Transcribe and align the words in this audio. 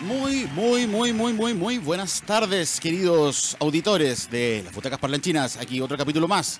Muy, 0.00 0.46
muy, 0.54 0.86
muy, 0.86 1.12
muy, 1.12 1.32
muy, 1.34 1.52
muy 1.52 1.76
buenas 1.76 2.22
tardes, 2.22 2.80
queridos 2.80 3.54
auditores 3.60 4.30
de 4.30 4.62
las 4.64 4.74
butacas 4.74 4.98
parlanchinas. 4.98 5.58
Aquí 5.58 5.78
otro 5.82 5.98
capítulo 5.98 6.26
más. 6.26 6.58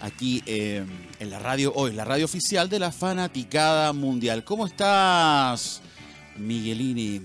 Aquí 0.00 0.42
eh, 0.46 0.84
en 1.20 1.30
la 1.30 1.38
radio 1.38 1.72
hoy, 1.74 1.92
la 1.92 2.04
radio 2.04 2.24
oficial 2.24 2.68
de 2.68 2.80
la 2.80 2.90
Fanaticada 2.90 3.92
Mundial. 3.92 4.42
¿Cómo 4.42 4.66
estás, 4.66 5.80
Miguelini? 6.36 7.22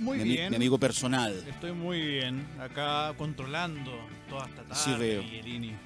Muy 0.00 0.18
mi, 0.18 0.24
bien. 0.24 0.50
Mi 0.50 0.56
amigo 0.56 0.78
personal. 0.78 1.44
Estoy 1.48 1.72
muy 1.72 2.00
bien. 2.00 2.44
Acá 2.58 3.14
controlando 3.16 3.92
toda 4.28 4.46
esta 4.46 4.64
tarde. 4.64 4.82
Sí, 4.82 4.94
veo. 4.98 5.22
Miguelini. 5.22 5.76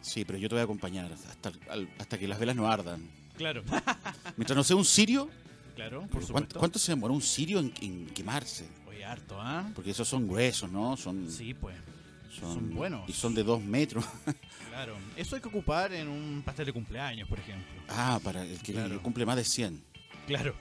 Sí, 0.00 0.24
pero 0.24 0.40
yo 0.40 0.48
te 0.48 0.56
voy 0.56 0.62
a 0.62 0.64
acompañar 0.64 1.12
hasta, 1.12 1.52
hasta 2.00 2.18
que 2.18 2.26
las 2.26 2.40
velas 2.40 2.56
no 2.56 2.66
ardan. 2.68 3.08
Claro. 3.36 3.62
Mientras 4.36 4.56
no 4.56 4.64
sea 4.64 4.74
un 4.74 4.84
sirio, 4.84 5.30
claro, 5.76 6.00
por 6.00 6.08
¿cuánto, 6.10 6.26
supuesto. 6.26 6.58
cuánto 6.58 6.78
se 6.80 6.90
demora 6.92 7.14
un 7.14 7.22
sirio 7.22 7.60
en, 7.60 7.72
en 7.80 8.06
quemarse? 8.06 8.66
Oye, 8.88 9.04
harto, 9.04 9.40
¿ah? 9.40 9.70
Porque 9.74 9.90
esos 9.92 10.08
son 10.08 10.26
gruesos, 10.26 10.70
¿no? 10.72 10.96
Son, 10.96 11.30
Sí, 11.30 11.54
pues. 11.54 11.76
son, 12.36 12.54
son 12.54 12.74
buenos. 12.74 13.08
Y 13.08 13.12
son 13.12 13.34
de 13.34 13.44
dos 13.44 13.62
metros. 13.62 14.04
Claro. 14.76 14.94
Eso 15.16 15.36
hay 15.36 15.40
que 15.40 15.48
ocupar 15.48 15.90
en 15.94 16.06
un 16.06 16.42
pastel 16.44 16.66
de 16.66 16.72
cumpleaños, 16.74 17.26
por 17.26 17.38
ejemplo. 17.38 17.80
ah, 17.88 18.20
para 18.22 18.42
el 18.42 18.58
que 18.58 18.74
Claro. 18.74 19.00
cumple 19.02 19.24
más 19.24 19.36
de 19.36 19.44
100. 19.44 19.82
Claro. 20.26 20.54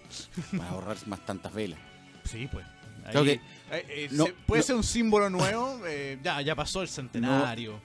Para 0.55 0.69
ahorrar 0.69 0.95
más 1.07 1.25
tantas 1.25 1.53
velas. 1.53 1.77
Sí, 2.23 2.47
pues. 2.49 2.65
Ahí- 3.03 3.11
Creo 3.11 3.23
que- 3.25 3.31
eh, 3.33 3.41
eh, 3.89 4.07
no, 4.11 4.27
se- 4.27 4.31
puede 4.45 4.61
no. 4.61 4.65
ser 4.67 4.75
un 4.77 4.83
símbolo 4.85 5.29
nuevo. 5.29 5.81
eh, 5.85 6.17
ya, 6.23 6.39
ya 6.41 6.55
pasó 6.55 6.81
el 6.81 6.87
centenario. 6.87 7.81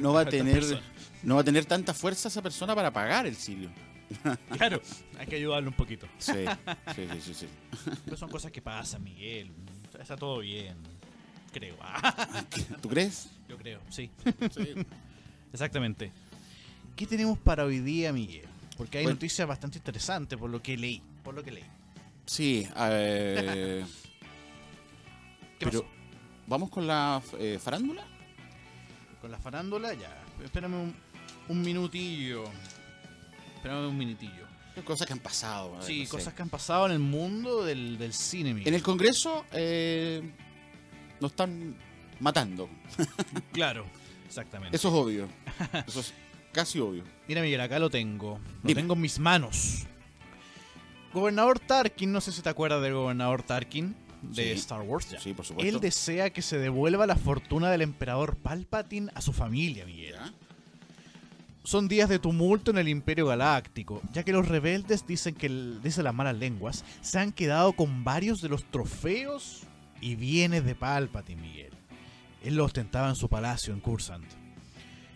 No 0.00 0.12
va 0.14 0.22
a 0.22 0.24
tener, 0.28 0.64
no 1.22 1.36
va 1.36 1.42
a 1.42 1.44
tener 1.44 1.64
tanta 1.64 1.94
fuerza 1.94 2.26
esa 2.26 2.42
persona 2.42 2.74
para 2.74 2.92
pagar 2.92 3.24
el 3.26 3.36
sirio. 3.36 3.70
Claro. 4.56 4.80
Hay 5.18 5.26
que 5.26 5.36
ayudarle 5.36 5.68
un 5.68 5.74
poquito. 5.74 6.06
Sí, 6.18 6.32
sí, 6.94 7.06
sí, 7.12 7.20
sí, 7.20 7.34
sí. 7.34 7.46
Pero 8.04 8.16
son 8.16 8.28
cosas 8.30 8.50
que 8.52 8.60
pasan, 8.62 9.02
Miguel. 9.04 9.50
Está 9.98 10.16
todo 10.16 10.38
bien. 10.40 10.76
Creo. 11.52 11.76
¿Tú 12.82 12.88
crees? 12.88 13.30
Yo 13.48 13.56
creo, 13.56 13.80
sí. 13.88 14.10
Sí. 14.52 14.74
Exactamente. 15.52 16.12
¿Qué 16.96 17.06
tenemos 17.06 17.38
para 17.38 17.64
hoy 17.64 17.80
día, 17.80 18.12
Miguel? 18.12 18.46
Porque 18.76 18.98
hay 18.98 19.04
Bueno. 19.04 19.16
noticias 19.16 19.46
bastante 19.46 19.78
interesantes 19.78 20.38
por 20.38 20.48
lo 20.50 20.62
que 20.62 20.76
leí. 20.76 21.02
Por 21.22 21.34
lo 21.34 21.42
que 21.42 21.50
leí. 21.52 21.64
Sí, 22.26 22.66
eh, 22.76 23.84
¿Qué 25.58 25.66
pero 25.66 25.82
pasó? 25.82 25.92
vamos 26.46 26.70
con 26.70 26.86
la 26.86 27.20
eh, 27.38 27.58
farándula. 27.60 28.06
Con 29.20 29.30
la 29.30 29.38
farándula, 29.38 29.92
ya. 29.94 30.22
Espérame 30.42 30.74
un, 30.74 30.94
un 31.48 31.62
minutillo. 31.62 32.44
Espérame 33.60 33.88
un 33.88 33.98
minutillo. 33.98 34.48
Cosas 34.84 35.06
que 35.06 35.12
han 35.12 35.18
pasado. 35.18 35.72
ver, 35.72 35.82
Sí, 35.82 35.98
no 36.00 36.04
sé. 36.06 36.10
cosas 36.10 36.32
que 36.34 36.40
han 36.42 36.48
pasado 36.48 36.86
en 36.86 36.92
el 36.92 36.98
mundo 37.00 37.62
del, 37.64 37.98
del 37.98 38.14
cine, 38.14 38.54
Miguel. 38.54 38.68
En 38.68 38.74
el 38.74 38.82
Congreso 38.82 39.44
eh, 39.52 40.22
nos 41.20 41.32
están 41.32 41.76
matando. 42.20 42.70
Claro, 43.52 43.84
exactamente. 44.26 44.74
Eso 44.76 44.88
es 44.88 44.94
obvio. 44.94 45.28
Eso 45.86 46.00
es 46.00 46.14
casi 46.52 46.78
obvio. 46.80 47.04
Mira, 47.28 47.42
Miguel, 47.42 47.60
acá 47.60 47.78
lo 47.78 47.90
tengo. 47.90 48.38
Lo 48.62 48.68
Dime. 48.68 48.80
tengo 48.80 48.94
en 48.94 49.00
mis 49.02 49.18
manos. 49.18 49.86
Gobernador 51.12 51.58
Tarkin, 51.58 52.10
no 52.12 52.20
sé 52.20 52.32
si 52.32 52.40
te 52.40 52.48
acuerdas 52.48 52.80
del 52.82 52.94
gobernador 52.94 53.42
Tarkin 53.42 53.94
de 54.22 54.44
Sí. 54.44 54.50
Star 54.60 54.82
Wars. 54.82 55.10
ya. 55.10 55.20
Sí, 55.20 55.34
por 55.34 55.44
supuesto. 55.44 55.68
Él 55.68 55.80
desea 55.80 56.30
que 56.30 56.40
se 56.42 56.58
devuelva 56.58 57.06
la 57.06 57.16
fortuna 57.16 57.70
del 57.70 57.82
emperador 57.82 58.36
Palpatine 58.36 59.10
a 59.14 59.20
su 59.20 59.32
familia, 59.32 59.84
Miguel. 59.86 60.14
¿Ya? 60.14 60.32
Son 61.62 61.88
días 61.88 62.08
de 62.08 62.18
tumulto 62.18 62.70
en 62.70 62.78
el 62.78 62.88
Imperio 62.88 63.26
Galáctico, 63.26 64.00
ya 64.12 64.22
que 64.22 64.32
los 64.32 64.48
rebeldes 64.48 65.06
dicen 65.06 65.34
que, 65.34 65.48
dicen 65.82 66.04
las 66.04 66.14
malas 66.14 66.36
lenguas, 66.36 66.84
se 67.02 67.18
han 67.18 67.32
quedado 67.32 67.74
con 67.74 68.02
varios 68.02 68.40
de 68.40 68.48
los 68.48 68.64
trofeos 68.64 69.64
y 70.00 70.14
bienes 70.14 70.64
de 70.64 70.74
Palpatine, 70.74 71.42
Miguel. 71.42 71.72
Él 72.42 72.56
lo 72.56 72.64
ostentaba 72.64 73.10
en 73.10 73.14
su 73.16 73.28
palacio 73.28 73.74
en 73.74 73.80
Cursant. 73.80 74.24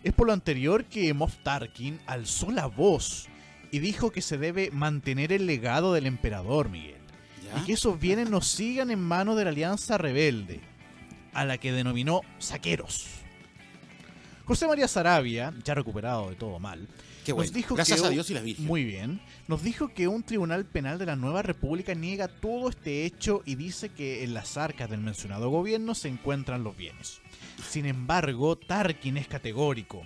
Es 0.03 0.13
por 0.13 0.27
lo 0.27 0.33
anterior 0.33 0.85
que 0.85 1.11
Moff 1.15 1.35
Tarkin 1.41 1.99
alzó 2.05 2.51
la 2.51 2.67
voz 2.67 3.27
y 3.71 3.79
dijo 3.79 4.11
que 4.11 4.21
se 4.21 4.37
debe 4.37 4.69
mantener 4.69 5.33
el 5.33 5.47
legado 5.47 5.93
del 5.93 6.05
emperador, 6.05 6.69
Miguel. 6.69 7.01
¿Ya? 7.43 7.59
Y 7.59 7.65
que 7.65 7.73
esos 7.73 7.99
bienes 7.99 8.29
no 8.29 8.41
sigan 8.41 8.91
en 8.91 8.99
manos 8.99 9.35
de 9.35 9.45
la 9.45 9.49
Alianza 9.49 9.97
Rebelde, 9.97 10.61
a 11.33 11.43
la 11.43 11.57
que 11.57 11.71
denominó 11.71 12.21
saqueros. 12.37 13.24
José 14.45 14.67
María 14.67 14.87
Sarabia, 14.87 15.53
ya 15.63 15.73
recuperado 15.73 16.29
de 16.29 16.35
todo 16.35 16.59
mal, 16.59 16.87
Qué 17.25 17.33
bueno. 17.33 17.47
nos 17.47 17.53
dijo 17.53 17.73
Gracias 17.73 17.99
que 18.01 18.07
a 18.07 18.09
Dios 18.11 18.29
y 18.29 18.35
la 18.35 18.41
Virgen. 18.41 18.65
Muy 18.65 18.83
bien. 18.83 19.19
Nos 19.47 19.63
dijo 19.63 19.87
que 19.87 20.07
un 20.07 20.21
tribunal 20.21 20.65
penal 20.65 20.99
de 20.99 21.07
la 21.07 21.15
Nueva 21.15 21.41
República 21.41 21.95
niega 21.95 22.27
todo 22.27 22.69
este 22.69 23.05
hecho 23.05 23.41
y 23.45 23.55
dice 23.55 23.89
que 23.89 24.23
en 24.23 24.35
las 24.35 24.57
arcas 24.57 24.89
del 24.89 25.01
mencionado 25.01 25.49
gobierno 25.49 25.95
se 25.95 26.09
encuentran 26.09 26.63
los 26.63 26.77
bienes. 26.77 27.21
Sin 27.67 27.87
embargo, 27.87 28.55
Tarkin 28.55 29.17
es 29.17 29.27
categórico. 29.27 30.03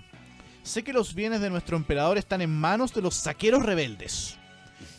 Sé 0.63 0.83
que 0.83 0.93
los 0.93 1.13
bienes 1.13 1.41
de 1.41 1.49
nuestro 1.49 1.75
emperador 1.75 2.17
están 2.17 2.41
en 2.41 2.51
manos 2.51 2.93
de 2.93 3.01
los 3.01 3.15
saqueros 3.15 3.65
rebeldes. 3.65 4.37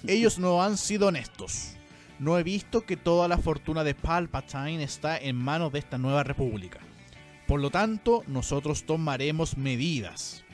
Ellos 0.07 0.39
no 0.39 0.63
han 0.63 0.77
sido 0.77 1.09
honestos. 1.09 1.73
No 2.19 2.39
he 2.39 2.43
visto 2.43 2.83
que 2.83 2.99
toda 2.99 3.29
la 3.29 3.39
fortuna 3.39 3.83
de 3.85 3.95
Palpatine 3.95 4.83
está 4.83 5.17
en 5.17 5.37
manos 5.37 5.73
de 5.73 5.79
esta 5.79 5.97
nueva 5.97 6.23
república. 6.23 6.81
Por 7.51 7.61
lo 7.61 7.71
tanto, 7.71 8.23
nosotros 8.29 8.85
tomaremos 8.85 9.57
medidas. 9.57 10.45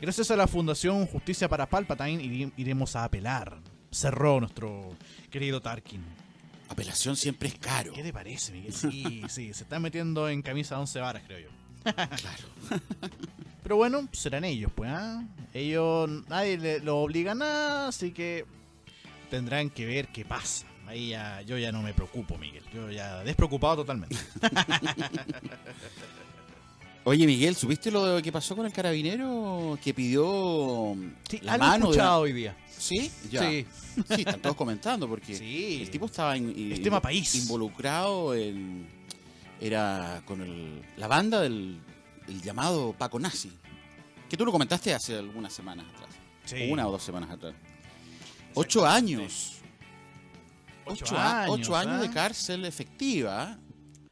Gracias 0.00 0.30
a 0.30 0.36
la 0.36 0.46
Fundación 0.46 1.04
Justicia 1.04 1.46
para 1.46 1.66
Palpatine 1.68 2.50
iremos 2.56 2.96
a 2.96 3.04
apelar. 3.04 3.58
Cerró 3.90 4.40
nuestro 4.40 4.96
querido 5.30 5.60
Tarkin. 5.60 6.02
Apelación 6.70 7.16
siempre 7.16 7.48
es 7.50 7.58
caro. 7.58 7.92
¿Qué 7.92 8.02
te 8.02 8.14
parece, 8.14 8.52
Miguel? 8.52 8.72
Sí, 8.74 9.22
sí, 9.28 9.52
se 9.52 9.64
está 9.64 9.78
metiendo 9.78 10.26
en 10.30 10.40
camisa 10.40 10.76
de 10.76 10.80
once 10.80 10.98
varas, 11.00 11.22
creo 11.26 11.38
yo. 11.40 11.48
Claro. 11.92 12.44
Pero 13.62 13.76
bueno, 13.76 14.08
serán 14.12 14.46
ellos, 14.46 14.72
pues, 14.74 14.90
¿ah? 14.90 15.22
Ellos, 15.52 16.08
nadie 16.30 16.56
le- 16.56 16.80
lo 16.80 16.96
obliga 17.02 17.32
a 17.32 17.34
nada, 17.34 17.88
así 17.88 18.10
que 18.12 18.46
tendrán 19.30 19.68
que 19.68 19.84
ver 19.84 20.08
qué 20.08 20.24
pasa. 20.24 20.66
Ahí 20.86 21.10
ya, 21.10 21.42
yo 21.42 21.58
ya 21.58 21.72
no 21.72 21.82
me 21.82 21.92
preocupo, 21.92 22.38
Miguel. 22.38 22.64
Yo 22.72 22.90
ya 22.90 23.22
despreocupado 23.22 23.76
totalmente. 23.76 24.16
Oye, 27.08 27.26
Miguel, 27.26 27.56
¿supiste 27.56 27.90
lo 27.90 28.20
que 28.20 28.30
pasó 28.30 28.54
con 28.54 28.66
el 28.66 28.72
carabinero 28.72 29.78
que 29.82 29.94
pidió 29.94 30.94
Sí, 31.28 31.38
la 31.42 31.56
mano 31.56 31.86
de 31.86 31.90
escuchado 31.92 32.10
una- 32.10 32.18
hoy 32.18 32.32
día. 32.34 32.56
¿Sí? 32.76 33.10
Ya. 33.30 33.48
Sí. 33.48 33.66
Sí, 34.14 34.14
están 34.18 34.40
todos 34.42 34.54
comentando 34.56 35.08
porque 35.08 35.34
Sí. 35.34 35.78
el 35.80 35.90
tipo 35.90 36.04
estaba 36.06 36.36
in- 36.36 36.52
in- 36.56 36.72
Es 36.72 36.82
tema 36.82 37.00
país. 37.00 37.34
involucrado 37.36 38.34
en 38.34 38.86
era 39.60 40.22
con 40.26 40.42
el- 40.42 40.82
la 40.98 41.08
banda 41.08 41.40
del 41.40 41.80
el 42.28 42.42
llamado 42.42 42.92
Paco 42.92 43.18
Nazi. 43.18 43.50
Que 44.28 44.36
tú 44.36 44.44
lo 44.44 44.52
comentaste 44.52 44.92
hace 44.92 45.16
algunas 45.16 45.52
semanas 45.54 45.86
atrás. 45.94 46.10
Sí. 46.44 46.68
Una 46.70 46.86
o 46.86 46.92
dos 46.92 47.02
semanas 47.02 47.30
atrás. 47.30 47.54
Ocho 48.54 48.86
años. 48.86 49.54
Ocho 50.84 51.18
años, 51.18 51.54
ocho 51.58 51.74
años 51.76 51.94
¿ah? 51.96 52.02
de 52.02 52.10
cárcel 52.10 52.64
efectiva. 52.66 53.58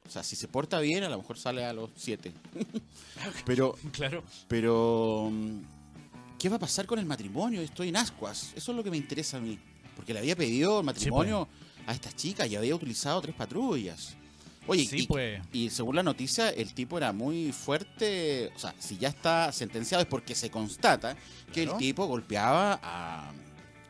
O 0.06 0.10
sea, 0.10 0.22
si 0.22 0.36
se 0.36 0.48
porta 0.48 0.78
bien, 0.80 1.02
a 1.04 1.08
lo 1.08 1.18
mejor 1.18 1.38
sale 1.38 1.64
a 1.64 1.72
los 1.72 1.90
siete. 1.96 2.32
pero, 3.44 3.76
Claro. 3.92 4.22
pero. 4.48 5.28
mm, 5.32 5.60
¿Qué 6.38 6.48
va 6.50 6.56
a 6.56 6.60
pasar 6.60 6.86
con 6.86 6.98
el 6.98 7.06
matrimonio? 7.06 7.60
Estoy 7.62 7.88
en 7.88 7.96
ascuas. 7.96 8.52
Eso 8.54 8.72
es 8.72 8.76
lo 8.76 8.84
que 8.84 8.90
me 8.90 8.96
interesa 8.98 9.38
a 9.38 9.40
mí. 9.40 9.58
Porque 9.96 10.12
le 10.12 10.18
había 10.20 10.36
pedido 10.36 10.80
el 10.80 10.84
matrimonio 10.86 11.48
a 11.86 11.92
esta 11.94 12.12
chica 12.12 12.46
y 12.46 12.54
había 12.56 12.74
utilizado 12.74 13.20
tres 13.22 13.34
patrullas. 13.34 14.14
Oye, 14.68 14.84
Sí, 14.84 15.02
y, 15.02 15.06
pues. 15.06 15.40
y 15.52 15.70
según 15.70 15.96
la 15.96 16.02
noticia, 16.02 16.50
el 16.50 16.74
tipo 16.74 16.98
era 16.98 17.12
muy 17.12 17.52
fuerte. 17.52 18.52
O 18.54 18.58
sea, 18.58 18.74
si 18.78 18.98
ya 18.98 19.08
está 19.08 19.50
sentenciado 19.52 20.02
es 20.02 20.08
porque 20.08 20.34
se 20.34 20.50
constata 20.50 21.16
que 21.52 21.62
Claro. 21.62 21.72
el 21.72 21.78
tipo 21.78 22.04
golpeaba 22.06 22.78
a. 22.82 23.32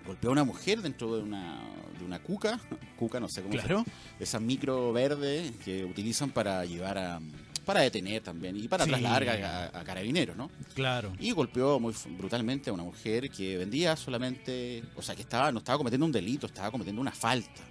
Golpeó 0.06 0.30
a 0.30 0.32
una 0.32 0.44
mujer 0.44 0.82
dentro 0.82 1.16
de 1.16 1.22
una, 1.22 1.60
de 1.98 2.04
una 2.04 2.18
cuca. 2.20 2.60
Cuca, 2.98 3.20
no 3.20 3.28
sé 3.28 3.42
cómo 3.42 3.52
se 3.54 3.60
Claro. 3.60 3.84
esa 4.18 4.40
micro 4.40 4.92
verde 4.92 5.52
que 5.64 5.84
utilizan 5.84 6.30
para 6.30 6.64
llevar 6.64 6.96
a. 6.98 7.20
para 7.64 7.80
detener 7.80 8.22
también 8.22 8.56
y 8.56 8.68
para 8.68 8.84
Sí. 8.84 8.90
trasladar 8.90 9.70
a, 9.74 9.84
carabineros, 9.84 10.36
¿no? 10.36 10.50
Claro. 10.74 11.12
Y 11.18 11.32
golpeó 11.32 11.80
muy 11.80 11.92
brutalmente 12.16 12.70
a 12.70 12.72
una 12.72 12.84
mujer 12.84 13.28
que 13.30 13.56
vendía 13.58 13.96
solamente. 13.96 14.82
O 14.94 15.02
sea, 15.02 15.14
que 15.16 15.22
estaba, 15.22 15.50
no 15.52 15.58
estaba 15.58 15.76
cometiendo 15.78 16.06
un 16.06 16.12
delito, 16.12 16.46
estaba 16.46 16.70
cometiendo 16.70 17.00
una 17.02 17.10
falta. 17.12 17.62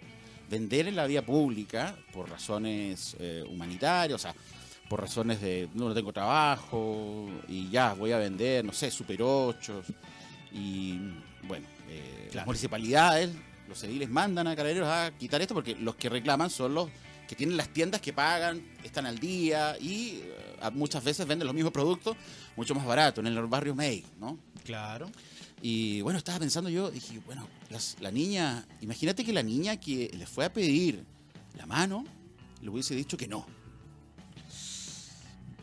Vender 0.49 0.87
en 0.89 0.95
la 0.95 1.07
vía 1.07 1.25
pública 1.25 1.95
por 2.13 2.29
razones 2.29 3.15
eh, 3.19 3.43
humanitarias, 3.49 4.15
o 4.15 4.21
sea, 4.21 4.35
por 4.87 5.01
razones 5.01 5.41
de 5.41 5.67
no, 5.73 5.87
no 5.89 5.95
tengo 5.95 6.13
trabajo 6.13 7.27
y 7.47 7.69
ya 7.71 7.93
voy 7.93 8.11
a 8.11 8.19
vender, 8.19 8.63
no 8.63 8.73
sé, 8.73 8.91
super 8.91 9.19
8. 9.23 9.81
Y 10.51 10.99
bueno, 11.47 11.65
eh, 11.89 12.29
las 12.33 12.45
municipalidades, 12.45 13.29
los 13.67 13.83
ediles 13.83 14.09
mandan 14.09 14.47
a 14.47 14.55
carabineros 14.55 14.89
a 14.89 15.11
quitar 15.17 15.41
esto 15.41 15.53
porque 15.53 15.75
los 15.75 15.95
que 15.95 16.09
reclaman 16.09 16.49
son 16.49 16.73
los 16.73 16.89
que 17.27 17.35
tienen 17.35 17.57
las 17.57 17.69
tiendas 17.69 18.01
que 18.01 18.13
pagan, 18.13 18.61
están 18.83 19.05
al 19.07 19.17
día 19.17 19.75
y 19.79 20.19
eh, 20.23 20.69
muchas 20.73 21.03
veces 21.03 21.25
venden 21.25 21.47
los 21.47 21.55
mismos 21.55 21.73
productos 21.73 22.15
mucho 22.55 22.75
más 22.75 22.85
barato 22.85 23.21
en 23.21 23.27
el 23.27 23.41
barrio 23.47 23.73
May, 23.73 24.05
¿no? 24.19 24.37
Claro. 24.63 25.09
Y 25.61 26.01
bueno, 26.01 26.19
estaba 26.19 26.37
pensando 26.37 26.69
yo, 26.69 26.91
dije, 26.91 27.19
bueno, 27.25 27.47
las- 27.71 27.97
la 27.99 28.11
niña, 28.11 28.65
imagínate 28.81 29.25
que 29.25 29.33
la 29.33 29.41
niña 29.41 29.77
que 29.79 30.11
le 30.15 30.27
fue 30.27 30.45
a 30.45 30.53
pedir 30.53 31.03
la 31.57 31.65
mano, 31.65 32.05
le 32.61 32.69
hubiese 32.69 32.93
dicho 32.93 33.17
que 33.17 33.27
no. 33.27 33.47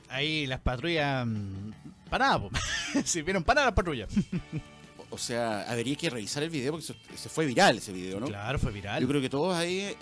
Ahí 0.09 0.47
las 0.47 0.61
patrullas. 0.61 1.27
mm, 1.27 1.71
Para 2.11 2.27
nada, 2.27 2.41
po. 2.41 2.51
Sirvieron 3.05 3.45
para 3.45 3.61
nada 3.61 3.67
las 3.69 3.75
patrullas. 3.77 4.09
O- 5.13 5.19
sea, 5.19 5.63
habría 5.71 5.95
que 5.97 6.11
revisar 6.11 6.43
el 6.43 6.51
video 6.51 6.73
porque 6.73 6.87
se, 6.87 7.29
fue 7.29 7.47
viral 7.47 7.79
ese 7.79 7.93
video, 7.93 8.19
¿no? 8.19 8.27
Claro, 8.27 8.59
fue 8.59 8.73
viral. 8.73 9.01
Yo 9.03 9.09
creo 9.09 9.21
que 9.21 9.29
todos 9.29 9.55
ahí, 9.55 9.81
eh, 9.81 9.97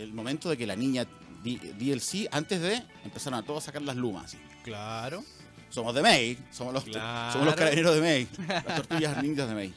el 0.00 0.12
momento 0.12 0.50
de 0.50 0.56
que 0.56 0.66
la 0.66 0.76
niña 0.76 1.06
di, 1.42 1.56
di 1.56 1.92
el 1.92 2.00
sí, 2.00 2.28
antes 2.30 2.60
de, 2.60 2.82
empezaron 3.04 3.38
a 3.38 3.42
todos 3.44 3.62
a 3.64 3.66
sacar 3.66 3.82
las 3.82 3.96
lumas. 3.96 4.36
Claro. 4.64 5.24
Somos 5.70 5.94
de 5.94 6.02
May, 6.02 6.38
somos 6.50 6.74
los, 6.74 6.84
Claro. 6.84 7.32
somos 7.32 7.46
los 7.46 7.54
carabineros 7.56 7.94
de 7.94 8.00
May, 8.00 8.28
las 8.48 8.76
tortugas 8.76 9.22
ninjas 9.22 9.48
de 9.48 9.54
May. 9.54 9.74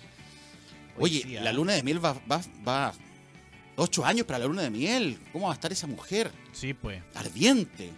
Oye, 0.97 1.21
sí, 1.21 1.29
la 1.33 1.49
ah. 1.49 1.53
luna 1.53 1.73
de 1.73 1.83
miel 1.83 2.03
va, 2.03 2.13
va, 2.29 2.41
va 2.67 2.93
ocho 3.75 4.05
años 4.05 4.25
para 4.25 4.39
la 4.39 4.45
luna 4.45 4.61
de 4.63 4.69
miel. 4.69 5.19
¿Cómo 5.31 5.47
va 5.47 5.53
a 5.53 5.55
estar 5.55 5.71
esa 5.71 5.87
mujer? 5.87 6.31
Sí, 6.53 6.73
pues. 6.73 7.01
Ardiente. 7.15 7.91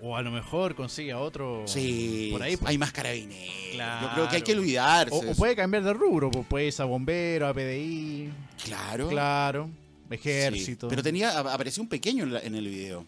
O 0.00 0.16
a 0.16 0.22
lo 0.22 0.30
mejor 0.30 0.74
consigue 0.74 1.12
a 1.12 1.18
otro. 1.18 1.62
Sí, 1.66 2.28
Por 2.32 2.42
ahí, 2.42 2.56
pues. 2.56 2.68
hay 2.68 2.76
más 2.78 2.92
carabineros. 2.92 3.46
Yo 3.70 3.72
Claro. 3.74 4.08
creo 4.14 4.28
que 4.28 4.36
hay 4.36 4.42
que 4.42 4.52
olvidarse. 4.52 5.14
O, 5.14 5.34
puede 5.34 5.56
cambiar 5.56 5.82
de 5.84 5.92
rubro, 5.94 6.30
pues 6.30 6.46
puede 6.46 6.66
irse 6.66 6.82
a 6.82 6.84
bombero, 6.84 7.46
a 7.48 7.54
PDI. 7.54 8.30
Claro. 8.64 9.08
Claro. 9.08 9.70
Sí. 10.10 10.14
Ejército. 10.14 10.88
Pero 10.88 11.02
tenía, 11.02 11.38
ap- 11.38 11.46
apareció 11.48 11.82
un 11.82 11.88
pequeño 11.88 12.24
en, 12.24 12.34
la- 12.34 12.40
en 12.40 12.54
el 12.54 12.68
video. 12.68 13.04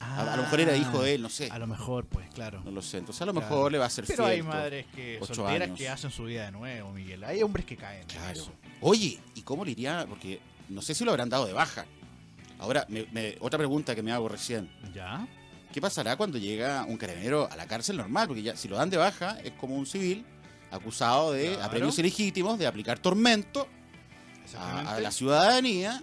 A, 0.00 0.32
a 0.32 0.36
lo 0.36 0.42
mejor 0.42 0.60
era 0.60 0.76
hijo 0.76 1.02
de 1.02 1.14
él, 1.14 1.22
no 1.22 1.30
sé. 1.30 1.48
A 1.50 1.58
lo 1.58 1.66
mejor, 1.66 2.04
pues, 2.04 2.28
claro. 2.34 2.60
No 2.64 2.70
lo 2.72 2.82
sé. 2.82 2.98
Entonces 2.98 3.22
a 3.22 3.26
lo 3.26 3.32
Claro. 3.32 3.48
mejor 3.48 3.72
le 3.72 3.78
va 3.78 3.84
a 3.84 3.86
hacer 3.86 4.04
Pero 4.06 4.26
hay 4.26 4.36
fiel 4.42 4.46
madres 4.48 4.86
que 4.94 5.18
solteras 5.26 5.62
años. 5.62 5.78
que 5.78 5.88
hacen 5.88 6.10
su 6.10 6.24
vida 6.24 6.44
de 6.44 6.52
nuevo, 6.52 6.92
Miguel. 6.92 7.24
Hay 7.24 7.42
hombres 7.42 7.64
que 7.64 7.76
caen. 7.76 8.02
en 8.02 8.06
Claro. 8.08 8.32
eso. 8.38 8.52
Oye, 8.82 9.18
¿y 9.34 9.40
cómo 9.42 9.64
le 9.64 9.70
iría? 9.70 10.04
Porque 10.08 10.40
no 10.68 10.82
sé 10.82 10.94
si 10.94 11.04
lo 11.04 11.10
habrán 11.12 11.30
dado 11.30 11.46
de 11.46 11.54
baja. 11.54 11.86
Ahora, 12.58 12.84
me- 12.88 13.06
me- 13.12 13.36
otra 13.40 13.56
pregunta 13.58 13.94
que 13.94 14.02
me 14.02 14.12
hago 14.12 14.28
recién. 14.28 14.68
¿Ya? 14.94 15.26
¿Qué 15.74 15.80
pasará 15.80 16.14
cuando 16.16 16.38
llega 16.38 16.84
un 16.84 16.96
carabinero 16.96 17.48
a 17.50 17.56
la 17.56 17.66
cárcel 17.66 17.96
normal? 17.96 18.28
Porque 18.28 18.44
ya 18.44 18.54
si 18.56 18.68
lo 18.68 18.76
dan 18.76 18.90
de 18.90 18.96
baja 18.96 19.40
es 19.42 19.50
como 19.54 19.74
un 19.74 19.86
civil 19.86 20.24
acusado 20.70 21.32
de 21.32 21.48
Claro. 21.48 21.64
apremios 21.64 21.98
ilegítimos, 21.98 22.60
de 22.60 22.68
aplicar 22.68 23.00
tormento 23.00 23.66
a, 24.56 24.94
a 24.94 25.00
la 25.00 25.10
ciudadanía, 25.10 26.00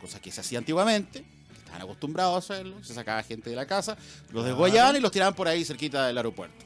cosa 0.00 0.18
que 0.20 0.32
se 0.32 0.40
hacía 0.40 0.58
antiguamente, 0.58 1.20
que 1.48 1.58
estaban 1.58 1.82
acostumbrados 1.82 2.34
a 2.34 2.38
hacerlo, 2.54 2.82
se 2.82 2.92
sacaba 2.92 3.22
gente 3.22 3.50
de 3.50 3.54
la 3.56 3.66
casa, 3.66 3.92
los 3.94 4.30
Claro. 4.30 4.42
desguayaban 4.48 4.96
y 4.96 5.00
los 5.00 5.12
tiraban 5.12 5.34
por 5.34 5.46
ahí 5.46 5.64
cerquita 5.64 6.08
del 6.08 6.16
aeropuerto. 6.16 6.64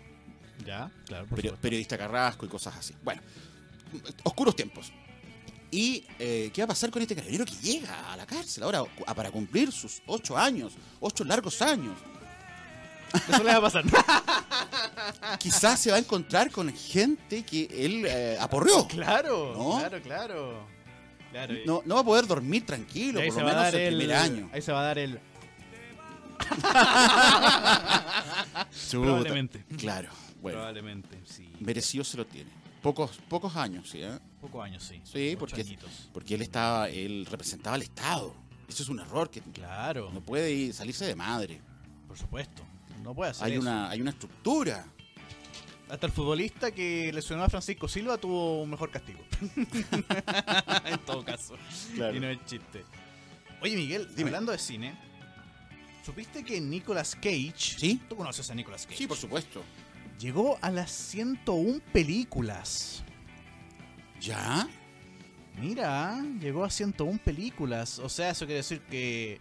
Ya, 0.64 0.90
claro. 1.04 1.26
por 1.26 1.36
Peri- 1.38 1.42
supuesto. 1.48 1.60
periodista 1.60 1.98
Carrasco 1.98 2.46
y 2.46 2.48
cosas 2.48 2.74
así. 2.78 2.94
Bueno, 3.04 3.20
oscuros 4.24 4.56
tiempos. 4.56 4.90
¿Y 5.70 6.02
eh, 6.18 6.50
qué 6.54 6.62
va 6.62 6.64
a 6.64 6.68
pasar 6.68 6.90
con 6.90 7.02
este 7.02 7.14
carabinero 7.14 7.44
que 7.44 7.52
llega 7.56 8.10
a 8.10 8.16
la 8.16 8.24
cárcel 8.24 8.62
ahora 8.62 8.82
a- 9.06 9.14
para 9.14 9.30
cumplir 9.30 9.70
sus 9.70 10.00
ocho 10.06 10.34
años, 10.38 10.72
ocho 11.00 11.24
largos 11.24 11.60
años? 11.60 11.98
Eso 13.28 13.42
le 13.42 13.50
va 13.52 13.56
a 13.56 13.60
pasar. 13.60 13.84
Quizás 15.38 15.78
se 15.80 15.90
va 15.90 15.96
a 15.96 16.00
encontrar 16.00 16.50
con 16.50 16.72
gente 16.74 17.42
que 17.44 17.64
él 17.72 18.04
eh, 18.06 18.36
aporreó. 18.40 18.86
claro, 18.88 19.54
¿No? 19.56 19.78
claro, 19.78 20.02
claro. 20.02 20.66
Claro. 21.30 21.54
y- 21.54 21.64
No, 21.66 21.82
no 21.84 21.94
va 21.96 22.00
a 22.00 22.04
poder 22.04 22.26
dormir 22.26 22.64
tranquilo, 22.66 23.20
por 23.20 23.32
se 23.32 23.40
lo 23.40 23.46
va 23.46 23.52
a 23.52 23.54
menos 23.54 23.72
dar 23.72 23.80
el 23.80 23.96
primer 23.96 24.16
año. 24.16 24.50
Ahí 24.52 24.62
se 24.62 24.72
va 24.72 24.80
a 24.80 24.84
dar 24.84 24.98
el. 24.98 25.20
Probablemente. 28.90 29.64
Claro, 29.76 30.08
bueno, 30.40 30.58
Probablemente, 30.58 31.20
sí. 31.24 31.50
merecido 31.60 32.04
se 32.04 32.16
lo 32.16 32.26
tiene. 32.26 32.50
Pocos, 32.82 33.18
pocos 33.28 33.56
años, 33.56 33.88
¿sí? 33.90 34.02
eh? 34.02 34.18
Pocos 34.40 34.64
años, 34.64 34.82
sí. 34.84 35.00
Sí, 35.04 35.36
porque- 35.38 35.62
añitos. 35.62 35.90
Porque 36.12 36.34
él 36.34 36.42
estaba, 36.42 36.88
él 36.88 37.26
representaba 37.30 37.74
al 37.76 37.82
Estado. 37.82 38.34
Eso 38.68 38.82
es 38.82 38.88
un 38.88 39.00
error 39.00 39.30
que 39.30 39.40
Claro, 39.40 40.10
no 40.12 40.20
puede 40.20 40.52
ir- 40.52 40.72
salirse 40.72 41.06
de 41.06 41.14
madre. 41.16 41.60
por 42.06 42.16
supuesto. 42.16 42.62
No 43.02 43.14
puede 43.14 43.30
hacer 43.30 43.46
Hay 43.46 43.52
eso. 43.52 43.60
una, 43.62 43.90
hay 43.90 44.00
una 44.00 44.10
estructura. 44.10 44.86
Hasta 45.88 46.06
el 46.06 46.12
futbolista 46.12 46.70
que 46.70 47.10
lesionó 47.12 47.44
a 47.44 47.48
Francisco 47.48 47.88
Silva 47.88 48.18
tuvo 48.18 48.62
un 48.62 48.70
mejor 48.70 48.90
castigo. 48.90 49.20
en 50.84 50.98
todo 51.06 51.24
caso. 51.24 51.56
Claro. 51.94 52.14
Y 52.16 52.20
no 52.20 52.28
es 52.28 52.44
chiste. 52.44 52.84
Oye, 53.62 53.74
Miguel, 53.76 54.06
Dime. 54.14 54.28
hablando 54.28 54.52
de 54.52 54.58
cine, 54.58 54.94
¿supiste 56.04 56.44
que 56.44 56.60
Nicolas 56.60 57.14
Cage. 57.16 57.52
¿Sí? 57.78 58.00
¿Tú 58.08 58.16
conoces 58.16 58.50
a 58.50 58.54
Nicolas 58.54 58.84
Cage? 58.86 58.98
Sí, 58.98 59.06
por 59.06 59.16
supuesto. 59.16 59.62
Llegó 60.18 60.58
a 60.60 60.70
las 60.70 60.90
101 60.90 61.80
películas. 61.92 63.02
¿Ya? 64.20 64.68
Mira, 65.60 66.22
llegó 66.40 66.64
a 66.64 66.70
101 66.70 67.18
películas. 67.24 67.98
O 67.98 68.08
sea, 68.08 68.30
eso 68.30 68.44
quiere 68.46 68.58
decir 68.58 68.80
que 68.82 69.38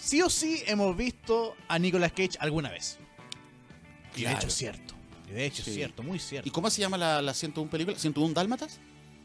sí 0.00 0.22
o 0.22 0.30
sí 0.30 0.62
hemos 0.66 0.96
visto 0.96 1.54
a 1.68 1.78
Nicolas 1.78 2.12
Cage 2.12 2.36
alguna 2.38 2.70
vez. 2.70 2.98
Y 4.16 4.22
de 4.22 4.32
hecho 4.32 4.46
es 4.48 4.54
cierto. 4.54 4.94
Y 5.28 5.32
de 5.32 5.46
hecho 5.46 5.62
Sí. 5.62 5.70
es 5.70 5.76
cierto, 5.76 6.02
muy 6.02 6.18
cierto. 6.18 6.48
¿Y 6.48 6.52
cómo 6.52 6.70
se 6.70 6.80
llama 6.80 6.96
la, 6.96 7.20
la 7.20 7.34
101 7.34 7.70
película? 7.70 7.96
¿101 7.96 8.32
Dálmatas? 8.32 8.78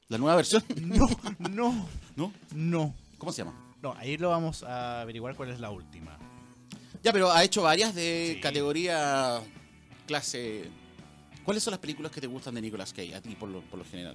¿La 0.10 0.18
nueva 0.18 0.36
versión? 0.36 0.64
No, 0.82 1.08
no, 1.40 1.88
¿No? 2.16 2.34
no. 2.54 2.96
¿Cómo 3.18 3.32
se 3.32 3.44
llama? 3.44 3.56
No, 3.82 3.94
ahí 3.98 4.18
lo 4.18 4.30
vamos 4.30 4.64
a 4.64 5.02
averiguar 5.02 5.36
cuál 5.36 5.50
es 5.50 5.60
la 5.60 5.70
última. 5.72 6.18
Ya, 7.04 7.12
pero 7.14 7.32
ha 7.32 7.44
hecho 7.44 7.62
varias 7.64 7.96
de 7.96 8.34
Sí. 8.36 8.42
categoría 8.42 9.42
clase. 10.08 10.70
¿Cuáles 11.44 11.64
son 11.64 11.72
las 11.72 11.80
películas 11.80 12.12
que 12.12 12.22
te 12.22 12.28
gustan 12.28 12.54
de 12.56 12.62
Nicolas 12.62 12.94
Cage 12.94 13.16
a 13.16 13.22
ti 13.22 13.36
por 13.36 13.50
lo, 13.50 13.62
por 13.62 13.80
lo 13.80 13.86
general? 13.86 14.14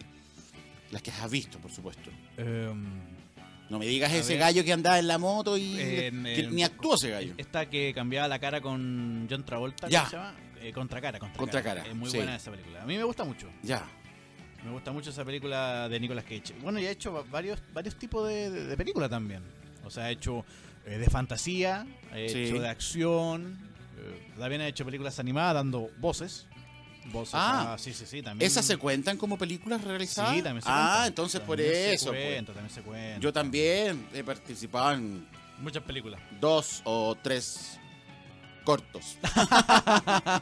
Las 0.93 1.03
que 1.03 1.11
has 1.11 1.29
visto, 1.31 1.59
por 1.59 1.73
supuesto. 1.73 2.11
Em, 2.37 2.85
No 3.69 3.79
me 3.79 3.87
digas 3.87 4.13
A 4.13 4.17
ese 4.17 4.35
ver. 4.35 4.41
gallo 4.41 4.65
que 4.65 4.73
andaba 4.73 4.99
en 4.99 5.09
la 5.09 5.19
moto 5.19 5.57
y 5.59 5.75
que 5.77 6.49
ni 6.51 6.63
actuó 6.63 6.95
ese 6.95 7.11
gallo. 7.11 7.35
esta 7.37 7.69
que 7.69 7.93
cambiaba 7.95 8.29
la 8.29 8.39
cara 8.39 8.61
con 8.61 9.27
John 9.29 9.45
Travolta, 9.45 9.89
Ya. 9.89 10.01
¿cómo 10.01 10.11
se 10.11 10.17
llama? 10.17 10.35
Eh, 10.61 10.73
contra 10.73 11.01
cara, 11.01 11.19
contra, 11.19 11.39
Contra 11.39 11.63
cara, 11.63 11.87
Es 11.87 11.95
muy 11.95 12.11
sí. 12.11 12.17
buena 12.17 12.37
esa 12.37 12.51
película. 12.51 12.83
A 12.83 12.87
mí 12.87 12.97
me 12.97 13.05
gusta 13.05 13.25
mucho. 13.25 13.49
Ya. 13.63 13.85
Me 14.65 14.71
gusta 14.73 14.91
mucho 14.93 15.11
esa 15.11 15.25
película 15.25 15.89
de 15.89 16.01
Nicolas 16.01 16.25
Cage. 16.25 16.55
Bueno, 16.63 16.81
y 16.81 16.87
ha 16.87 16.91
hecho 16.91 17.13
va- 17.13 17.23
varios, 17.23 17.61
varios 17.73 17.97
tipos 17.97 18.27
de, 18.27 18.51
de, 18.51 18.65
de 18.67 18.77
películas 18.77 19.11
también. 19.11 19.43
O 19.85 19.91
sea, 19.91 20.05
ha 20.05 20.11
hecho 20.11 20.45
eh, 20.87 20.99
de 20.99 21.07
fantasía, 21.11 21.87
ha 22.11 22.15
Sí. 22.15 22.39
hecho 22.45 22.61
de 22.61 22.69
acción. 22.69 23.59
eh, 23.99 24.33
también 24.39 24.61
ha 24.63 24.69
hecho 24.69 24.85
películas 24.85 25.19
animadas 25.21 25.55
dando 25.55 25.91
voces. 25.99 26.47
Voces, 27.13 27.35
Ah. 27.35 27.75
ah, 27.75 27.79
sí, 27.79 27.93
sí, 27.93 28.05
sí. 28.07 28.23
También. 28.23 28.47
¿Esas 28.47 28.65
se 28.67 28.77
cuentan 28.77 29.17
como 29.17 29.39
películas 29.39 29.83
realizadas? 29.85 30.35
Sí, 30.35 30.43
también 30.43 30.63
se 30.63 30.69
Ah, 30.71 30.87
cuentan. 30.89 31.07
entonces 31.09 31.41
por 31.41 31.57
También 31.57 31.75
se 31.75 31.95
eso. 31.95 32.11
pues. 32.11 32.25
cuenta, 32.35 32.53
también 32.53 32.75
se 32.75 32.83
cuenta. 32.83 33.21
Yo 33.21 33.33
también 33.33 34.09
he 34.13 34.25
participado 34.25 34.93
en 34.93 35.27
Muchas 35.59 35.83
películas. 35.85 36.21
dos 36.41 36.83
o 36.85 37.17
tres 37.23 37.79
cortos. 38.65 39.17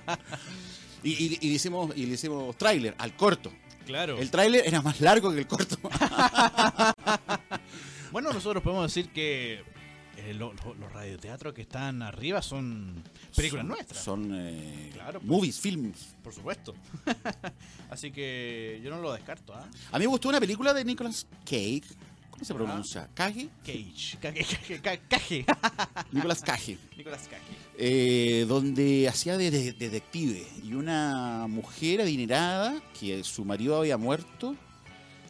y, 1.03 1.11
y- 1.13 1.39
y 1.41 1.49
le 1.49 1.55
hicimos, 1.55 1.93
y 1.97 2.07
le 2.07 2.15
hicimos 2.15 2.57
tráiler 2.57 2.95
al 2.99 3.15
corto. 3.15 3.53
Claro. 3.87 4.19
El 4.19 4.31
tráiler 4.31 4.67
era 4.67 4.81
más 4.81 5.01
largo 5.01 5.31
que 5.33 5.39
el 5.41 5.47
corto. 5.47 5.77
Bueno, 8.13 8.33
nosotros 8.33 8.63
podemos 8.63 8.87
decir 8.87 9.11
que 9.13 9.65
eh, 10.17 10.35
lo- 10.35 10.53
lo- 10.55 10.75
los 10.75 10.93
radioteatros 10.93 11.53
que 11.55 11.63
están 11.63 12.03
arriba 12.03 12.41
son 12.43 13.03
películas 13.35 13.63
Son- 13.63 13.69
nuestras. 13.69 14.03
Son 14.05 14.31
eh, 14.35 14.91
Claro, 14.95 15.21
pues. 15.21 15.31
movies, 15.31 15.61
films. 15.61 16.15
Por 16.23 16.33
supuesto. 16.35 16.75
Así 17.91 18.11
que 18.11 18.81
yo 18.83 18.91
no 18.91 19.01
lo 19.01 19.13
descarto, 19.13 19.55
¿ah? 19.55 19.67
A 19.93 19.99
mí 19.99 20.05
me 20.05 20.09
gustó 20.09 20.29
una 20.29 20.41
película 20.41 20.73
de 20.75 20.85
Nicolas 20.85 21.27
Cage. 21.45 21.83
¿Cómo 22.31 22.45
se 22.45 22.53
Ah. 22.53 22.57
pronuncia? 22.57 23.09
¿Cage? 23.15 23.49
Cage. 23.65 24.19
Cage. 24.21 24.81
Cage. 24.81 24.81
Cage. 24.81 25.01
Cage. 25.09 25.47
Nicolas 26.13 26.41
Cage. 26.43 26.79
Nicolas 26.97 27.29
Cage. 27.29 27.43
eh, 27.79 28.45
donde 28.49 29.09
hacía 29.09 29.37
de, 29.37 29.51
de- 29.51 29.73
detective 29.73 30.47
y 30.65 30.75
una 30.75 31.47
mujer 31.49 32.01
adinerada 32.01 32.83
que 32.99 33.23
su 33.25 33.45
marido 33.45 33.77
había 33.77 33.97
muerto 33.99 34.57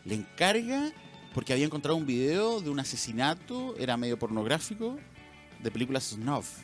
le 0.06 0.14
encarga 0.14 0.92
porque 1.34 1.52
había 1.52 1.66
encontrado 1.66 1.96
un 1.96 2.06
video 2.06 2.60
de 2.62 2.70
un 2.70 2.80
asesinato 2.80 3.74
era 3.78 3.96
medio 3.96 4.18
pornográfico 4.18 4.98
de 5.60 5.70
películas 5.70 6.04
snuff 6.14 6.58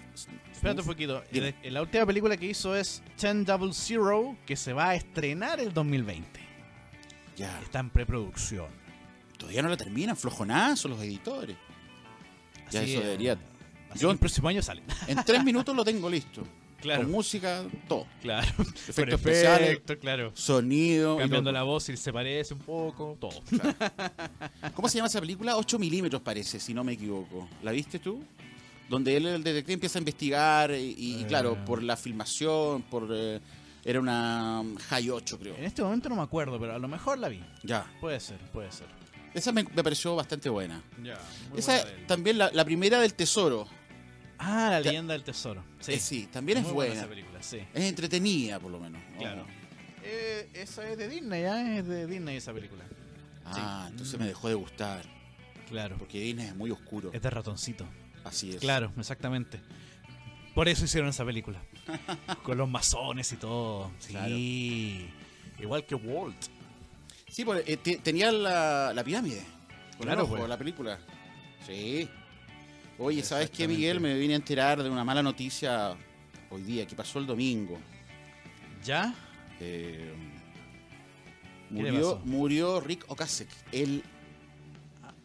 Espérate 0.53 0.81
un 0.83 0.87
poquito. 0.87 1.23
La 1.65 1.81
última 1.83 2.05
película 2.05 2.37
que 2.37 2.47
hizo 2.47 2.77
es 2.77 3.03
Ten 3.19 3.45
Double 3.47 3.73
Zero, 3.73 4.37
que 4.47 4.57
se 4.57 4.75
va 4.75 4.91
a 4.91 4.95
estrenar 4.95 5.59
el 5.59 5.73
2020. 5.73 6.41
ya 7.37 7.59
Está 7.63 7.81
en 7.81 7.89
preproducción. 7.91 8.67
todavía 9.39 9.63
no 9.63 9.71
la 9.71 9.77
terminan 9.79 10.17
flojonazos 10.17 10.91
los 10.91 11.01
editores 11.03 11.57
ya 12.71 12.83
eso 12.83 13.01
debería 13.01 13.39
Así 13.91 14.01
Yo- 14.03 14.09
que 14.09 14.13
el 14.13 14.19
próximo 14.19 14.49
año 14.49 14.63
sale. 14.63 14.83
en 15.09 15.25
tres 15.25 15.43
minutos 15.43 15.75
lo 15.75 15.83
tengo 15.85 16.09
listo 16.11 16.43
Claro. 16.81 17.03
con 17.03 17.11
música 17.13 17.63
todo 17.89 18.07
Claro. 18.23 18.49
efectos 18.59 18.95
Con 18.97 19.09
especiales 19.11 19.81
claro. 20.01 20.33
sonido 20.35 21.19
Cambiando 21.19 21.53
la 21.53 21.63
voz 21.63 21.85
si 21.85 21.97
se 21.97 22.13
parece 22.13 22.55
un 22.55 22.61
poco, 22.61 23.17
todo. 23.21 23.43
¿Cómo 24.75 24.89
se 24.89 24.97
llama 24.99 25.09
esa 25.09 25.21
película? 25.21 25.57
8 25.57 25.79
milímetros 25.79 26.23
parece, 26.23 26.59
si 26.61 26.73
no 26.75 26.83
me 26.85 26.93
equivoco. 26.93 27.49
¿La 27.63 27.73
viste 27.73 27.99
tú? 27.99 28.25
Donde 28.89 29.17
él, 29.17 29.27
el 29.27 29.43
detective, 29.45 29.75
empieza 29.75 29.99
a 29.99 30.01
investigar 30.01 30.71
y, 30.73 30.95
y, 30.99 31.23
Eh. 31.23 31.27
claro, 31.29 31.57
por 31.65 31.83
la 31.83 31.97
filmación, 31.97 32.83
por... 32.83 33.07
eh, 33.13 33.41
era 33.85 33.99
una 34.01 34.61
um, 34.61 34.77
High 34.77 35.11
8, 35.11 35.39
creo. 35.39 35.55
En 35.57 35.65
este 35.65 35.83
momento 35.83 36.09
no 36.09 36.17
me 36.17 36.23
acuerdo, 36.23 36.59
pero 36.61 36.75
a 36.75 36.79
lo 36.79 36.89
mejor 36.89 37.19
la 37.19 37.29
vi. 37.29 37.41
Ya. 37.63 37.87
Puede 38.01 38.21
ser, 38.21 38.39
puede 38.53 38.71
ser. 38.73 38.87
Esa 39.33 39.53
me, 39.53 39.63
me 39.63 39.83
pareció 39.85 40.17
bastante 40.17 40.49
buena. 40.49 40.83
Ya. 41.03 41.19
Esa 41.57 41.85
también, 42.07 42.37
la, 42.37 42.51
la 42.53 42.65
primera 42.65 43.01
del 43.01 43.15
Tesoro. 43.15 43.67
Ah, 44.43 44.69
la 44.71 44.81
leyenda 44.81 45.13
del 45.13 45.23
tesoro. 45.23 45.63
Sí, 45.81 45.93
Eh, 45.93 45.99
sí, 45.99 46.27
también 46.33 46.59
es 46.59 46.73
buena. 46.73 46.95
esa 46.95 47.07
película, 47.07 47.43
sí. 47.43 47.59
Es 47.75 47.85
entretenida, 47.85 48.59
por 48.59 48.71
lo 48.73 48.81
menos. 48.81 49.01
¿no? 49.13 49.19
Claro. 49.19 49.47
Eh, 50.03 50.49
esa 50.55 50.89
es 50.91 50.97
de 50.97 51.09
Disney, 51.09 51.43
¿ya? 51.43 51.77
Es 51.79 51.87
de 51.87 52.07
Disney 52.07 52.37
esa 52.39 52.53
película. 52.55 52.83
Ah, 53.45 53.85
Sí. 53.87 53.91
entonces 53.93 54.17
Mm. 54.19 54.23
me 54.23 54.29
dejó 54.29 54.49
de 54.49 54.55
gustar. 54.55 55.05
Claro. 55.69 55.97
Porque 55.99 56.21
Disney 56.21 56.47
es 56.47 56.57
muy 56.57 56.71
oscuro. 56.71 57.11
Es 57.13 57.21
de 57.21 57.29
ratoncito. 57.31 57.87
Así 58.25 58.51
es. 58.51 58.57
Claro, 58.57 58.93
exactamente. 58.99 59.61
Por 60.55 60.69
eso 60.69 60.85
hicieron 60.87 61.11
esa 61.11 61.25
película. 61.25 61.61
Con 62.43 62.57
los 62.59 62.69
masones 62.69 63.31
y 63.33 63.37
todo. 63.37 63.91
Sí. 63.99 64.13
Claro. 64.13 64.35
Igual 65.63 65.85
que 65.87 65.95
Walt. 65.95 66.47
Sí, 67.29 67.45
pues, 67.45 67.63
eh, 67.67 67.77
te- 67.77 67.99
tenía 67.99 68.33
la, 68.33 68.93
la 68.95 69.05
pirámide. 69.05 69.43
Claro, 70.01 70.25
ojo, 70.25 70.37
pues. 70.37 70.49
la 70.49 70.57
película. 70.59 70.99
Sí. 71.67 72.09
Oye, 73.03 73.23
¿sabes 73.23 73.51
qué. 73.51 73.67
Miguel? 73.67 73.99
Me 74.01 74.15
vine 74.19 74.35
a 74.35 74.37
enterar 74.37 74.83
de 74.83 74.91
una 74.91 75.05
mala 75.05 75.23
noticia 75.23 75.97
hoy 76.51 76.63
día, 76.63 76.87
que 76.87 76.95
pasó 76.95 77.19
el 77.19 77.27
domingo. 77.27 77.79
¿Ya? 78.85 79.15
Eh, 79.59 80.13
¿Qué 81.71 81.83
le 81.83 81.93
murió, 81.93 82.21
murió 82.25 82.81
Rick 82.81 83.05
Ocasek, 83.09 83.49
el 83.73 84.03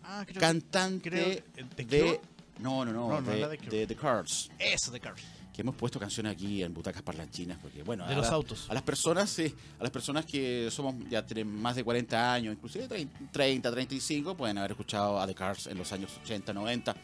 Ah, 0.03 0.23
creo 0.25 0.39
cantante 0.39 1.09
creo- 1.09 1.65
¿The 1.75 1.85
de... 1.85 2.21
No, 2.59 2.85
no, 2.85 2.93
no, 2.93 3.21
de, 3.21 3.57
The 3.57 3.69
de 3.69 3.87
The 3.87 3.95
Cars. 3.95 4.49
Eso 4.59 4.91
de 4.91 4.99
Carrie. 4.99 5.23
Que 5.51 5.61
hemos 5.61 5.75
puesto 5.75 5.99
canciones 5.99 6.31
aquí 6.33 6.61
en 6.63 6.73
butacas 6.73 7.01
parlanchinas, 7.01 7.57
porque 7.59 7.81
bueno, 7.83 8.05
De 8.05 8.13
a 8.13 8.17
los 8.17 8.27
la- 8.27 8.33
autos. 8.33 8.69
A 8.69 8.73
las 8.73 8.83
personas, 8.83 9.29
sí, 9.29 9.53
a 9.79 9.83
las 9.83 9.91
personas 9.91 10.25
que 10.25 10.69
somos 10.71 10.95
ya 11.09 11.25
tenemos 11.25 11.59
más 11.59 11.75
de 11.75 11.83
40 11.83 12.33
años, 12.33 12.53
inclusive 12.53 12.87
30, 13.31 13.71
35, 13.71 14.37
pueden 14.37 14.57
haber 14.59 14.71
escuchado 14.71 15.19
a 15.19 15.25
The 15.27 15.33
Cars 15.35 15.67
en 15.67 15.77
los 15.77 15.91
años 15.91 16.11
80, 16.23 16.53
90. 16.53 16.95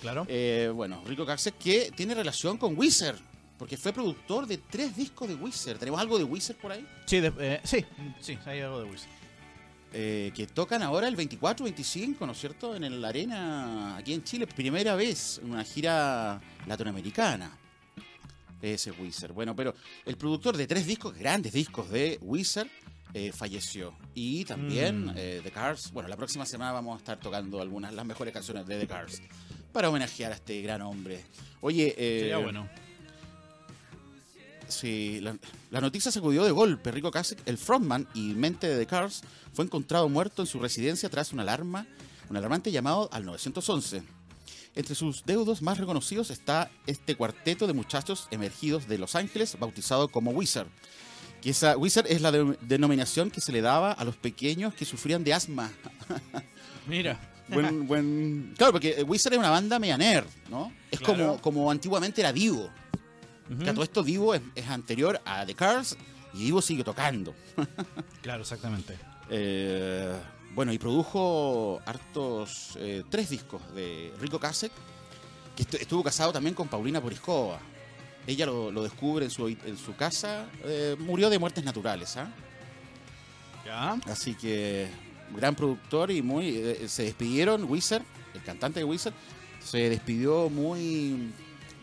Claro. 0.00 0.24
Eh, 0.28 0.70
bueno, 0.74 1.02
Rico 1.06 1.22
Ocasek 1.24 1.56
que 1.58 1.92
tiene 1.94 2.14
relación 2.14 2.56
con 2.56 2.76
Wizard, 2.78 3.18
porque 3.58 3.76
fue 3.76 3.92
productor 3.92 4.46
de 4.46 4.56
tres 4.58 4.96
discos 4.96 5.28
de 5.28 5.34
Wizard. 5.34 5.78
¿Tenemos 5.78 6.00
algo 6.00 6.16
de 6.18 6.24
Wizard 6.24 6.56
por 6.56 6.72
ahí? 6.72 6.86
Sí, 7.06 7.20
de- 7.20 7.32
eh, 7.38 7.60
sí, 7.64 7.84
sí, 8.20 8.38
hay 8.46 8.60
algo 8.60 8.80
de 8.82 8.88
Wilson. 8.90 9.08
Eh, 9.92 10.30
que 10.36 10.46
tocan 10.46 10.82
ahora 10.82 11.08
el 11.08 11.16
24, 11.16 11.64
25, 11.64 12.24
¿no 12.24 12.32
es 12.32 12.38
cierto? 12.38 12.76
En 12.76 12.84
el 12.84 13.04
Arena, 13.04 13.96
aquí 13.96 14.14
en 14.14 14.22
Chile, 14.22 14.46
primera 14.46 14.94
vez, 14.94 15.40
en 15.42 15.50
una 15.50 15.64
gira 15.64 16.40
latinoamericana. 16.66 17.56
Ese 18.62 18.90
Wizard. 18.92 19.32
Bueno, 19.32 19.56
pero 19.56 19.74
el 20.04 20.16
productor 20.16 20.56
de 20.56 20.66
tres 20.66 20.86
discos, 20.86 21.14
grandes 21.16 21.52
discos 21.52 21.90
de 21.90 22.18
Wizard, 22.20 22.68
eh, 23.14 23.32
falleció. 23.32 23.94
Y 24.14 24.44
también 24.44 25.06
Mm. 25.06 25.12
eh, 25.16 25.40
The 25.42 25.50
Cars. 25.50 25.90
Bueno, 25.92 26.08
la 26.08 26.16
próxima 26.16 26.46
semana 26.46 26.70
vamos 26.72 26.94
a 26.94 26.98
estar 26.98 27.18
tocando 27.18 27.60
algunas, 27.60 27.92
las 27.92 28.04
mejores 28.06 28.32
canciones 28.32 28.66
de 28.66 28.78
The 28.78 28.86
Cars. 28.86 29.20
Para 29.72 29.88
homenajear 29.88 30.32
a 30.32 30.34
este 30.36 30.60
gran 30.62 30.82
hombre. 30.82 31.24
Oye, 31.60 31.94
eh, 31.96 32.20
Sería 32.20 32.38
bueno. 32.38 32.68
Sí, 34.68 35.18
la, 35.20 35.36
la 35.70 35.80
noticia 35.80 36.12
sacudió 36.12 36.44
de 36.44 36.50
golpe. 36.52 36.92
Rico 36.92 37.10
Kasek, 37.10 37.40
el 37.46 37.58
frontman 37.58 38.06
y 38.14 38.34
mente 38.34 38.68
de 38.68 38.78
The 38.78 38.86
Cars, 38.86 39.22
fue 39.52 39.64
encontrado 39.64 40.08
muerto 40.08 40.42
en 40.42 40.46
su 40.46 40.60
residencia 40.60 41.08
tras 41.08 41.32
una 41.32 41.42
alarma, 41.42 41.86
un 42.28 42.36
alarmante 42.36 42.70
llamado 42.70 43.08
al 43.12 43.24
911. 43.24 44.02
Entre 44.76 44.94
sus 44.94 45.24
deudos 45.24 45.62
más 45.62 45.78
reconocidos 45.78 46.30
está 46.30 46.70
este 46.86 47.16
cuarteto 47.16 47.66
de 47.66 47.72
muchachos 47.72 48.28
emergidos 48.30 48.86
de 48.86 48.98
Los 48.98 49.16
Ángeles, 49.16 49.58
bautizado 49.58 50.06
como 50.08 50.30
Wizard. 50.30 50.68
Que 51.42 51.50
esa, 51.50 51.76
Wizard 51.76 52.06
es 52.06 52.20
la 52.20 52.30
de- 52.30 52.56
denominación 52.60 53.30
que 53.32 53.40
se 53.40 53.50
le 53.50 53.62
daba 53.62 53.90
a 53.92 54.04
los 54.04 54.16
pequeños 54.16 54.72
que 54.74 54.84
sufrían 54.84 55.24
de 55.24 55.34
asma. 55.34 55.72
Mira. 56.86 57.18
Buen, 57.54 57.86
buen... 57.86 58.54
Claro, 58.56 58.72
porque 58.72 58.96
eh, 58.98 59.02
Wizard 59.02 59.32
es 59.34 59.38
una 59.38 59.50
banda 59.50 59.78
media 59.78 59.96
nerd, 59.98 60.26
¿no? 60.48 60.72
Es 60.90 60.98
Claro. 61.00 61.14
como, 61.16 61.40
como 61.40 61.70
antiguamente 61.70 62.20
era 62.20 62.32
Divo. 62.32 62.70
Que 63.62 63.68
a 63.68 63.74
todo 63.74 63.82
esto 63.82 64.02
Divo 64.04 64.32
es, 64.34 64.42
es 64.54 64.68
anterior 64.68 65.20
a 65.24 65.44
The 65.44 65.54
Cars 65.56 65.96
y 66.34 66.44
Divo 66.44 66.62
sigue 66.62 66.84
tocando. 66.84 67.34
Claro, 68.22 68.42
exactamente. 68.42 68.96
Eh, 69.30 70.12
bueno, 70.54 70.72
y 70.72 70.78
produjo 70.78 71.80
hartos, 71.86 72.76
eh, 72.80 73.02
tres 73.10 73.30
discos 73.30 73.60
de 73.74 74.12
Rico 74.20 74.38
Kasek, 74.38 74.70
que 75.56 75.64
estu- 75.64 75.80
estuvo 75.80 76.02
casado 76.04 76.32
también 76.32 76.54
con 76.54 76.68
Paulina 76.68 77.00
Poriscova. 77.00 77.58
Ella 78.26 78.46
lo, 78.46 78.70
lo 78.70 78.82
descubre 78.82 79.24
en 79.24 79.30
su, 79.30 79.48
en 79.48 79.76
su 79.78 79.96
casa, 79.96 80.46
eh, 80.64 80.94
murió 80.98 81.30
de 81.30 81.38
muertes 81.38 81.64
naturales, 81.64 82.16
¿ah? 82.18 82.28
Ya. 83.64 83.92
Así 84.06 84.34
que 84.34 84.88
gran 85.34 85.54
productor 85.54 86.10
y 86.10 86.22
muy 86.22 86.56
eh, 86.56 86.88
se 86.88 87.04
despidieron 87.04 87.64
Wizard, 87.64 88.02
el 88.34 88.42
cantante 88.42 88.80
de 88.80 88.84
Wizard, 88.84 89.14
se 89.62 89.88
despidió 89.88 90.48
muy 90.48 91.32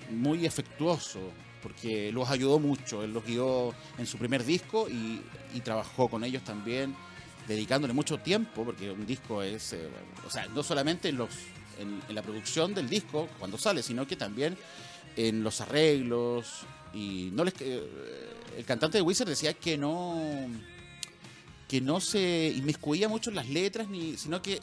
muy 0.10 0.46
afectuoso 0.46 1.20
porque 1.62 2.12
los 2.12 2.30
ayudó 2.30 2.60
mucho, 2.60 3.04
él 3.04 3.14
los 3.14 3.26
guió 3.26 3.74
en 3.98 4.06
su 4.06 4.18
primer 4.18 4.44
disco 4.46 4.88
y, 4.88 5.22
y 5.54 5.60
trabajó 5.62 6.08
con 6.08 6.24
ellos 6.24 6.44
también 6.44 6.96
dedicándole 7.48 7.94
mucho 7.94 8.20
tiempo 8.20 8.64
porque 8.64 8.92
un 8.92 9.06
disco 9.06 9.42
es 9.42 9.74
eh, 9.74 9.88
o 10.26 10.30
sea, 10.30 10.48
no 10.48 10.64
solamente 10.64 11.10
en 11.10 11.18
los 11.18 11.30
en, 11.80 12.02
en 12.08 12.16
la 12.16 12.22
producción 12.22 12.74
del 12.74 12.90
disco 12.90 13.28
cuando 13.40 13.58
sale, 13.58 13.84
sino 13.84 14.08
que 14.08 14.16
también 14.16 14.58
en 15.16 15.44
los 15.44 15.62
arreglos 15.62 16.66
y 16.94 17.30
no 17.34 17.44
les 17.44 17.54
eh, 17.60 17.84
el 18.58 18.66
cantante 18.66 18.98
de 18.98 19.02
Wizard 19.02 19.28
decía 19.28 19.54
que 19.54 19.78
no 19.78 20.48
que 21.68 21.82
no 21.82 22.00
se 22.00 22.54
inmiscuía 22.56 23.10
mucho 23.10 23.30
en 23.30 23.36
las 23.36 23.50
letras, 23.50 23.88
ni, 23.90 24.16
sino 24.18 24.42
que 24.42 24.62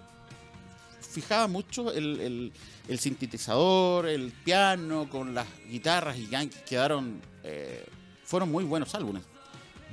fijaba 1.13 1.47
mucho 1.49 1.93
el, 1.93 2.21
el- 2.21 2.53
el 2.89 2.99
sintetizador, 2.99 4.07
el 4.07 4.31
piano, 4.33 5.09
con 5.09 5.35
las 5.35 5.47
guitarras 5.69 6.19
y 6.19 6.29
ya 6.29 6.45
quedaron. 6.69 7.21
eh, 7.43 7.85
fueron 8.25 8.51
muy 8.51 8.65
buenos 8.65 8.95
álbumes, 8.95 9.23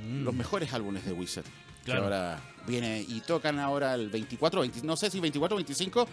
Mm. 0.01 0.23
los 0.23 0.33
mejores 0.33 0.71
álbumes 0.73 1.05
de 1.05 1.11
Wizard. 1.11 1.45
Claro. 1.83 1.99
Que 2.01 2.03
ahora 2.05 2.41
viene 2.65 3.05
y 3.07 3.19
tocan 3.21 3.59
ahora 3.59 3.93
el 3.95 4.09
24, 4.09 4.61
20 4.61 4.81
no 4.83 4.95
sé 4.95 5.09
si 5.11 5.19
24 5.19 5.55
o 5.55 5.57
25 5.57 6.07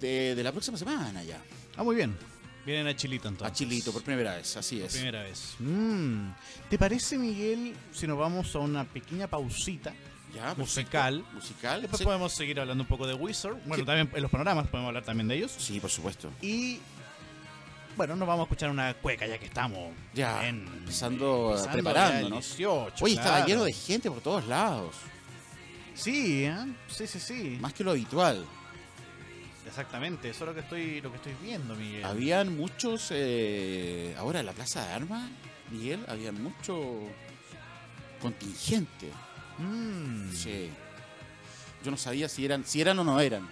de, 0.00 0.34
de 0.34 0.42
la 0.42 0.50
próxima 0.50 0.78
semana 0.78 1.22
ya. 1.24 1.40
Ah, 1.76 1.82
muy 1.84 1.94
bien. 1.96 2.16
Vienen 2.64 2.86
a 2.86 2.96
Chilito 2.96 3.28
entonces. 3.28 3.52
A 3.52 3.54
Chilito 3.54 3.92
por 3.92 4.02
primera 4.02 4.34
vez, 4.36 4.56
así 4.56 4.76
Por 4.76 4.86
es. 4.86 4.92
primera 4.94 5.22
vez. 5.22 5.54
Mm. 5.58 6.30
¿Te 6.70 6.78
parece, 6.78 7.18
Miguel, 7.18 7.74
si 7.92 8.06
nos 8.06 8.18
vamos 8.18 8.54
a 8.54 8.58
una 8.60 8.84
pequeña 8.84 9.26
pausita 9.26 9.92
Ya, 10.34 10.54
perfecto. 10.54 10.60
musical? 10.60 11.24
Musical. 11.32 11.80
Después 11.82 11.98
sí. 11.98 12.04
podemos 12.04 12.32
seguir 12.32 12.60
hablando 12.60 12.82
un 12.84 12.88
poco 12.88 13.06
de 13.06 13.14
Wizard. 13.14 13.56
Bueno, 13.64 13.84
también 13.84 14.10
en 14.14 14.22
los 14.22 14.30
panoramas 14.30 14.66
podemos 14.68 14.88
hablar 14.88 15.04
también 15.04 15.26
de 15.28 15.36
ellos. 15.36 15.52
Sí, 15.56 15.80
por 15.80 15.90
supuesto. 15.90 16.30
Y 16.42 16.78
bueno, 17.96 18.14
nos 18.14 18.28
vamos 18.28 18.42
a 18.42 18.44
escuchar 18.44 18.70
una 18.70 18.94
cueca 18.94 19.26
ya 19.26 19.38
que 19.38 19.46
estamos 19.46 19.92
Ya, 20.14 20.46
en- 20.46 20.66
empezando, 20.68 21.56
18, 22.30 23.04
Oye, 23.04 23.14
estaba 23.14 23.44
lleno 23.46 23.64
de 23.64 23.72
gente 23.72 24.10
por 24.10 24.20
todos 24.20 24.46
lados. 24.46 24.94
Sí, 25.94 26.44
¿eh? 26.44 26.54
sí, 26.88 27.06
sí, 27.08 27.18
sí. 27.18 27.58
Más 27.60 27.72
que 27.72 27.82
lo 27.82 27.90
habitual. 27.90 28.44
Exactamente, 29.66 30.30
eso 30.30 30.44
es 30.44 30.48
lo 30.48 30.54
que 30.54 30.60
estoy, 30.60 31.00
lo 31.00 31.10
que 31.10 31.16
estoy 31.16 31.34
viendo, 31.42 31.74
Miguel. 31.74 32.04
Habían 32.04 32.56
muchos. 32.56 33.08
eh, 33.10 34.14
ahora 34.18 34.40
en 34.40 34.46
la 34.46 34.52
Plaza 34.52 34.86
de 34.86 34.92
Armas, 34.92 35.28
Miguel, 35.70 36.04
habían 36.08 36.40
mucho 36.42 37.00
contingente. 38.22 39.10
Mm. 39.58 40.32
Sí. 40.32 40.70
Yo 41.84 41.90
no 41.90 41.96
sabía 41.96 42.28
si 42.28 42.44
eran, 42.44 42.64
si 42.64 42.80
eran 42.80 42.98
o 42.98 43.04
no 43.04 43.20
eran. 43.20 43.48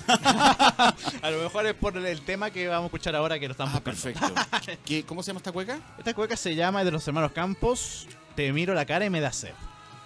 A 0.08 1.30
lo 1.30 1.42
mejor 1.42 1.66
es 1.66 1.74
por 1.74 1.96
el 1.96 2.20
tema 2.22 2.50
que 2.50 2.66
vamos 2.68 2.84
a 2.84 2.86
escuchar 2.86 3.14
ahora 3.14 3.38
que 3.38 3.46
lo 3.46 3.52
estamos 3.52 3.74
Ah, 3.74 3.80
perfecto. 3.80 4.32
¿Qué, 4.84 5.04
¿Cómo 5.04 5.22
se 5.22 5.28
llama 5.28 5.38
esta 5.38 5.52
cueca? 5.52 5.78
Esta 5.98 6.14
cueca 6.14 6.36
se 6.36 6.54
llama 6.54 6.84
de 6.84 6.90
los 6.90 7.06
hermanos 7.06 7.32
Campos. 7.32 8.06
Te 8.34 8.52
miro 8.52 8.72
la 8.74 8.86
cara 8.86 9.04
y 9.04 9.10
me 9.10 9.20
da 9.20 9.32
sed. 9.32 9.52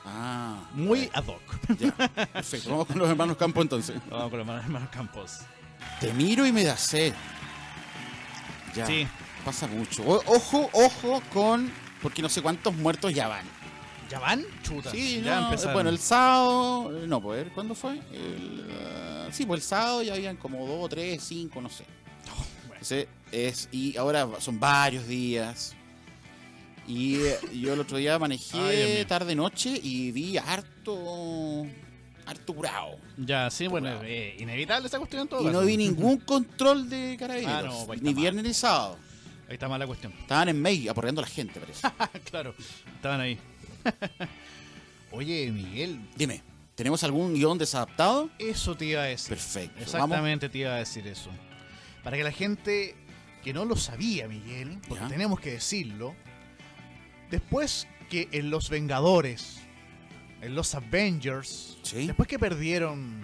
Ah. 0.05 0.69
Muy 0.73 1.09
ad 1.15 1.25
hoc. 1.27 1.41
ya. 1.79 1.93
Perfecto. 1.93 2.71
Vamos 2.71 2.87
con 2.89 2.99
los 2.99 3.09
hermanos 3.09 3.37
Campo 3.37 3.63
entonces. 3.63 3.97
Vamos 4.11 4.31
con 4.31 4.39
los 4.47 4.49
hermanos 4.65 4.89
Campos. 4.91 5.41
Te 6.01 6.13
miro 6.13 6.45
y 6.47 6.53
me 6.53 6.65
da 6.65 6.77
sed. 6.77 7.15
Ya. 8.75 8.87
Sí. 8.87 9.07
Pasa 9.45 9.67
mucho. 9.67 10.03
O- 10.03 10.23
ojo, 10.27 10.69
ojo 10.73 11.23
con. 11.33 11.71
Porque 12.03 12.21
no 12.21 12.29
sé 12.29 12.43
cuántos 12.43 12.75
muertos 12.75 13.15
ya 13.15 13.29
van. 13.29 13.45
¿Ya 14.15 14.21
van? 14.21 14.45
Chuta. 14.63 14.93
Sí, 14.93 15.23
ya 15.25 15.41
no, 15.41 15.47
empezaron. 15.47 15.75
bueno, 15.75 15.91
el 15.91 15.99
sábado, 15.99 17.03
eh, 17.03 17.07
no, 17.09 17.21
pues, 17.21 17.49
¿cuándo 17.53 17.75
fue? 17.75 17.95
El, 18.13 18.65
ah, 18.71 19.27
sí, 19.33 19.45
pues 19.45 19.59
el 19.61 19.67
sábado 19.67 20.03
ya 20.05 20.15
habían 20.15 20.37
como 20.37 20.65
dos, 20.65 20.89
tres, 20.89 21.21
cinco, 21.21 21.61
no 21.61 21.69
sé. 21.69 21.85
bueno. 22.69 22.81
Ese 22.81 23.09
es, 23.33 23.69
y 23.73 23.97
ahora 23.97 24.29
son 24.39 24.61
varios 24.61 25.09
días. 25.09 25.75
Y 26.87 27.17
eh, 27.17 27.39
yo 27.55 27.73
el 27.73 27.81
otro 27.81 27.99
día 27.99 28.17
manejé 28.21 29.05
tarde 29.09 29.35
noche 29.35 29.81
y 29.83 30.13
vi 30.13 30.39
harto, 30.39 31.67
harto 32.25 32.55
curado. 32.55 32.97
Ya, 33.17 33.51
sí, 33.51 33.67
bueno, 33.67 33.89
eh, 34.05 34.37
inevitable 34.39 34.87
esa 34.87 34.99
cuestión 34.99 35.23
en 35.23 35.29
todo 35.29 35.49
Y 35.49 35.53
no 35.53 35.63
vi 35.63 35.77
ningún 35.77 36.19
control 36.25 36.89
de 36.89 37.17
carabineros, 37.19 37.75
Ah, 37.75 37.79
no, 37.81 37.87
pues 37.87 38.01
ni 38.01 38.11
mal. 38.11 38.21
viernes 38.21 38.45
ni 38.45 38.55
sábado. 38.55 38.97
Ahí 39.49 39.55
está 39.55 39.67
mal 39.67 39.81
la 39.81 39.89
cuestión. 39.89 40.13
Estaban 40.21 40.51
en 40.51 40.63
May 40.63 40.87
aporreando 40.87 41.21
a 41.21 41.25
la 41.25 41.31
gente, 41.31 41.59
parece. 41.59 41.89
claro, 42.31 42.55
estaban 42.95 43.21
ahí. 43.21 43.41
Oye, 45.11 45.51
Miguel, 45.53 46.01
Dime, 46.17 46.43
¿tenemos 46.75 47.05
algún 47.05 47.35
guion 47.35 47.57
desadaptado? 47.59 48.31
eso 48.39 48.77
te 48.77 48.87
iba 48.87 49.03
a 49.03 49.07
decir. 49.07 49.31
Perfecto. 49.31 49.75
Vamos 49.77 49.95
Exactamente 49.95 50.49
te 50.49 50.59
iba 50.59 50.75
a 50.75 50.79
decir 50.79 51.07
eso. 51.07 51.31
Para 52.03 52.17
que 52.17 52.25
la 52.25 52.33
gente 52.33 52.97
que 53.43 53.53
no 53.53 53.65
lo 53.65 53.77
sabía 53.77 54.27
Miguel, 54.29 54.79
porque 54.89 55.05
Ya. 55.05 55.09
tenemos 55.09 55.39
que 55.41 55.53
decirlo, 55.53 56.15
después 57.31 57.87
que 58.11 58.29
en 58.33 58.51
Los 58.51 58.71
Vengadores, 58.71 59.59
en 60.41 60.55
los 60.55 60.75
Avengers, 60.75 61.79
Sí. 61.83 62.07
después 62.07 62.29
que 62.29 62.39
perdieron 62.39 63.23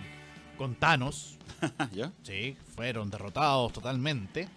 con 0.56 0.74
Thanos, 0.76 1.38
¿Ya? 1.92 2.12
sí, 2.22 2.56
fueron 2.74 3.10
derrotados 3.10 3.72
totalmente, 3.72 4.48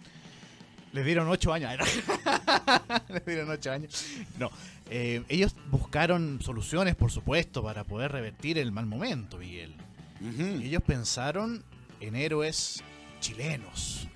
les 0.92 1.04
dieron 1.04 1.28
ocho 1.28 1.52
años. 1.52 1.72
les 3.08 3.24
dieron 3.26 3.50
ocho 3.50 3.72
años. 3.72 4.04
No, 4.38 4.50
eh, 4.90 5.22
ellos 5.28 5.54
buscaron 5.70 6.40
soluciones, 6.42 6.94
por 6.94 7.10
supuesto, 7.10 7.62
para 7.62 7.84
poder 7.84 8.12
revertir 8.12 8.58
el 8.58 8.72
mal 8.72 8.86
momento, 8.86 9.38
Miguel. 9.38 9.74
Y 10.20 10.66
ellos 10.68 10.82
pensaron 10.82 11.62
en 12.00 12.16
héroes 12.16 12.82
chilenos. 13.20 14.08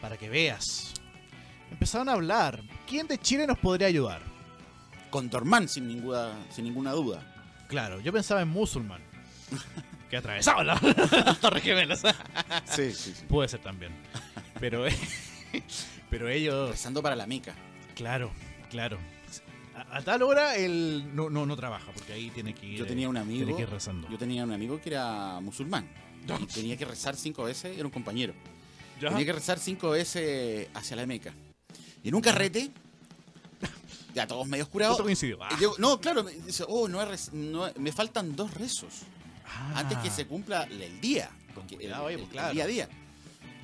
Para 0.00 0.16
que 0.16 0.28
veas. 0.28 0.94
Empezaron 1.70 2.08
a 2.08 2.12
hablar. 2.12 2.62
¿Quién 2.86 3.06
de 3.06 3.18
Chile 3.18 3.46
nos 3.46 3.58
podría 3.58 3.88
ayudar? 3.88 4.22
Con 5.10 5.30
Dorman, 5.30 5.68
sin 5.68 5.88
ninguna, 5.88 6.32
sin 6.50 6.64
ninguna 6.64 6.92
duda. 6.92 7.22
Claro, 7.68 8.00
yo 8.00 8.12
pensaba 8.12 8.42
en 8.42 8.48
Musulman. 8.48 9.02
Que 10.10 10.18
atravesaba 10.18 10.62
la- 10.62 10.78
las 11.26 11.40
Torres 11.40 11.62
Gemelas. 11.64 12.02
Sí, 12.66 12.92
sí, 12.92 13.14
sí. 13.16 13.24
Puede 13.26 13.48
ser 13.48 13.60
también. 13.60 13.90
Pero, 14.60 14.84
pero 16.10 16.28
ellos. 16.28 16.70
Rezando 16.70 17.02
para 17.02 17.16
la 17.16 17.26
mica. 17.26 17.54
Claro, 17.96 18.30
claro. 18.70 18.98
A, 19.76 19.98
a 19.98 20.02
tal 20.02 20.22
hora 20.22 20.56
él 20.56 21.10
no, 21.14 21.30
no, 21.30 21.46
no 21.46 21.56
trabaja, 21.56 21.90
porque 21.92 22.12
ahí 22.12 22.30
tiene 22.30 22.54
que 22.54 22.66
ir. 22.66 22.78
Yo 22.78 22.86
tenía 22.86 23.08
un 23.08 23.16
eh, 23.16 23.20
amigo. 23.20 23.44
Tiene 23.44 23.56
que 23.56 23.62
ir 23.62 23.70
rezando. 23.70 24.08
Yo 24.08 24.18
tenía 24.18 24.44
un 24.44 24.52
amigo 24.52 24.80
que 24.80 24.90
era 24.90 25.40
musulmán. 25.40 25.88
Y 26.40 26.46
tenía 26.46 26.76
que 26.76 26.84
rezar 26.84 27.16
cinco 27.16 27.44
veces, 27.44 27.76
era 27.76 27.84
un 27.84 27.90
compañero. 27.90 28.32
¿Ya? 29.00 29.08
Tenía 29.10 29.26
que 29.26 29.32
rezar 29.32 29.58
cinco 29.58 29.90
veces 29.90 30.68
hacia 30.74 30.96
la 30.96 31.04
Meca. 31.06 31.34
Y 32.02 32.08
en 32.08 32.14
un 32.14 32.20
carrete, 32.22 32.70
ya 34.14 34.26
todos 34.26 34.46
medio 34.46 34.68
curados. 34.68 35.00
Coincidió. 35.00 35.38
Ah. 35.42 35.58
no, 35.78 36.00
claro, 36.00 36.22
me 36.24 36.32
dice, 36.32 36.64
oh, 36.68 36.88
no 36.88 37.02
he 37.02 37.78
me 37.78 37.92
faltan 37.92 38.36
dos 38.36 38.54
rezos 38.54 39.02
Ah. 39.46 39.74
antes 39.80 39.98
que 39.98 40.10
se 40.10 40.26
cumpla 40.26 40.62
el 40.64 41.00
día. 41.00 41.30
Porque 41.54 41.74
el, 41.76 41.82
el- 41.82 41.92
pues, 42.00 42.18
el 42.18 42.26
claro. 42.28 42.52
día 42.54 42.64
a 42.64 42.66
día. 42.66 42.88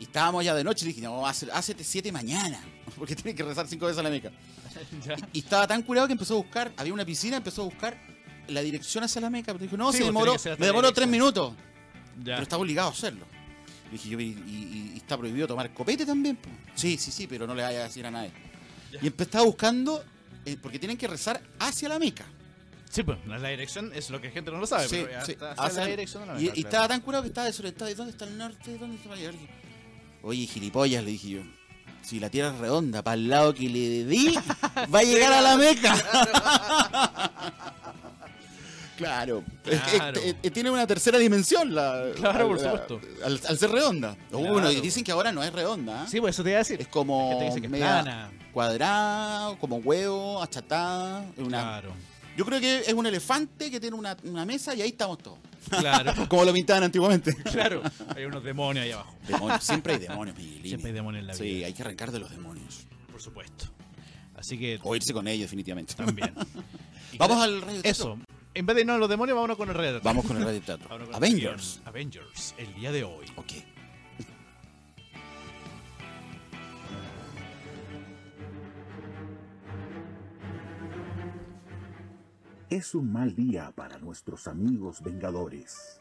Y 0.00 0.04
estábamos 0.04 0.44
ya 0.44 0.54
de 0.54 0.64
noche 0.64 0.84
y 0.86 0.88
dije, 0.88 1.02
no, 1.02 1.24
hace, 1.26 1.46
hacete 1.52 1.84
siete 1.84 2.10
mañana. 2.10 2.60
Porque 2.98 3.14
tiene 3.14 3.34
que 3.36 3.42
rezar 3.44 3.68
cinco 3.68 3.86
veces 3.86 4.00
a 4.00 4.02
la 4.02 4.10
Meca. 4.10 4.30
Ya. 5.04 5.14
Y 5.32 5.40
estaba 5.40 5.66
tan 5.66 5.82
curado 5.82 6.06
que 6.06 6.12
empezó 6.14 6.34
a 6.34 6.36
buscar, 6.38 6.72
había 6.76 6.92
una 6.94 7.04
piscina, 7.04 7.36
empezó 7.36 7.62
a 7.62 7.64
buscar 7.66 8.00
la 8.48 8.60
dirección 8.62 9.04
hacia 9.04 9.20
la 9.20 9.28
Meca. 9.30 9.52
Pero 9.52 9.62
dijo, 9.64 9.76
no, 9.76 9.92
Sí, 9.92 9.98
se 9.98 10.04
demoró, 10.04 10.34
me 10.44 10.50
la 10.58 10.66
demoró 10.66 10.92
tres 10.92 11.06
minutos. 11.08 11.52
Ya. 12.18 12.34
Pero 12.36 12.42
estaba 12.42 12.62
obligado 12.62 12.88
a 12.88 12.92
hacerlo. 12.92 13.26
Y 13.88 13.92
dije 13.92 14.08
yo, 14.08 14.20
¿y, 14.20 14.24
y- 14.26 14.92
y 14.94 14.96
está 14.96 15.16
prohibido 15.18 15.46
tomar 15.48 15.72
copete 15.74 16.06
también? 16.06 16.36
po?". 16.36 16.48
Sí, 16.74 16.96
sí, 16.96 17.10
sí, 17.10 17.26
pero 17.26 17.46
no 17.46 17.54
le 17.54 17.62
vaya 17.62 17.80
a 17.80 17.84
decir 17.84 18.06
a 18.06 18.10
nadie. 18.10 18.30
Y 19.02 19.06
empe- 19.06 19.22
estaba 19.22 19.44
buscando, 19.44 20.04
eh, 20.46 20.56
porque 20.62 20.78
tienen 20.78 20.96
que 20.96 21.06
rezar 21.08 21.42
hacia 21.58 21.88
la 21.88 21.98
Meca. 21.98 22.24
Sí, 22.88 23.02
pues 23.02 23.18
la, 23.26 23.38
la 23.38 23.48
dirección 23.50 23.92
es 23.94 24.08
lo 24.10 24.20
que 24.20 24.28
la 24.28 24.32
gente 24.32 24.50
no 24.50 24.58
lo 24.58 24.66
sabe. 24.66 24.88
Sí, 24.88 24.96
pero 25.02 25.10
ya 25.12 25.24
sí, 25.26 25.32
está 25.32 25.52
hacia 25.52 25.64
hacia- 25.64 25.80
la 25.82 25.86
dirección 25.88 26.22
de 26.22 26.32
la 26.34 26.40
Y, 26.40 26.44
Meca, 26.44 26.52
y 26.52 26.62
claro. 26.62 26.68
estaba 26.68 26.88
tan 26.88 27.00
curado 27.00 27.22
que 27.24 27.28
estaba 27.28 27.46
desorientado. 27.48 27.90
¿Y 27.90 27.94
dónde 27.94 28.12
está 28.12 28.24
el 28.24 28.38
norte? 28.38 28.78
¿Dónde 28.78 28.96
está 28.96 29.14
el 29.14 29.22
norte? 29.24 29.48
Oye, 30.22 30.46
gilipollas, 30.46 31.02
le 31.04 31.10
dije 31.12 31.28
yo. 31.30 31.40
Si 32.02 32.18
la 32.20 32.30
tierra 32.30 32.50
es 32.54 32.58
redonda, 32.58 33.02
para 33.02 33.14
el 33.14 33.28
lado 33.28 33.54
que 33.54 33.68
le 33.68 34.04
di, 34.04 34.34
va 34.92 34.98
a 35.00 35.02
llegar 35.02 35.32
a 35.32 35.40
la 35.40 35.56
Meca. 35.56 35.96
Claro. 38.96 39.42
Es 39.64 39.80
que, 39.80 39.96
Claro. 39.96 40.20
eh, 40.20 40.34
eh, 40.42 40.50
tiene 40.50 40.70
una 40.70 40.86
tercera 40.86 41.16
dimensión 41.16 41.74
la. 41.74 42.08
Claro, 42.16 42.48
por 42.48 42.60
la- 42.60 42.70
supuesto. 42.70 43.00
Al, 43.24 43.40
al 43.48 43.58
ser 43.58 43.70
redonda. 43.70 44.14
Bueno, 44.30 44.68
dicen 44.68 45.02
que 45.04 45.10
ahora 45.10 45.32
no 45.32 45.42
es 45.42 45.50
redonda. 45.54 46.04
¿eh? 46.04 46.06
Sí, 46.06 46.20
pues 46.20 46.36
eso 46.36 46.42
te 46.42 46.50
iba 46.50 46.56
a 46.56 46.58
decir. 46.58 46.82
Es 46.82 46.88
como 46.88 47.40
media 47.40 48.02
plana. 48.02 48.30
cuadrada, 48.52 49.56
como 49.56 49.76
huevo, 49.76 50.42
achatada. 50.42 51.24
una- 51.38 51.48
Claro. 51.62 51.92
Yo 52.40 52.46
creo 52.46 52.58
que 52.58 52.78
es 52.78 52.94
un 52.94 53.04
elefante 53.04 53.70
que 53.70 53.78
tiene 53.78 53.94
una, 53.94 54.16
una 54.24 54.46
mesa 54.46 54.74
y 54.74 54.80
ahí 54.80 54.88
estamos 54.88 55.18
todos. 55.18 55.38
Claro. 55.68 56.14
Como 56.30 56.46
lo 56.46 56.54
pintaban 56.54 56.82
antiguamente. 56.84 57.34
claro. 57.52 57.82
Hay 58.16 58.24
unos 58.24 58.42
demonios 58.42 58.82
ahí 58.82 58.92
abajo. 58.92 59.14
Demonios, 59.28 59.62
siempre 59.62 59.92
hay 59.92 59.98
demonios, 59.98 60.38
Miguelín. 60.38 60.62
Siempre 60.64 60.88
hay 60.88 60.94
demonios 60.94 61.20
en 61.20 61.26
la 61.26 61.34
Sí, 61.34 61.42
vida. 61.42 61.66
hay 61.66 61.74
que 61.74 61.82
arrancar 61.82 62.10
de 62.12 62.18
los 62.20 62.30
demonios. 62.30 62.86
Por 63.12 63.20
supuesto. 63.20 63.66
Así 64.36 64.56
que 64.58 64.80
O 64.82 64.96
irse 64.96 65.12
con 65.12 65.28
ellos, 65.28 65.42
definitivamente. 65.42 65.92
también. 65.94 66.32
Y 67.12 67.18
Vamos 67.18 67.42
al 67.42 67.60
radio. 67.60 67.80
Eso. 67.84 68.18
En 68.54 68.64
vez 68.64 68.74
de 68.74 68.80
irnos 68.80 68.96
a 68.96 68.98
los 69.00 69.10
demonios, 69.10 69.36
vámonos 69.36 69.58
con 69.58 69.68
el 69.68 69.76
de 69.76 70.00
Vamos 70.00 70.24
con 70.24 70.38
el 70.38 70.42
radio 70.44 70.62
Avengers. 71.12 71.82
Avengers, 71.84 72.54
el 72.56 72.72
día 72.72 72.90
de 72.90 73.04
hoy. 73.04 73.26
Ok. 73.36 73.52
Es 82.70 82.94
un 82.94 83.12
mal 83.12 83.34
día 83.34 83.72
para 83.74 83.98
nuestros 83.98 84.46
amigos 84.46 85.02
vengadores. 85.02 86.00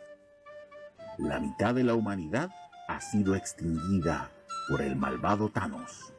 La 1.17 1.39
mitad 1.39 1.73
de 1.73 1.83
la 1.83 1.95
humanidad 1.95 2.51
ha 2.87 3.01
sido 3.01 3.33
extinguida 3.33 4.31
por 4.69 4.83
el 4.83 4.95
malvado 4.95 5.49
Thanos. 5.49 6.13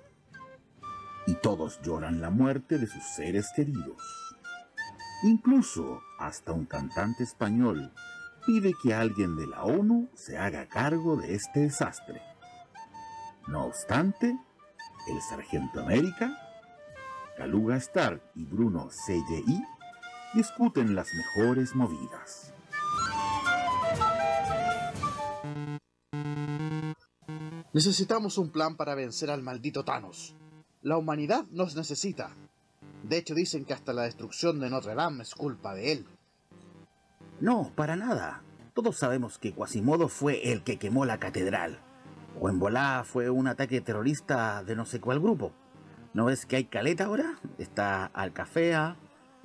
Y 1.28 1.34
todos 1.34 1.80
lloran 1.82 2.20
la 2.20 2.30
muerte 2.30 2.78
de 2.78 2.88
sus 2.88 3.04
seres 3.04 3.52
queridos. 3.54 4.02
Incluso 5.22 6.02
hasta 6.18 6.50
un 6.50 6.66
cantante 6.66 7.22
español 7.22 7.92
pide 8.44 8.72
que 8.82 8.92
alguien 8.92 9.36
de 9.36 9.46
la 9.46 9.62
ONU 9.62 10.08
se 10.16 10.36
haga 10.36 10.66
cargo 10.66 11.14
de 11.14 11.36
este 11.36 11.60
desastre. 11.60 12.22
No 13.46 13.66
obstante, 13.66 14.36
el 15.06 15.22
Sargento 15.22 15.80
América, 15.80 16.36
Galuga 17.38 17.76
Stark 17.76 18.20
y 18.34 18.44
Bruno 18.46 18.88
CGI 18.88 19.64
discuten 20.34 20.94
las 20.94 21.08
mejores 21.14 21.74
movidas. 21.74 22.52
Necesitamos 27.72 28.38
un 28.38 28.50
plan 28.50 28.76
para 28.76 28.94
vencer 28.94 29.30
al 29.30 29.42
maldito 29.42 29.84
Thanos. 29.84 30.34
La 30.82 30.96
humanidad 30.96 31.44
nos 31.50 31.76
necesita. 31.76 32.30
De 33.02 33.18
hecho, 33.18 33.34
dicen 33.34 33.64
que 33.64 33.74
hasta 33.74 33.92
la 33.92 34.02
destrucción 34.02 34.60
de 34.60 34.70
Notre 34.70 34.94
Dame 34.94 35.22
es 35.22 35.34
culpa 35.34 35.74
de 35.74 35.92
él. 35.92 36.06
No, 37.40 37.72
para 37.74 37.96
nada. 37.96 38.42
Todos 38.74 38.96
sabemos 38.96 39.38
que 39.38 39.52
Quasimodo 39.52 40.08
fue 40.08 40.52
el 40.52 40.62
que 40.62 40.78
quemó 40.78 41.04
la 41.04 41.18
catedral. 41.18 41.78
O 42.40 42.48
en 42.48 42.58
volá 42.58 43.04
fue 43.04 43.30
un 43.30 43.46
ataque 43.46 43.80
terrorista 43.80 44.62
de 44.62 44.76
no 44.76 44.84
sé 44.84 45.00
cuál 45.00 45.20
grupo. 45.20 45.52
¿No 46.12 46.24
ves 46.24 46.46
que 46.46 46.56
hay 46.56 46.64
caleta 46.64 47.04
ahora? 47.04 47.38
Está 47.58 48.06
Alcafea, 48.06 48.96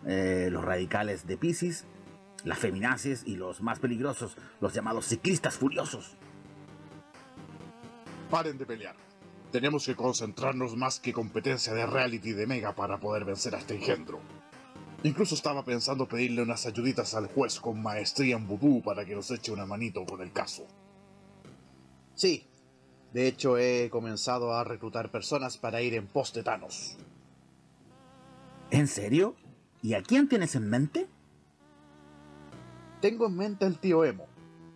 eh, 0.05 0.49
los 0.51 0.63
radicales 0.63 1.25
de 1.25 1.37
Pisces, 1.37 1.85
las 2.43 2.59
feminaces 2.59 3.23
y 3.25 3.35
los 3.35 3.61
más 3.61 3.79
peligrosos, 3.79 4.37
los 4.61 4.73
llamados 4.73 5.07
ciclistas 5.07 5.55
furiosos. 5.55 6.15
Paren 8.29 8.57
de 8.57 8.65
pelear. 8.65 8.95
Tenemos 9.51 9.85
que 9.85 9.95
concentrarnos 9.95 10.75
más 10.75 10.99
que 10.99 11.13
competencia 11.13 11.73
de 11.73 11.85
reality 11.85 12.33
de 12.33 12.45
Mega 12.45 12.75
para 12.75 12.99
poder 12.99 13.25
vencer 13.25 13.55
a 13.55 13.59
este 13.59 13.75
engendro. 13.75 14.19
Incluso 15.03 15.35
estaba 15.35 15.63
pensando 15.63 16.07
pedirle 16.07 16.41
unas 16.41 16.65
ayuditas 16.65 17.13
al 17.13 17.27
juez 17.27 17.59
con 17.59 17.81
maestría 17.81 18.35
en 18.35 18.47
vudú 18.47 18.81
para 18.81 19.05
que 19.05 19.15
nos 19.15 19.29
eche 19.31 19.51
una 19.51 19.65
manito 19.65 20.05
con 20.05 20.21
el 20.21 20.31
caso. 20.31 20.65
Sí, 22.15 22.47
de 23.13 23.27
hecho 23.27 23.57
he 23.57 23.89
comenzado 23.89 24.53
a 24.53 24.63
reclutar 24.63 25.09
personas 25.09 25.57
para 25.57 25.81
ir 25.81 25.93
en 25.93 26.07
pos 26.07 26.33
de 26.33 26.43
Thanos. 26.43 26.97
¿En 28.71 28.87
serio? 28.87 29.35
¿Y 29.85 29.93
a 29.93 30.01
quién 30.01 30.27
tienes 30.27 30.55
en 30.55 30.67
mente? 30.67 31.05
Tengo 33.01 33.27
en 33.27 33.35
mente 33.35 33.65
al 33.65 33.77
tío 33.77 34.03
Emo, 34.03 34.25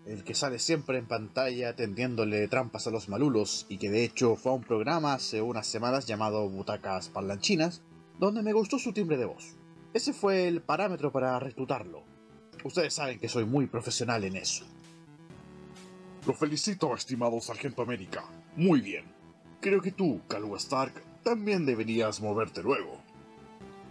el 0.05 0.23
que 0.23 0.35
sale 0.35 0.59
siempre 0.59 0.99
en 0.99 1.07
pantalla 1.07 1.75
tendiéndole 1.75 2.47
trampas 2.47 2.85
a 2.85 2.91
los 2.91 3.09
malulos 3.09 3.65
y 3.69 3.79
que 3.79 3.89
de 3.89 4.03
hecho 4.03 4.35
fue 4.35 4.51
a 4.51 4.55
un 4.55 4.63
programa 4.63 5.15
hace 5.15 5.41
unas 5.41 5.65
semanas 5.65 6.05
llamado 6.05 6.47
Butacas 6.47 7.09
Parlanchinas, 7.09 7.81
donde 8.19 8.43
me 8.43 8.53
gustó 8.53 8.77
su 8.77 8.93
timbre 8.93 9.17
de 9.17 9.25
voz. 9.25 9.55
Ese 9.95 10.13
fue 10.13 10.47
el 10.47 10.61
parámetro 10.61 11.11
para 11.11 11.39
reclutarlo. 11.39 12.03
Ustedes 12.63 12.93
saben 12.93 13.17
que 13.17 13.29
soy 13.29 13.45
muy 13.45 13.65
profesional 13.65 14.23
en 14.25 14.35
eso. 14.35 14.63
Lo 16.27 16.35
felicito, 16.35 16.93
estimado 16.93 17.41
Sargento 17.41 17.81
América. 17.81 18.25
Muy 18.55 18.81
bien. 18.81 19.05
Creo 19.59 19.81
que 19.81 19.91
tú, 19.91 20.21
Calua 20.27 20.59
Stark, 20.59 20.93
también 21.23 21.65
deberías 21.65 22.21
moverte 22.21 22.61
luego. 22.61 22.98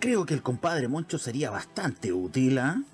Creo 0.01 0.27
que 0.27 0.35
el 0.35 0.43
compadre 0.43 0.87
Moncho 0.87 1.19
sería 1.19 1.51
bastante 1.51 2.13
útil, 2.13 2.59
¿ah? 2.59 2.85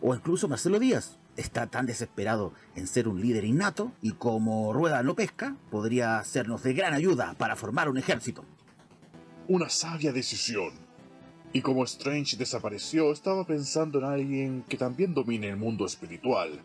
O 0.00 0.16
incluso 0.16 0.48
Marcelo 0.48 0.80
Díaz. 0.80 1.16
Está 1.36 1.68
tan 1.68 1.86
desesperado 1.86 2.52
en 2.74 2.88
ser 2.88 3.06
un 3.06 3.20
líder 3.20 3.44
innato 3.44 3.92
y 4.02 4.12
como 4.12 4.72
Rueda 4.72 5.04
no 5.04 5.14
pesca, 5.14 5.56
podría 5.70 6.24
sernos 6.24 6.64
de 6.64 6.74
gran 6.74 6.92
ayuda 6.92 7.34
para 7.38 7.54
formar 7.54 7.88
un 7.88 7.98
ejército. 7.98 8.44
Una 9.46 9.68
sabia 9.68 10.12
decisión. 10.12 10.72
Y 11.52 11.62
como 11.62 11.84
Strange 11.84 12.36
desapareció, 12.36 13.12
estaba 13.12 13.46
pensando 13.46 14.00
en 14.00 14.04
alguien 14.04 14.64
que 14.68 14.76
también 14.76 15.14
domine 15.14 15.48
el 15.48 15.56
mundo 15.56 15.86
espiritual, 15.86 16.60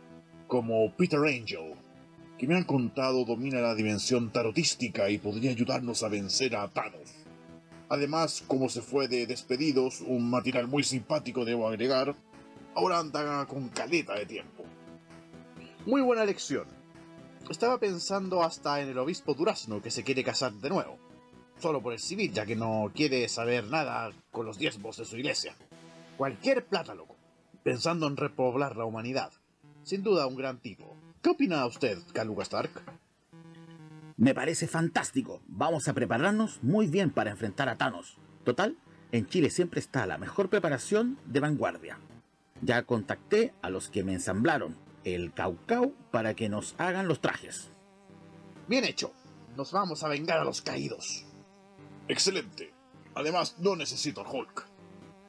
como 0.48 0.92
Peter 0.96 1.20
Angel. 1.20 1.76
que 2.38 2.48
me 2.48 2.56
han 2.56 2.66
contado 2.66 3.24
domina 3.24 3.62
la 3.62 3.76
dimensión 3.76 4.32
tarotística 4.32 5.10
y 5.10 5.20
podría 5.20 5.52
ayudarnos 5.52 6.04
a 6.04 6.10
vencer 6.10 6.56
a 6.56 6.68
Thanos. 6.68 7.25
Además, 7.90 8.44
como 8.48 8.70
se 8.70 8.82
fue 8.82 9.08
de 9.08 9.28
despedidos, 9.28 10.02
un 10.02 10.30
material 10.30 10.68
muy 10.68 10.84
simpático 10.84 11.46
debo 11.46 11.68
agregar, 11.68 12.16
ahora 12.74 13.00
anda 13.00 13.46
con 13.46 13.70
caleta 13.70 14.16
de 14.16 14.26
tiempo. 14.26 14.64
Muy 15.86 16.02
buena 16.02 16.26
lección. 16.26 16.66
Estaba 17.50 17.80
pensando 17.80 18.44
hasta 18.44 18.82
en 18.82 18.90
el 18.90 18.98
obispo 18.98 19.36
Durazno 19.36 19.82
que 19.82 19.92
se 19.92 20.04
quiere 20.04 20.24
casar 20.24 20.54
de 20.54 20.70
nuevo. 20.70 20.98
Solo 21.60 21.82
por 21.82 21.94
el 21.94 22.00
civil, 22.00 22.34
ya 22.34 22.46
que 22.46 22.56
no 22.56 22.92
quiere 22.94 23.30
saber 23.30 23.66
nada 23.66 24.12
con 24.32 24.48
los 24.48 24.58
diezmos 24.58 24.98
de 24.98 25.06
su 25.06 25.18
iglesia. 25.18 25.56
Cualquier 26.18 26.66
plata, 26.66 26.96
loco. 26.96 27.16
Pensando 27.64 28.08
en 28.08 28.18
repoblar 28.18 28.76
la 28.76 28.86
humanidad. 28.86 29.32
Sin 29.84 30.02
duda 30.02 30.26
un 30.26 30.36
gran 30.36 30.60
tipo. 30.60 30.98
¿Qué 31.22 31.30
opina 31.30 31.66
usted, 31.66 32.00
Kaluga 32.14 32.44
Stark? 32.44 32.72
Me 34.18 34.34
parece 34.34 34.68
fantástico. 34.68 35.42
Vamos 35.48 35.88
a 35.88 35.94
prepararnos 35.94 36.64
muy 36.64 36.88
bien 36.88 37.12
para 37.12 37.32
enfrentar 37.32 37.68
a 37.68 37.76
Thanos. 37.76 38.18
Total, 38.46 38.78
en 39.12 39.28
Chile 39.28 39.50
siempre 39.50 39.82
está 39.82 40.08
la 40.08 40.18
mejor 40.18 40.50
preparación 40.50 41.20
de 41.26 41.42
vanguardia. 41.42 42.00
Ya 42.62 42.84
contacté 42.84 43.54
a 43.62 43.70
los 43.70 43.90
que 43.90 44.04
me 44.06 44.14
ensamblaron 44.14 44.78
el 45.04 45.34
Caucau 45.34 45.94
para 46.12 46.34
que 46.34 46.48
nos 46.48 46.76
hagan 46.78 47.10
los 47.10 47.20
trajes. 47.20 47.72
Bien 48.68 48.86
hecho. 48.86 49.12
Nos 49.58 49.72
vamos 49.74 50.04
a 50.04 50.08
vengar 50.08 50.40
a 50.40 50.46
los 50.46 50.62
caídos. 50.62 51.26
Excelente. 52.08 52.74
Además, 53.16 53.56
no 53.60 53.76
necesito 53.76 54.22
al 54.22 54.28
Hulk. 54.34 54.66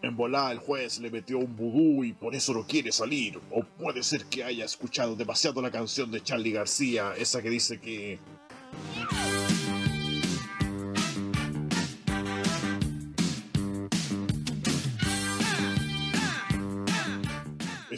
En 0.03 0.17
volá 0.17 0.53
el 0.53 0.59
juez 0.59 1.01
le 1.01 1.11
metió 1.11 1.39
un 1.39 1.57
vudú 1.57 2.05
y 2.05 2.13
por 2.13 2.35
eso 2.37 2.55
no 2.55 2.67
quiere 2.67 2.93
salir. 2.93 3.41
O 3.51 3.65
puede 3.65 4.05
ser 4.05 4.27
que 4.27 4.45
haya 4.45 4.65
escuchado 4.65 5.17
demasiado 5.17 5.61
la 5.61 5.71
canción 5.71 6.11
de 6.11 6.23
Charlie 6.23 6.53
García, 6.53 7.15
esa 7.17 7.43
que 7.43 7.51
dice 7.51 7.81
que... 7.81 8.21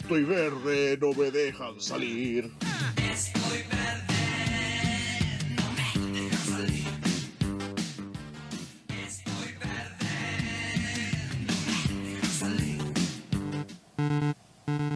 Estoy 0.09 0.23
verde, 0.23 0.97
no 0.99 1.13
me 1.13 1.29
dejan 1.29 1.79
salir. 1.79 2.51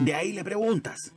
De 0.00 0.14
ahí 0.14 0.32
le 0.32 0.42
preguntas. 0.42 1.12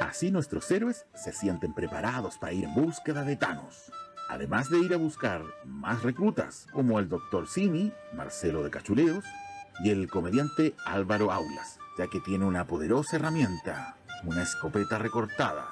Así 0.00 0.30
nuestros 0.30 0.70
héroes 0.70 1.04
se 1.14 1.34
sienten 1.34 1.74
preparados 1.74 2.38
para 2.38 2.54
ir 2.54 2.64
en 2.64 2.74
búsqueda 2.74 3.24
de 3.24 3.36
Thanos. 3.36 3.92
Además 4.28 4.68
de 4.68 4.78
ir 4.78 4.92
a 4.92 4.98
buscar 4.98 5.42
más 5.64 6.02
reclutas, 6.02 6.66
como 6.72 6.98
el 6.98 7.08
Dr. 7.08 7.48
Simi, 7.48 7.92
Marcelo 8.14 8.62
de 8.62 8.70
Cachuleos, 8.70 9.24
y 9.82 9.90
el 9.90 10.08
comediante 10.10 10.74
Álvaro 10.84 11.32
Aulas, 11.32 11.78
ya 11.96 12.08
que 12.08 12.20
tiene 12.20 12.44
una 12.44 12.66
poderosa 12.66 13.16
herramienta, 13.16 13.96
una 14.24 14.42
escopeta 14.42 14.98
recortada. 14.98 15.68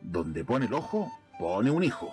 Donde 0.00 0.44
pone 0.44 0.66
el 0.66 0.74
ojo, 0.74 1.12
pone 1.38 1.70
un 1.70 1.84
hijo. 1.84 2.10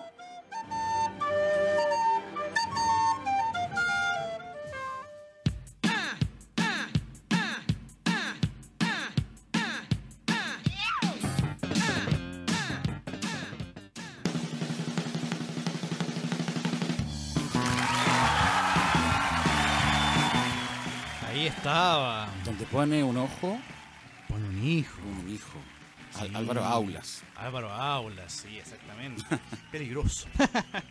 Pone 22.81 23.03
un 23.03 23.15
ojo, 23.15 23.59
Pone 24.27 24.49
un 24.49 24.67
hijo. 24.67 24.99
un 25.03 25.31
hijo. 25.31 25.59
Sí. 26.17 26.31
Álvaro 26.33 26.65
Aulas. 26.65 27.21
Álvaro 27.35 27.71
Aulas, 27.71 28.33
sí, 28.33 28.57
exactamente. 28.57 29.23
Peligroso. 29.71 30.27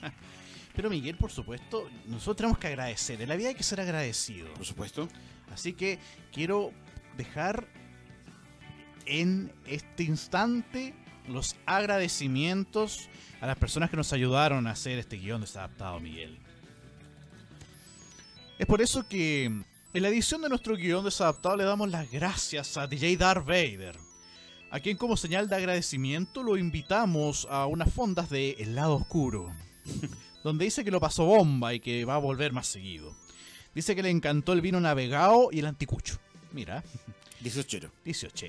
Pero 0.76 0.88
Miguel, 0.88 1.16
por 1.16 1.32
supuesto, 1.32 1.90
nosotros 2.06 2.36
tenemos 2.36 2.58
que 2.58 2.68
agradecer. 2.68 3.20
En 3.20 3.28
la 3.28 3.34
vida 3.34 3.48
hay 3.48 3.56
que 3.56 3.64
ser 3.64 3.80
agradecido. 3.80 4.54
Por 4.54 4.64
supuesto. 4.64 5.08
Así 5.52 5.72
que 5.72 5.98
quiero 6.32 6.70
dejar 7.16 7.66
en 9.06 9.52
este 9.66 10.04
instante 10.04 10.94
los 11.26 11.56
agradecimientos 11.66 13.08
a 13.40 13.48
las 13.48 13.58
personas 13.58 13.90
que 13.90 13.96
nos 13.96 14.12
ayudaron 14.12 14.68
a 14.68 14.70
hacer 14.70 14.96
este 15.00 15.16
guion 15.16 15.40
desadaptado, 15.40 15.98
Miguel. 15.98 16.38
Es 18.60 18.66
por 18.66 18.80
eso 18.80 19.08
que 19.08 19.64
en 19.92 20.02
la 20.02 20.08
edición 20.08 20.42
de 20.42 20.48
nuestro 20.48 20.76
guion 20.76 21.04
desadaptado 21.04 21.56
le 21.56 21.64
damos 21.64 21.90
las 21.90 22.10
gracias 22.10 22.76
a 22.76 22.86
DJ 22.86 23.16
Darth 23.16 23.44
Vader, 23.44 23.98
a 24.70 24.78
quien 24.78 24.96
como 24.96 25.16
señal 25.16 25.48
de 25.48 25.56
agradecimiento 25.56 26.44
lo 26.44 26.56
invitamos 26.56 27.46
a 27.50 27.66
unas 27.66 27.92
fondas 27.92 28.30
de 28.30 28.52
El 28.58 28.76
lado 28.76 28.94
oscuro, 28.94 29.52
donde 30.44 30.66
dice 30.66 30.84
que 30.84 30.92
lo 30.92 31.00
pasó 31.00 31.24
bomba 31.24 31.74
y 31.74 31.80
que 31.80 32.04
va 32.04 32.14
a 32.14 32.18
volver 32.18 32.52
más 32.52 32.68
seguido. 32.68 33.16
Dice 33.74 33.96
que 33.96 34.02
le 34.02 34.10
encantó 34.10 34.52
el 34.52 34.60
vino 34.60 34.80
navegado 34.80 35.48
y 35.50 35.58
el 35.58 35.66
anticucho. 35.66 36.18
Mira, 36.52 36.84
18. 37.40 37.90
18. 38.04 38.46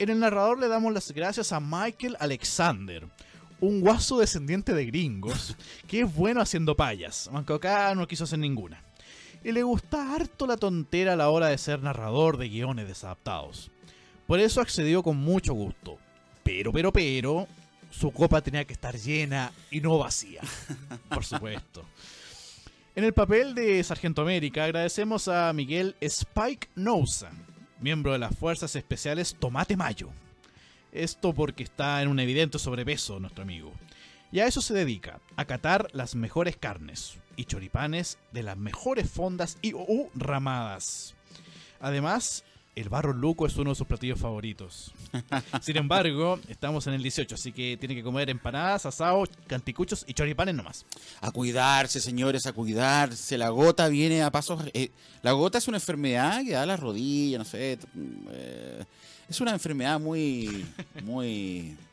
En 0.00 0.08
el 0.08 0.18
narrador 0.18 0.58
le 0.58 0.66
damos 0.66 0.92
las 0.92 1.12
gracias 1.12 1.52
a 1.52 1.60
Michael 1.60 2.16
Alexander, 2.18 3.06
un 3.60 3.80
guaso 3.80 4.18
descendiente 4.18 4.74
de 4.74 4.86
gringos, 4.86 5.56
que 5.86 6.00
es 6.00 6.12
bueno 6.12 6.40
haciendo 6.40 6.76
payas, 6.76 7.30
aunque 7.32 7.52
acá 7.52 7.94
no 7.94 8.08
quiso 8.08 8.24
hacer 8.24 8.40
ninguna. 8.40 8.82
Y 9.42 9.52
le 9.52 9.62
gusta 9.62 10.14
harto 10.14 10.46
la 10.46 10.58
tontera 10.58 11.14
a 11.14 11.16
la 11.16 11.30
hora 11.30 11.46
de 11.48 11.56
ser 11.56 11.82
narrador 11.82 12.36
de 12.36 12.48
guiones 12.48 12.86
desadaptados. 12.86 13.70
Por 14.26 14.38
eso 14.38 14.60
accedió 14.60 15.02
con 15.02 15.16
mucho 15.16 15.54
gusto. 15.54 15.98
Pero, 16.42 16.72
pero, 16.72 16.92
pero, 16.92 17.48
su 17.90 18.12
copa 18.12 18.42
tenía 18.42 18.64
que 18.66 18.74
estar 18.74 18.96
llena 18.96 19.50
y 19.70 19.80
no 19.80 19.98
vacía. 19.98 20.42
Por 21.08 21.24
supuesto. 21.24 21.84
En 22.94 23.04
el 23.04 23.14
papel 23.14 23.54
de 23.54 23.82
Sargento 23.82 24.22
América 24.22 24.64
agradecemos 24.64 25.26
a 25.28 25.52
Miguel 25.52 25.96
Spike 26.00 26.68
Nousa, 26.74 27.30
miembro 27.80 28.12
de 28.12 28.18
las 28.18 28.36
Fuerzas 28.36 28.76
Especiales 28.76 29.36
Tomate 29.38 29.76
Mayo. 29.76 30.10
Esto 30.92 31.32
porque 31.32 31.62
está 31.62 32.02
en 32.02 32.08
un 32.08 32.20
evidente 32.20 32.58
sobrepeso 32.58 33.20
nuestro 33.20 33.42
amigo. 33.42 33.72
Y 34.32 34.40
a 34.40 34.46
eso 34.46 34.60
se 34.60 34.74
dedica, 34.74 35.20
a 35.36 35.44
catar 35.44 35.88
las 35.92 36.14
mejores 36.14 36.56
carnes 36.56 37.16
y 37.40 37.44
choripanes 37.46 38.18
de 38.32 38.42
las 38.42 38.56
mejores 38.56 39.08
fondas 39.10 39.56
y 39.62 39.72
u 39.74 40.10
ramadas. 40.14 41.14
Además, 41.80 42.44
el 42.76 42.88
barro 42.88 43.12
luco 43.12 43.46
es 43.46 43.56
uno 43.56 43.70
de 43.70 43.76
sus 43.76 43.86
platillos 43.86 44.20
favoritos. 44.20 44.92
Sin 45.62 45.76
embargo, 45.76 46.38
estamos 46.48 46.86
en 46.86 46.94
el 46.94 47.02
18, 47.02 47.34
así 47.34 47.52
que 47.52 47.76
tiene 47.78 47.94
que 47.94 48.02
comer 48.02 48.30
empanadas, 48.30 48.86
asados, 48.86 49.28
canticuchos 49.46 50.04
y 50.06 50.14
choripanes 50.14 50.54
nomás. 50.54 50.86
A 51.20 51.30
cuidarse, 51.30 52.00
señores, 52.00 52.46
a 52.46 52.52
cuidarse. 52.52 53.36
La 53.38 53.48
gota 53.48 53.88
viene 53.88 54.22
a 54.22 54.30
pasos. 54.30 54.62
eh, 54.72 54.90
la 55.22 55.32
gota 55.32 55.58
es 55.58 55.66
una 55.68 55.78
enfermedad 55.78 56.42
que 56.44 56.52
da 56.52 56.62
a 56.62 56.66
la 56.66 56.76
rodilla, 56.76 57.38
no 57.38 57.44
sé. 57.44 57.76
t- 57.78 57.86
eh, 58.32 58.84
es 59.28 59.40
una 59.40 59.52
enfermedad 59.52 59.98
muy. 59.98 60.64
muy. 61.02 61.76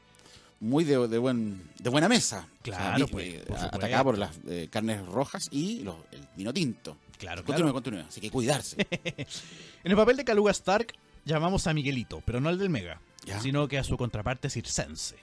muy 0.59 0.83
de, 0.83 1.07
de 1.07 1.17
buen, 1.17 1.61
de 1.79 1.89
buena 1.89 2.09
mesa. 2.09 2.47
Claro, 2.61 3.05
vi- 3.05 3.11
pues, 3.11 3.27
eh, 3.35 3.43
por 3.47 3.57
atacada 3.57 4.03
por 4.03 4.17
las 4.17 4.31
eh, 4.47 4.67
carnes 4.71 5.05
rojas 5.05 5.47
y 5.51 5.81
los- 5.81 5.95
el 6.11 6.27
vino 6.35 6.53
tinto. 6.53 6.97
Claro, 7.17 7.43
Continúe, 7.43 7.73
continúe. 7.73 8.01
Así 8.07 8.21
que 8.21 8.29
cuidarse. 8.31 8.85
En 9.83 9.91
el 9.91 9.95
papel 9.97 10.17
de 10.17 10.25
Kaluga 10.25 10.51
Stark 10.51 10.93
llamamos 11.25 11.65
a 11.67 11.73
Miguelito, 11.73 12.21
pero 12.25 12.41
no 12.41 12.49
al 12.49 12.57
del 12.57 12.69
Mega, 12.69 12.99
Ya. 13.25 13.39
sino 13.39 13.67
que 13.67 13.77
a 13.77 13.83
su 13.83 13.95
contraparte 13.97 14.49
circense. 14.49 15.15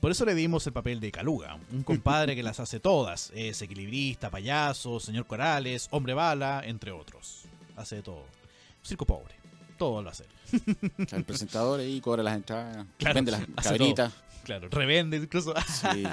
Por 0.00 0.12
eso 0.12 0.24
le 0.24 0.34
dimos 0.36 0.64
el 0.68 0.72
papel 0.72 1.00
de 1.00 1.10
Kaluga, 1.10 1.58
un 1.72 1.82
compadre 1.82 2.36
que 2.36 2.42
las 2.44 2.60
hace 2.60 2.78
todas. 2.78 3.32
Es 3.34 3.60
equilibrista, 3.62 4.30
payaso, 4.30 5.00
señor 5.00 5.26
Corales, 5.26 5.88
hombre 5.90 6.14
bala, 6.14 6.62
entre 6.64 6.92
otros. 6.92 7.42
Hace 7.76 7.96
de 7.96 8.02
todo. 8.02 8.24
Circo 8.84 9.04
pobre. 9.04 9.34
Todo 9.78 10.02
lo 10.02 10.10
hace. 10.10 10.24
el 11.12 11.24
presentador 11.24 11.80
ahí 11.80 12.00
cobra 12.00 12.22
las 12.22 12.36
entradas, 12.36 12.86
Claro, 12.98 13.14
vende 13.14 13.30
las 13.32 13.46
cabritas, 13.62 14.12
Claro, 14.44 14.68
revende 14.70 15.16
incluso 15.18 15.54
sí, 15.66 16.04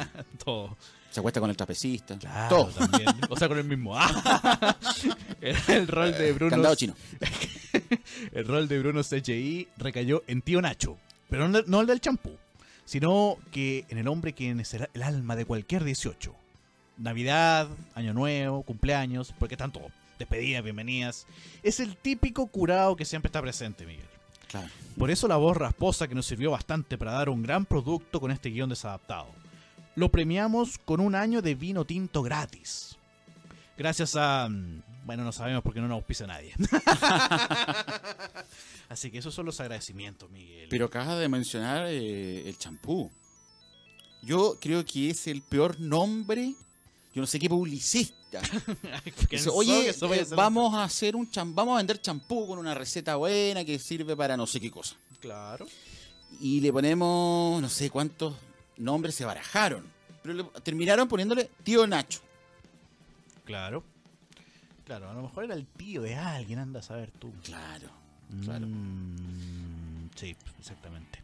todo. 0.44 0.78
se 1.10 1.20
acuesta 1.20 1.40
con 1.40 1.50
el 1.50 1.58
trapecista. 1.58 2.18
Claro, 2.20 2.56
todo. 2.56 2.72
también. 2.88 3.10
O 3.30 3.36
sea, 3.38 3.48
con 3.48 3.58
el 3.58 3.64
mismo. 3.64 3.98
el, 5.42 5.56
el 5.68 5.88
rol 5.88 6.12
de 6.14 6.34
Bruno. 6.34 6.52
Candado 6.52 6.76
chino. 6.76 6.94
El 8.32 8.48
rol 8.48 8.68
de 8.70 8.80
Bruno 8.80 9.02
CGI 9.04 9.68
recayó 9.78 10.24
en 10.28 10.42
Tío 10.42 10.62
Nacho, 10.62 10.98
pero 11.30 11.50
no, 11.50 11.82
el 11.82 11.88
del 11.88 12.00
champú, 12.00 12.32
sino 12.86 13.38
que 13.52 13.86
en 13.90 13.98
el 13.98 14.08
hombre 14.08 14.34
quien 14.34 14.62
es 14.62 14.74
el 14.74 15.04
alma 15.04 15.36
de 15.36 15.44
cualquier 15.46 15.84
18. 15.84 16.34
Navidad, 16.98 17.68
Año 17.94 18.14
Nuevo, 18.14 18.64
cumpleaños, 18.64 19.34
porque 19.38 19.56
están 19.56 19.72
todos. 19.74 19.92
Despedidas, 20.18 20.64
bienvenidas. 20.64 21.28
Es 21.64 21.80
el 21.80 21.96
típico 21.98 22.48
curado 22.48 22.96
que 22.96 23.06
siempre 23.06 23.28
está 23.28 23.42
presente, 23.42 23.86
Miguel. 23.86 24.06
Claro. 24.50 24.68
Por 24.98 25.12
eso 25.12 25.28
la 25.28 25.36
voz 25.38 25.58
rasposa 25.58 26.08
que 26.08 26.16
nos 26.16 26.26
sirvió 26.26 26.52
bastante 26.52 26.98
para 26.98 27.14
dar 27.14 27.30
un 27.30 27.42
gran 27.44 27.66
producto 27.66 28.20
con 28.22 28.32
este 28.32 28.50
guion 28.50 28.70
desadaptado. 28.70 29.28
Lo 29.96 30.10
premiamos 30.10 30.78
con 30.78 31.00
un 31.00 31.16
año 31.16 31.42
de 31.42 31.56
vino 31.56 31.86
tinto 31.86 32.22
gratis. 32.22 32.96
Gracias 33.78 34.16
a... 34.16 34.48
mm, 34.50 34.82
Bueno, 35.06 35.24
no 35.24 35.32
sabemos 35.32 35.64
porque 35.64 35.82
no 35.82 35.88
nos 35.88 35.96
auspicia 35.96 36.28
nadie. 36.28 36.54
Así 38.90 39.12
que 39.12 39.18
esos 39.18 39.34
son 39.34 39.46
los 39.46 39.60
agradecimientos, 39.60 40.30
Miguel. 40.32 40.68
Pero 40.70 40.86
acabas 40.86 41.20
de 41.20 41.28
mencionar 41.28 41.88
eh, 41.88 42.48
el 42.48 42.58
champú. 42.58 43.12
Yo 44.22 44.58
creo 44.60 44.86
que 44.86 45.10
es 45.10 45.28
el 45.28 45.42
peor 45.42 45.80
nombre. 45.80 46.54
Yo 47.16 47.22
no 47.22 47.28
sé 47.28 47.40
qué 47.40 47.48
publicista. 47.50 48.42
Dice, 49.32 49.50
Oye, 49.50 49.90
eh, 49.90 50.26
vamos 50.36 50.74
a 50.76 50.84
hacer 50.84 51.16
un 51.16 51.32
cham- 51.32 51.54
vamos 51.56 51.76
a 51.76 51.78
vender 51.78 52.02
champú 52.02 52.46
con 52.46 52.60
una 52.60 52.74
receta 52.76 53.16
buena 53.16 53.64
que 53.64 53.80
sirve 53.80 54.16
para 54.18 54.36
no 54.36 54.46
sé 54.46 54.60
qué 54.60 54.70
cosa. 54.70 54.98
Claro. 55.22 55.66
Y 56.42 56.60
le 56.60 56.74
ponemos 56.74 57.62
no 57.62 57.70
sé 57.70 57.90
cuántos 57.90 58.36
nombres 58.78 59.16
se 59.16 59.24
barajaron. 59.24 59.86
Pero 60.22 60.34
le- 60.36 60.44
terminaron 60.62 61.08
poniéndole 61.08 61.50
tío 61.64 61.88
Nacho. 61.88 62.20
Claro. 63.46 63.84
Claro, 64.84 65.10
a 65.10 65.14
lo 65.14 65.22
mejor 65.24 65.46
era 65.46 65.54
el 65.56 65.66
tío 65.66 66.02
de 66.02 66.16
alguien, 66.16 66.60
anda 66.60 66.80
a 66.82 66.84
saber 66.84 67.12
tú. 67.12 67.32
Claro, 67.44 67.90
claro. 68.44 68.68
Mm, 68.68 70.10
sí, 70.16 70.36
exactamente. 70.60 71.24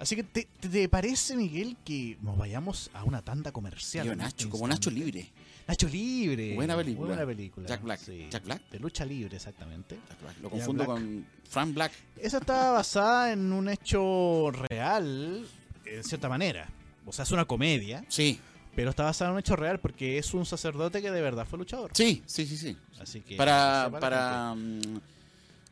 Así 0.00 0.16
que, 0.16 0.22
¿te, 0.24 0.48
te- 0.60 0.88
parece, 0.88 1.36
Miguel, 1.36 1.76
que 1.84 2.16
nos 2.22 2.36
vayamos 2.36 2.90
a 2.94 3.04
una 3.04 3.22
tanda 3.22 3.52
comercial? 3.52 4.04
Tío 4.04 4.12
en 4.14 4.20
este 4.22 4.44
Nacho, 4.44 4.50
como 4.50 4.66
Nacho? 4.66 4.90
Libre. 4.90 5.30
Nacho 5.68 5.88
Libre. 5.88 6.54
Buena 6.54 6.74
película. 6.76 7.08
buena 7.08 7.26
película. 7.26 7.68
Jack 7.68 7.82
Black. 7.82 8.00
sí. 8.00 8.26
Jack 8.30 8.44
Black. 8.44 8.62
De 8.70 8.78
lucha 8.80 9.04
libre, 9.04 9.36
exactamente. 9.36 9.98
Jack 10.08 10.20
Black. 10.22 10.36
Lo 10.38 10.42
Jack 10.44 10.50
confundo 10.50 10.84
Black. 10.84 10.96
con 10.96 11.26
Frank 11.48 11.74
Black. 11.74 11.92
Esa 12.16 12.38
está 12.38 12.70
basada 12.72 13.30
en 13.32 13.52
un 13.52 13.68
hecho 13.68 14.50
real, 14.70 15.46
en 15.84 16.02
cierta 16.04 16.28
manera. 16.30 16.66
O 17.06 17.12
sea, 17.12 17.22
es 17.24 17.30
una 17.30 17.44
comedia, 17.44 18.04
Sí, 18.08 18.40
pero 18.74 18.90
está 18.90 19.04
basada 19.04 19.30
en 19.30 19.34
un 19.34 19.40
hecho 19.40 19.54
real 19.56 19.80
porque 19.80 20.16
es 20.18 20.32
un 20.32 20.46
sacerdote 20.46 21.02
que 21.02 21.10
de 21.10 21.20
verdad 21.20 21.46
fue 21.46 21.58
luchador. 21.58 21.90
sí, 21.94 22.22
sí, 22.26 22.46
sí, 22.46 22.56
sí. 22.56 22.76
Así 23.00 23.20
que 23.20 23.36
para 23.36 23.90
para 24.00 24.54
mm, 24.54 24.80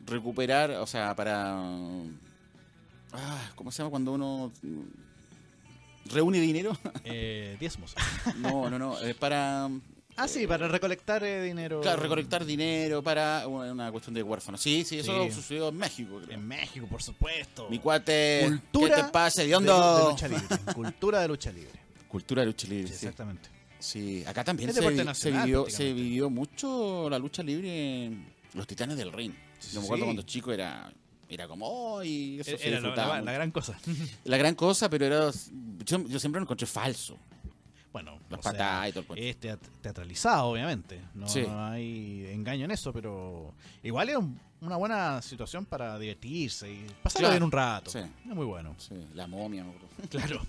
recuperar, 0.06 0.70
o 0.72 0.86
sea, 0.86 1.14
para 1.16 1.60
ah, 3.12 3.50
¿cómo 3.54 3.70
se 3.70 3.78
llama 3.78 3.90
cuando 3.90 4.12
uno 4.12 4.52
mm, 4.62 4.80
reúne 6.14 6.40
dinero? 6.40 6.76
Eh, 7.04 7.56
diezmos. 7.58 7.94
no, 8.36 8.68
no, 8.70 8.78
no, 8.78 8.98
es 9.00 9.14
para 9.14 9.68
Ah, 10.20 10.26
sí, 10.26 10.48
para 10.48 10.66
recolectar 10.66 11.22
eh, 11.22 11.40
dinero. 11.44 11.80
claro, 11.80 12.02
recolectar 12.02 12.44
dinero 12.44 13.04
para 13.04 13.46
una, 13.46 13.70
una 13.72 13.92
cuestión 13.92 14.14
de 14.14 14.22
huérfanos. 14.24 14.60
Sí, 14.60 14.84
sí, 14.84 14.98
eso 14.98 15.24
Sí. 15.26 15.30
sucedió 15.30 15.68
en 15.68 15.76
México, 15.76 16.20
creo. 16.24 16.36
En 16.36 16.44
México, 16.46 16.88
por 16.88 17.00
supuesto. 17.00 17.68
Mi 17.70 17.78
cuate, 17.78 18.42
Cultura 18.44 18.96
¿qué 18.96 19.02
te 19.04 19.08
pasa, 19.10 19.42
de, 19.42 19.46
hediondo? 19.46 19.96
de 19.96 20.10
lucha 20.10 20.26
libre. 20.26 20.58
Cultura 20.74 21.20
de 21.20 21.28
lucha 21.28 21.52
libre. 21.52 21.78
Cultura 22.08 22.42
de 22.42 22.46
lucha 22.46 22.66
libre, 22.66 22.88
Sí, 22.88 22.94
exactamente. 22.94 23.48
Sí, 23.78 24.24
acá 24.26 24.42
también 24.42 24.70
Es 24.70 24.74
se, 24.74 24.80
deporte 24.80 24.96
vi- 24.96 25.00
se 25.02 25.04
nacional, 25.04 25.44
vivió, 25.46 25.60
se 25.60 25.66
prácticamente. 25.70 26.02
vivió 26.02 26.30
mucho 26.30 27.08
la 27.10 27.18
lucha 27.20 27.42
libre 27.44 28.06
en 28.06 28.26
los 28.54 28.66
Titanes 28.66 28.96
del 28.96 29.12
Ring. 29.12 29.32
Sí, 29.60 29.68
Yo 29.74 29.80
me 29.80 29.82
sí, 29.82 29.86
acuerdo 29.86 30.02
sí. 30.02 30.06
cuando 30.08 30.22
chico 30.22 30.50
era 30.52 30.92
era 31.28 31.46
como, 31.48 31.66
oh, 31.68 32.02
y 32.04 32.40
eso 32.40 32.56
se 32.56 32.68
Era 32.68 32.80
la, 32.80 32.88
disfrutaba 32.88 33.08
la- 33.08 33.14
mucho". 33.16 33.24
la 33.26 33.32
gran 33.32 33.50
cosa. 33.50 33.78
La 34.24 34.36
gran 34.36 34.54
cosa, 34.54 34.88
pero 34.90 35.04
era 35.06 35.30
yo, 35.84 36.06
yo 36.06 36.18
siempre 36.18 36.40
lo 36.40 36.44
encontré 36.44 36.66
falso. 36.66 37.16
Bueno, 37.92 38.18
Las 38.28 38.42
sea, 38.42 38.52
patadas 38.52 38.88
y 38.88 38.90
todo 38.92 39.00
el 39.00 39.06
cuento. 39.06 39.24
es 39.24 39.40
teat- 39.40 39.80
teatralizado, 39.80 40.46
obviamente. 40.48 41.00
No, 41.14 41.26
Sí. 41.26 41.42
no 41.42 41.64
hay 41.66 42.26
engaño 42.32 42.66
en 42.66 42.70
eso, 42.70 42.92
pero 42.92 43.54
igual 43.82 44.08
es 44.10 44.16
un- 44.16 44.38
una 44.60 44.76
buena 44.76 45.22
situación 45.22 45.64
para 45.64 45.98
divertirse 45.98 46.70
y 46.70 46.86
pasarlo 47.02 47.28
Claro, 47.28 47.34
bien 47.34 47.42
un 47.44 47.52
rato. 47.52 47.90
sí. 47.90 47.98
Es 48.00 48.34
muy 48.34 48.44
bueno. 48.44 48.74
Sí, 48.78 48.94
la 49.14 49.26
momia. 49.26 49.64
Claro. 50.10 50.42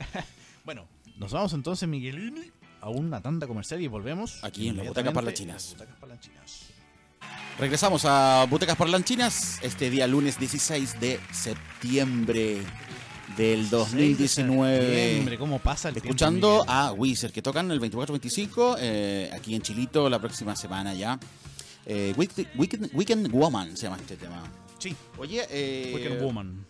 bueno, 0.64 0.86
nos 1.18 1.32
vamos 1.32 1.52
entonces, 1.52 1.88
Miguelini, 1.88 2.50
a 2.80 2.88
una 2.88 3.20
tanda 3.20 3.46
comercial 3.46 3.80
y 3.82 3.86
volvemos. 3.88 4.42
Aquí 4.42 4.68
en 4.68 4.76
las 4.78 4.86
butacas 4.88 5.12
parlanchinas. 5.12 5.54
las 5.64 5.72
butacas 5.74 5.96
parlanchinas. 6.00 6.66
Regresamos 7.58 8.04
a 8.04 8.46
Butecas 8.50 8.76
Parlanchinas 8.76 9.58
este 9.62 9.88
día 9.88 10.06
lunes 10.06 10.38
16 10.38 11.00
de 11.00 11.18
septiembre 11.32 12.58
del 13.36 13.66
6 13.68 14.18
de2019. 14.18 14.28
septiembre, 14.28 15.38
¿Cómo 15.38 15.58
pasa 15.58 15.88
el 15.88 15.96
Escuchando 15.96 16.64
a 16.68 16.92
Wizard, 16.92 17.32
que 17.32 17.40
tocan 17.42 17.70
el 17.70 17.80
24-25, 17.80 18.76
eh, 18.78 19.30
aquí 19.32 19.54
en 19.54 19.62
Chilito 19.62 20.10
la 20.10 20.18
próxima 20.18 20.54
semana 20.54 20.92
ya. 20.94 21.18
Eh, 21.86 22.12
Weekend, 22.16 22.48
Weekend- 22.56 22.90
Weekend 22.92 23.30
Woman 23.30 23.76
se 23.76 23.84
llama 23.84 23.96
este 23.96 24.16
tema. 24.16 24.42
Sí, 24.78 24.94
Oye, 25.16 25.46
eh, 25.50 25.92
Wicked 25.94 26.22
Woman. 26.22 26.66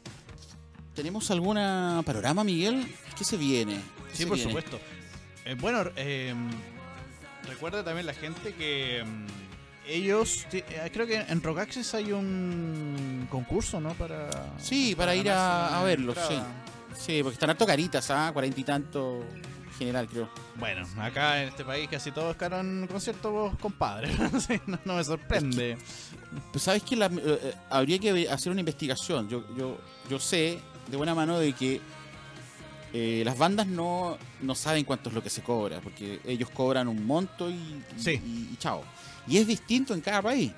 ¿tenemos 0.94 1.30
alguna 1.30 2.02
panorama, 2.06 2.44
Miguel? 2.44 2.86
¿Qué 3.18 3.24
se 3.24 3.36
viene? 3.36 3.74
¿Qué 4.10 4.12
Sí, 4.12 4.22
se 4.22 4.26
por 4.28 4.36
viene? 4.36 4.50
supuesto. 4.52 4.78
Bueno, 5.60 5.84
recuerda 7.48 7.84
también 7.84 8.06
la 8.06 8.14
gente 8.14 8.54
que 8.54 9.04
mm, 9.04 9.26
ellos, 9.86 10.46
eh, 10.52 10.90
creo 10.92 11.06
que 11.06 11.16
en 11.16 11.42
Rock 11.42 11.58
Access 11.58 11.94
hay 11.94 12.12
un 12.12 13.26
concurso, 13.30 13.80
¿no? 13.80 13.94
Para 13.94 14.28
Sí, 14.58 14.94
para 14.96 15.14
ir 15.14 15.30
a- 15.30 15.34
ganarse 15.34 15.74
a 15.74 15.78
una 15.78 15.82
verlo, 15.84 16.08
entrada. 16.12 16.46
Sí, 16.98 17.22
porque 17.22 17.34
están 17.34 17.50
harto 17.50 17.66
caritas, 17.66 18.10
¿ah? 18.10 18.30
Cuarenta 18.32 18.60
y 18.60 18.64
tanto 18.64 19.24
general, 19.78 20.08
creo. 20.08 20.28
Bueno, 20.56 20.86
acá 20.98 21.42
en 21.42 21.48
este 21.48 21.62
país 21.64 21.86
casi 21.90 22.10
todos 22.10 22.34
quedaron 22.36 22.86
conciertos 22.90 23.56
compadres. 23.58 24.10
Sí, 24.48 24.60
no, 24.66 24.78
no 24.84 24.94
me 24.96 25.04
sorprende. 25.04 25.76
Pues 26.52 26.64
sabes 26.64 26.82
que 26.82 26.96
la- 26.96 27.06
eh, 27.06 27.12
eh, 27.24 27.54
habría 27.70 27.98
que 27.98 28.28
hacer 28.28 28.50
una 28.50 28.60
investigación. 28.60 29.28
Yo, 29.28 29.44
yo, 29.56 29.78
yo 30.08 30.18
sé 30.18 30.58
de 30.90 30.96
buena 30.96 31.14
mano 31.14 31.38
de 31.38 31.52
que 31.52 31.80
eh, 32.92 33.22
las 33.24 33.36
bandas 33.36 33.66
no, 33.66 34.16
no 34.40 34.54
saben 34.54 34.84
cuánto 34.84 35.10
es 35.10 35.14
lo 35.14 35.22
que 35.22 35.28
se 35.28 35.42
cobra, 35.42 35.80
porque 35.80 36.20
ellos 36.24 36.48
cobran 36.50 36.88
un 36.88 37.04
monto 37.06 37.50
y, 37.50 37.54
y- 37.54 37.84
Sí. 37.98 38.12
y- 38.24 38.52
y 38.54 38.56
chao. 38.58 38.82
Y 39.26 39.38
es 39.38 39.46
distinto 39.46 39.92
en 39.94 40.00
cada 40.00 40.22
país, 40.22 40.52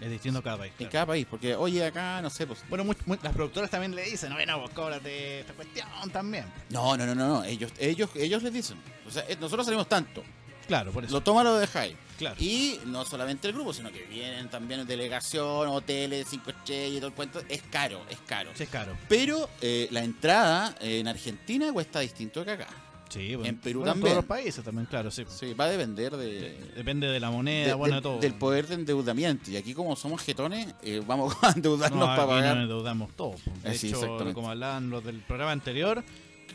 Es 0.00 0.10
distinto 0.10 0.42
cada 0.42 0.58
país. 0.58 0.72
en 0.72 0.76
claro. 0.78 0.92
cada 0.92 1.06
país, 1.06 1.26
porque 1.30 1.54
oye 1.56 1.84
acá, 1.84 2.20
no 2.22 2.30
sé, 2.30 2.46
pues... 2.46 2.60
Bueno, 2.68 2.84
mu- 2.84 2.94
mu- 3.06 3.16
las 3.22 3.32
productoras 3.32 3.70
también 3.70 3.94
le 3.94 4.02
dicen, 4.04 4.32
bueno, 4.32 4.58
vos 4.60 4.70
cóbrate 4.70 5.40
esta 5.40 5.52
cuestión 5.54 5.86
también. 6.12 6.44
No, 6.70 6.96
no, 6.96 7.06
no, 7.06 7.14
no, 7.14 7.28
no, 7.28 7.44
ellos, 7.44 7.72
ellos, 7.78 8.10
ellos 8.16 8.42
les 8.42 8.52
dicen. 8.52 8.78
O 9.06 9.10
sea, 9.10 9.24
eh, 9.28 9.36
nosotros 9.40 9.64
salimos 9.66 9.88
tanto, 9.88 10.22
Claro, 10.68 10.92
por 10.92 11.04
eso. 11.04 11.12
lo 11.12 11.20
toma 11.22 11.42
lo 11.42 11.56
dejáis. 11.58 11.96
claro. 12.16 12.36
Y 12.38 12.78
no 12.86 13.04
solamente 13.04 13.48
el 13.48 13.54
grupo, 13.54 13.72
sino 13.74 13.90
que 13.90 14.04
vienen 14.04 14.48
también 14.48 14.86
delegación, 14.86 15.68
hoteles, 15.68 16.26
cinco 16.30 16.50
estrellas 16.50 16.92
y 16.92 16.96
todo 16.98 17.08
el 17.08 17.14
cuento. 17.14 17.42
Es 17.48 17.62
caro, 17.62 18.00
es 18.08 18.18
caro. 18.26 18.50
Sí, 18.54 18.62
es 18.62 18.68
caro. 18.68 18.96
Pero 19.08 19.50
eh, 19.60 19.88
la 19.90 20.04
entrada 20.04 20.74
en 20.80 21.08
Argentina 21.08 21.72
cuesta 21.72 21.98
distinto 22.00 22.44
que 22.44 22.52
acá. 22.52 22.68
Sí, 23.12 23.34
bueno. 23.34 23.48
En 23.50 23.56
Perú 23.58 23.80
Bueno, 23.80 23.92
también. 23.92 24.06
En 24.08 24.12
todos 24.14 24.24
los 24.24 24.28
países 24.38 24.64
también, 24.64 24.86
claro, 24.86 25.10
sí. 25.10 25.24
Sí, 25.28 25.52
va 25.54 25.64
a 25.64 25.68
depender 25.68 26.16
de, 26.16 26.58
Depende 26.76 27.06
de 27.08 27.20
la 27.20 27.30
moneda, 27.30 27.66
de- 27.68 27.74
bueno, 27.74 27.94
de- 27.96 28.00
de 28.00 28.02
todo. 28.02 28.18
del 28.20 28.34
poder 28.34 28.66
de 28.68 28.74
endeudamiento. 28.74 29.50
Y 29.50 29.56
aquí 29.56 29.74
como 29.74 29.94
somos 29.96 30.22
jetones, 30.22 30.74
eh, 30.82 31.02
vamos 31.06 31.34
a 31.42 31.52
endeudarnos 31.52 32.00
No, 32.00 32.06
para 32.06 32.26
pagar. 32.26 32.54
nos 32.56 32.62
endeudamos 32.64 33.12
todo. 33.14 33.32
po. 33.32 33.50
De 33.62 33.72
Eh, 33.72 33.78
sí, 33.78 33.88
hecho, 33.88 34.18
como 34.32 34.50
hablaban 34.50 34.88
los 34.90 35.04
del 35.04 35.18
programa 35.20 35.52
anterior, 35.52 36.02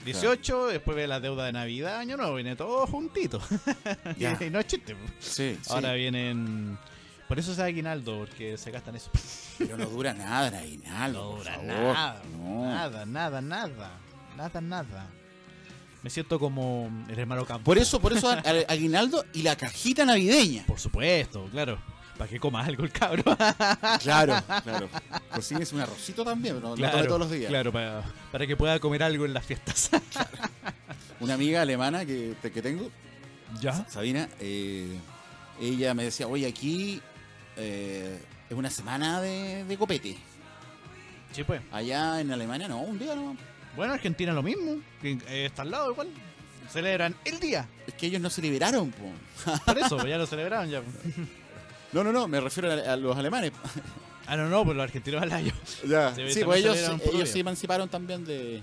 18, 0.06 0.68
después 0.68 0.96
ve 0.96 1.08
la 1.08 1.20
deuda 1.20 1.46
de 1.46 1.52
Navidad, 1.54 1.98
año 1.98 2.18
nuevo, 2.18 2.36
viene 2.36 2.56
todo 2.56 2.88
juntito. 2.88 3.40
Ya. 4.18 4.38
y 4.42 4.50
no 4.50 4.60
es 4.60 4.68
chiste. 4.68 4.96
po. 4.96 5.06
Sí, 5.20 5.58
sí. 5.62 5.70
Ahora 5.70 5.94
vienen... 5.94 6.78
Por 7.28 7.38
eso 7.40 7.52
es 7.52 7.60
aguinaldo, 7.60 8.20
porque 8.20 8.58
se 8.58 8.72
gastan 8.72 8.96
eso. 8.96 9.12
Pero 9.58 9.76
no 9.78 9.86
dura 9.88 10.14
nada, 10.14 10.50
Reinaldo. 10.50 11.22
No 11.24 11.30
por 11.32 11.40
dura 11.40 11.54
favor. 11.56 11.68
nada, 11.94 12.22
No. 12.40 12.66
nada, 12.66 13.06
nada, 13.06 13.42
nada. 13.42 13.92
Nada, 14.38 14.62
nada. 14.62 15.08
Me 16.04 16.10
siento 16.10 16.40
como 16.40 16.90
el 17.10 17.18
hermano 17.20 17.46
Campo. 17.46 17.64
Por 17.64 17.78
eso, 17.78 18.00
por 18.00 18.14
eso 18.14 18.30
al- 18.46 18.66
aguinaldo 18.68 19.26
y 19.34 19.42
la 19.42 19.56
cajita 19.56 20.06
navideña. 20.06 20.66
Por 20.66 20.80
supuesto, 20.80 21.46
claro. 21.52 21.80
Para 22.18 22.30
que 22.30 22.40
coma 22.40 22.64
algo 22.66 22.84
el 22.84 22.92
cabro. 22.92 23.24
Claro, 24.02 24.36
claro. 24.64 24.90
Cocines 25.34 25.72
un 25.74 25.82
arrocito 25.82 26.24
también, 26.24 26.56
pero 26.56 26.76
no 26.76 26.76
lo 26.76 27.06
todos 27.08 27.20
los 27.20 27.32
días. 27.32 27.50
Claro, 27.50 27.72
para, 27.72 28.04
para 28.32 28.48
que 28.48 28.56
pueda 28.56 28.80
comer 28.80 29.04
algo 29.04 29.26
en 29.26 29.34
las 29.34 29.46
fiestas. 29.46 29.90
Una 31.20 31.34
amiga 31.36 31.62
alemana 31.62 32.06
que, 32.06 32.36
que 32.42 32.62
tengo, 32.62 32.90
¿Ya? 33.62 33.88
Sabina, 33.90 34.30
eh, 34.40 34.98
ella 35.62 35.94
me 35.94 36.04
decía, 36.04 36.28
oye, 36.28 36.48
aquí 36.48 37.02
eh, 37.56 38.20
es 38.50 38.56
una 38.56 38.70
semana 38.70 39.22
de, 39.22 39.64
de 39.64 39.78
copete. 39.78 40.18
Sí, 41.32 41.44
pues. 41.44 41.62
Allá 41.72 42.20
en 42.22 42.32
Alemania 42.32 42.68
no, 42.68 42.82
un 42.82 42.98
día 43.00 43.16
no. 43.16 43.36
Bueno, 43.78 43.94
Argentina 43.94 44.34
lo 44.34 44.44
mismo. 44.44 44.82
que, 45.02 45.14
eh, 45.30 45.46
está 45.46 45.62
al 45.62 45.72
lado 45.72 45.92
igual. 45.92 46.10
Celebran 46.70 47.16
el 47.24 47.40
día. 47.40 47.66
Es 47.88 47.94
que 47.94 48.08
ellos 48.08 48.20
no 48.22 48.30
se 48.30 48.42
liberaron. 48.42 48.92
po. 48.92 49.10
Por 49.66 49.78
eso, 49.78 50.06
ya 50.06 50.18
lo 50.18 50.26
celebraron 50.28 50.70
ya. 50.70 50.82
No, 51.94 52.04
no, 52.04 52.12
no, 52.12 52.28
me 52.28 52.42
refiero 52.42 52.70
a, 52.70 52.94
a 52.94 52.96
los 52.98 53.16
alemanes. 53.16 53.54
Ah, 54.26 54.36
no, 54.36 54.50
no, 54.50 54.66
pues 54.66 54.76
los 54.76 54.84
argentinos 54.84 55.22
al 55.22 55.32
año. 55.32 55.54
Ya. 55.88 56.14
Sí, 56.14 56.22
Sí, 56.34 56.42
también 56.42 56.46
pues 56.46 56.60
ellos, 56.60 56.76
celebran 56.76 57.00
puro 57.00 57.12
ellos 57.14 57.24
día. 57.24 57.34
se 57.34 57.40
emanciparon 57.40 57.88
también 57.88 58.26
de 58.26 58.62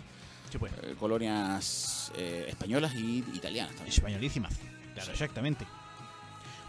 Sí, 0.53 0.59
pues. 0.59 0.71
eh, 0.83 0.95
colonias 0.99 2.13
eh, 2.17 2.45
españolas 2.51 2.95
y 2.95 3.25
italianas 3.33 3.75
también. 3.75 3.95
Españolísimas. 3.95 4.53
Claro, 4.93 5.11
exactamente. 5.13 5.65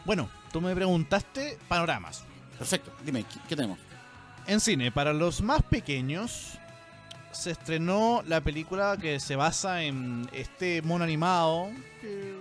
Bueno, 0.06 0.30
tú 0.54 0.62
me 0.62 0.74
preguntaste 0.74 1.58
panoramas. 1.68 2.24
Perfecto, 2.58 2.94
dime, 3.04 3.24
¿qué, 3.24 3.40
qué 3.50 3.56
tenemos? 3.58 3.78
En 4.48 4.60
cine, 4.62 4.92
para 4.92 5.12
los 5.12 5.42
más 5.42 5.62
pequeños, 5.64 6.58
se 7.36 7.52
estrenó 7.52 8.24
la 8.28 8.42
película 8.42 8.98
que 9.00 9.20
se 9.20 9.36
basa 9.36 9.84
en 9.84 10.28
este 10.32 10.82
mono 10.82 11.04
animado 11.04 11.70
que- 12.02 12.34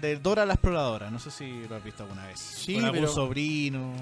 de 0.00 0.16
Dora 0.16 0.44
la 0.46 0.54
Exploradora. 0.54 1.10
No 1.10 1.18
sé 1.18 1.30
si 1.30 1.66
lo 1.68 1.76
has 1.76 1.84
visto 1.84 2.02
alguna 2.04 2.26
vez. 2.26 2.38
Sí, 2.38 2.74
Con 2.74 2.84
algún 2.86 3.00
pero- 3.00 3.12
sobrino. 3.12 3.92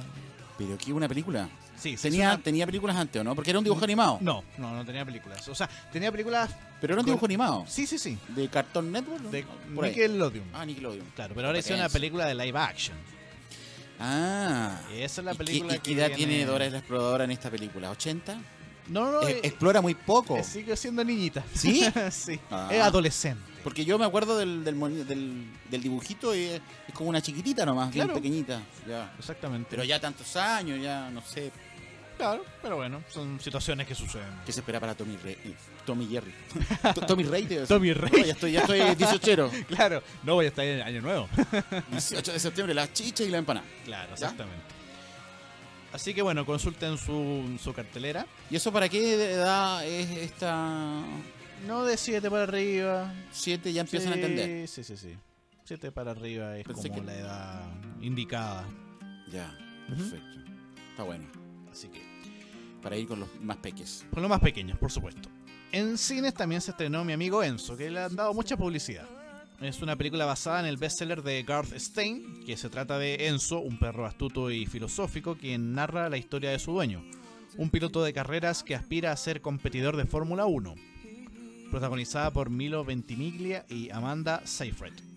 ¿Pero 0.59 0.79
qué 0.79 0.93
una 0.93 1.09
película? 1.09 1.49
Sí, 1.77 1.97
Tenía, 1.97 2.39
tenía 2.39 2.65
películas 2.67 2.97
antes, 2.97 3.21
¿o 3.21 3.25
no? 3.25 3.35
Porque 3.35 3.51
era 3.51 3.59
un 3.59 3.65
dibujo 3.65 3.83
animado. 3.85 4.19
No, 4.21 4.45
no, 4.59 4.75
no 4.75 4.85
tenía 4.87 5.05
películas. 5.05 5.47
O 5.49 5.55
sea, 5.55 5.69
tenía 5.93 6.11
películas. 6.13 6.51
Pero 6.81 6.95
era 6.95 7.01
un 7.01 7.07
dibujo 7.07 7.27
animado. 7.27 7.65
Sí, 7.69 7.87
sí, 7.87 7.99
sí. 7.99 8.17
¿De 8.29 8.49
Cartoon 8.49 8.91
Network? 8.93 9.23
¿no? 9.23 9.31
De 9.31 9.45
Por 9.75 9.85
ahí. 9.85 9.91
Nickelodeon. 9.91 10.45
Ah, 10.55 10.65
Nickelodeon. 10.65 11.07
Claro, 11.17 11.35
pero 11.35 11.49
ahora 11.49 11.59
hicieron 11.59 11.81
una 11.81 11.89
película 11.89 12.27
de 12.27 12.35
live 12.37 12.59
action. 12.59 12.97
Ah. 14.01 14.81
Y 14.97 15.01
esa 15.03 15.21
es 15.21 15.25
la 15.25 15.33
¿Y 15.33 15.37
qué- 15.37 15.45
película 15.45 15.75
¿Y 15.77 15.79
qué 15.81 15.95
que 15.95 16.01
edad 16.01 16.17
tiene 16.17 16.45
Dora 16.45 16.69
la 16.71 16.79
Exploradora 16.79 17.25
en 17.25 17.31
esta 17.33 17.51
película? 17.51 17.91
¿80? 17.93 18.37
No, 18.89 19.11
no, 19.13 19.23
Eh, 19.27 19.33
eh, 19.33 19.41
explora 19.45 19.81
muy 19.81 19.95
poco. 19.95 20.37
eh, 20.37 20.45
sigue 20.45 20.77
siendo 20.77 21.03
niñita. 21.05 21.43
¿Sí? 21.55 21.85
sí. 22.11 22.39
Ah. 22.51 22.69
Es 22.71 22.81
adolescente. 22.81 23.43
Porque 23.63 23.85
yo 23.85 23.99
me 23.99 24.05
acuerdo 24.05 24.37
del, 24.37 24.63
del, 24.63 24.79
del, 25.07 25.47
del 25.71 25.83
dibujito 25.83 26.35
y 26.35 26.45
es, 26.45 26.61
es 26.87 26.95
como 26.95 27.09
una 27.09 27.23
chiquitita 27.23 27.65
nomás, 27.65 27.91
Claro. 27.93 28.09
bien 28.13 28.23
pequeñita. 28.23 28.61
Ya. 28.87 29.15
Exactamente. 29.19 29.69
Pero 29.71 29.85
ya 29.85 29.99
tantos 29.99 30.37
años, 30.37 30.79
ya 30.83 31.09
no 31.11 31.23
sé. 31.23 31.51
Claro, 32.19 32.45
pero 32.63 32.77
bueno, 32.77 33.03
son 33.09 33.41
situaciones 33.41 33.89
que 33.89 33.95
suceden. 33.95 34.29
¿Qué 34.47 34.53
se 34.53 34.61
espera 34.61 34.79
para 34.79 34.95
Tommy 34.95 35.17
Rey? 35.17 35.37
Tommy 35.85 36.07
Jerry. 36.07 36.33
To- 36.95 37.01
Tommy 37.07 37.25
Rey, 37.25 37.45
te. 37.45 37.67
Tommy 37.67 37.89
No, 37.89 38.03
Rey. 38.03 38.25
ya 38.27 38.33
estoy, 38.35 38.53
ya 38.53 38.61
estoy 38.61 38.81
18. 38.95 39.51
Claro, 39.69 40.01
no 40.23 40.35
voy 40.35 40.45
a 40.45 40.49
estar 40.49 40.65
en 40.65 40.83
año 40.83 41.01
nuevo. 41.03 41.29
18 41.91 42.33
de 42.33 42.39
septiembre, 42.39 42.73
la 42.75 42.93
chicha 42.93 43.25
y 43.25 43.31
la 43.31 43.39
empanada. 43.39 43.67
Claro, 43.85 44.15
¿Ya? 44.15 44.29
Así 45.95 46.13
que 46.13 46.23
bueno, 46.23 46.45
consulten 46.45 46.99
su, 46.99 47.57
su 47.63 47.73
cartelera. 47.73 48.27
¿Y 48.51 48.57
eso 48.57 48.73
para 48.73 48.89
qué 48.89 49.15
edad 49.33 49.87
es 49.87 50.11
esta 50.19 51.01
No 51.69 51.85
de 51.85 51.97
7 51.97 52.29
para 52.31 52.43
arriba. 52.43 53.15
7? 53.31 53.73
Ya 53.73 53.83
empiezan 53.83 54.13
a 54.13 54.17
entender. 54.17 54.67
Sí, 54.69 54.83
sí, 54.83 54.97
sí. 54.97 55.15
7 55.65 55.93
para 55.93 56.11
arriba 56.11 56.59
es 56.59 56.67
Pensé 56.67 56.89
como 56.89 57.01
que- 57.03 57.07
la 57.07 57.15
edad 57.15 57.63
indicada. 58.03 58.65
Ya, 59.31 59.57
perfecto. 59.89 60.39
Está 60.91 61.05
bueno. 61.05 61.25
Así 61.71 61.89
que, 61.89 62.03
Para 62.83 62.97
ir 62.97 63.07
con 63.09 63.21
los 63.21 63.29
más 63.41 63.57
peques. 63.59 64.05
por 64.11 64.21
lo 64.21 64.29
más 64.29 64.41
pequeños, 64.41 64.77
por 64.79 64.91
supuesto. 64.93 65.29
En 65.73 65.97
cines 65.97 66.35
también 66.35 66.61
se 66.61 66.73
estrenó 66.73 67.05
mi 67.05 67.13
amigo 67.13 67.43
Enzo, 67.43 67.77
que 67.77 67.89
le 67.91 68.01
han 68.01 68.15
dado 68.15 68.35
mucha 68.35 68.57
publicidad. 68.57 69.09
Es 69.61 69.81
una 69.83 69.97
película 69.97 70.27
basada 70.27 70.61
en 70.61 70.67
el 70.67 70.77
bestseller 70.77 71.23
de 71.23 71.43
Garth 71.43 71.73
Stein, 71.79 72.45
que 72.45 72.57
se 72.57 72.69
trata 72.69 72.99
de 72.99 73.29
Enzo, 73.29 73.61
un 73.61 73.79
perro 73.79 74.05
astuto 74.05 74.51
y 74.51 74.67
filosófico, 74.67 75.37
quien 75.37 75.75
narra 75.75 76.09
la 76.09 76.17
historia 76.17 76.51
de 76.51 76.59
su 76.59 76.73
dueño, 76.73 77.05
un 77.57 77.71
piloto 77.71 78.03
de 78.03 78.13
carreras 78.13 78.63
que 78.63 78.75
aspira 78.75 79.13
a 79.13 79.17
ser 79.17 79.41
competidor 79.41 79.97
de 79.97 80.07
Fórmula 80.07 80.45
1, 80.47 80.75
protagonizada 81.71 82.33
por 82.33 82.51
Milo 82.51 82.85
Ventimiglia 82.85 83.65
y 83.69 83.91
Amanda 83.91 84.43
Seyfried. 84.45 85.14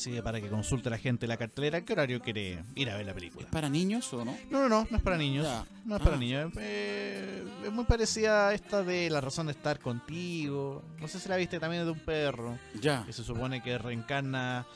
Así 0.00 0.10
que 0.12 0.22
para 0.22 0.40
que 0.40 0.48
consulte 0.48 0.88
la 0.88 0.96
gente 0.96 1.26
la 1.26 1.36
cartelera, 1.36 1.82
¿qué 1.84 1.92
horario 1.92 2.20
quiere 2.22 2.64
ir 2.74 2.88
a 2.88 2.96
ver 2.96 3.04
la 3.04 3.12
película? 3.12 3.46
¿Para 3.50 3.68
niños 3.68 4.10
o 4.14 4.24
no? 4.24 4.34
No, 4.48 4.60
no, 4.62 4.68
no, 4.70 4.86
no 4.90 4.96
es 4.96 5.02
para 5.02 5.18
niños. 5.18 5.44
Ya. 5.44 5.66
No 5.84 5.96
es 5.96 6.02
para 6.02 6.16
Ah. 6.16 6.18
niños. 6.18 6.52
eh, 6.56 7.44
es 7.66 7.70
muy 7.70 7.84
parecida 7.84 8.48
a 8.48 8.54
esta 8.54 8.82
de 8.82 9.10
La 9.10 9.20
razón 9.20 9.44
de 9.48 9.52
estar 9.52 9.78
contigo. 9.78 10.82
No 10.98 11.06
sé 11.06 11.20
si 11.20 11.28
la 11.28 11.36
viste 11.36 11.60
también 11.60 11.82
es 11.82 11.86
de 11.86 11.92
un 11.92 11.98
perro 12.00 12.58
Ya. 12.80 13.04
que 13.04 13.12
se 13.12 13.22
supone 13.22 13.62
que 13.62 13.76
reencarna 13.76 14.66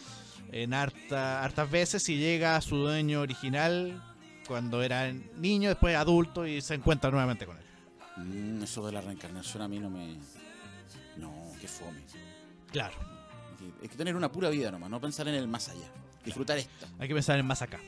en 0.52 0.74
harta, 0.74 1.42
hartas 1.42 1.70
veces 1.70 2.06
y 2.10 2.18
llega 2.18 2.56
a 2.56 2.60
su 2.60 2.76
dueño 2.76 3.22
original 3.22 4.02
cuando 4.46 4.82
era 4.82 5.10
niño, 5.38 5.70
después 5.70 5.96
adulto 5.96 6.46
y 6.46 6.60
se 6.60 6.74
encuentra 6.74 7.10
nuevamente 7.10 7.46
con 7.46 7.56
él. 7.56 7.64
Mm, 8.18 8.62
eso 8.62 8.84
de 8.84 8.92
la 8.92 9.00
reencarnación 9.00 9.62
a 9.62 9.68
mí 9.68 9.78
no 9.80 9.88
me. 9.88 10.18
No, 11.16 11.32
qué 11.62 11.66
fome. 11.66 12.02
Claro, 12.70 12.94
Hay 13.83 13.88
que 13.88 13.96
tener 13.96 14.14
una 14.16 14.31
pura 14.31 14.48
vida 14.50 14.70
nomás, 14.70 14.90
no 14.90 15.00
pensar 15.00 15.29
en 15.29 15.35
el 15.35 15.48
más 15.48 15.68
allá. 15.68 15.87
Disfrutar 16.24 16.57
esta. 16.57 16.87
hay 16.98 17.07
que 17.09 17.12
pensar 17.14 17.38
en 17.38 17.44
más 17.46 17.61
acá. 17.61 17.79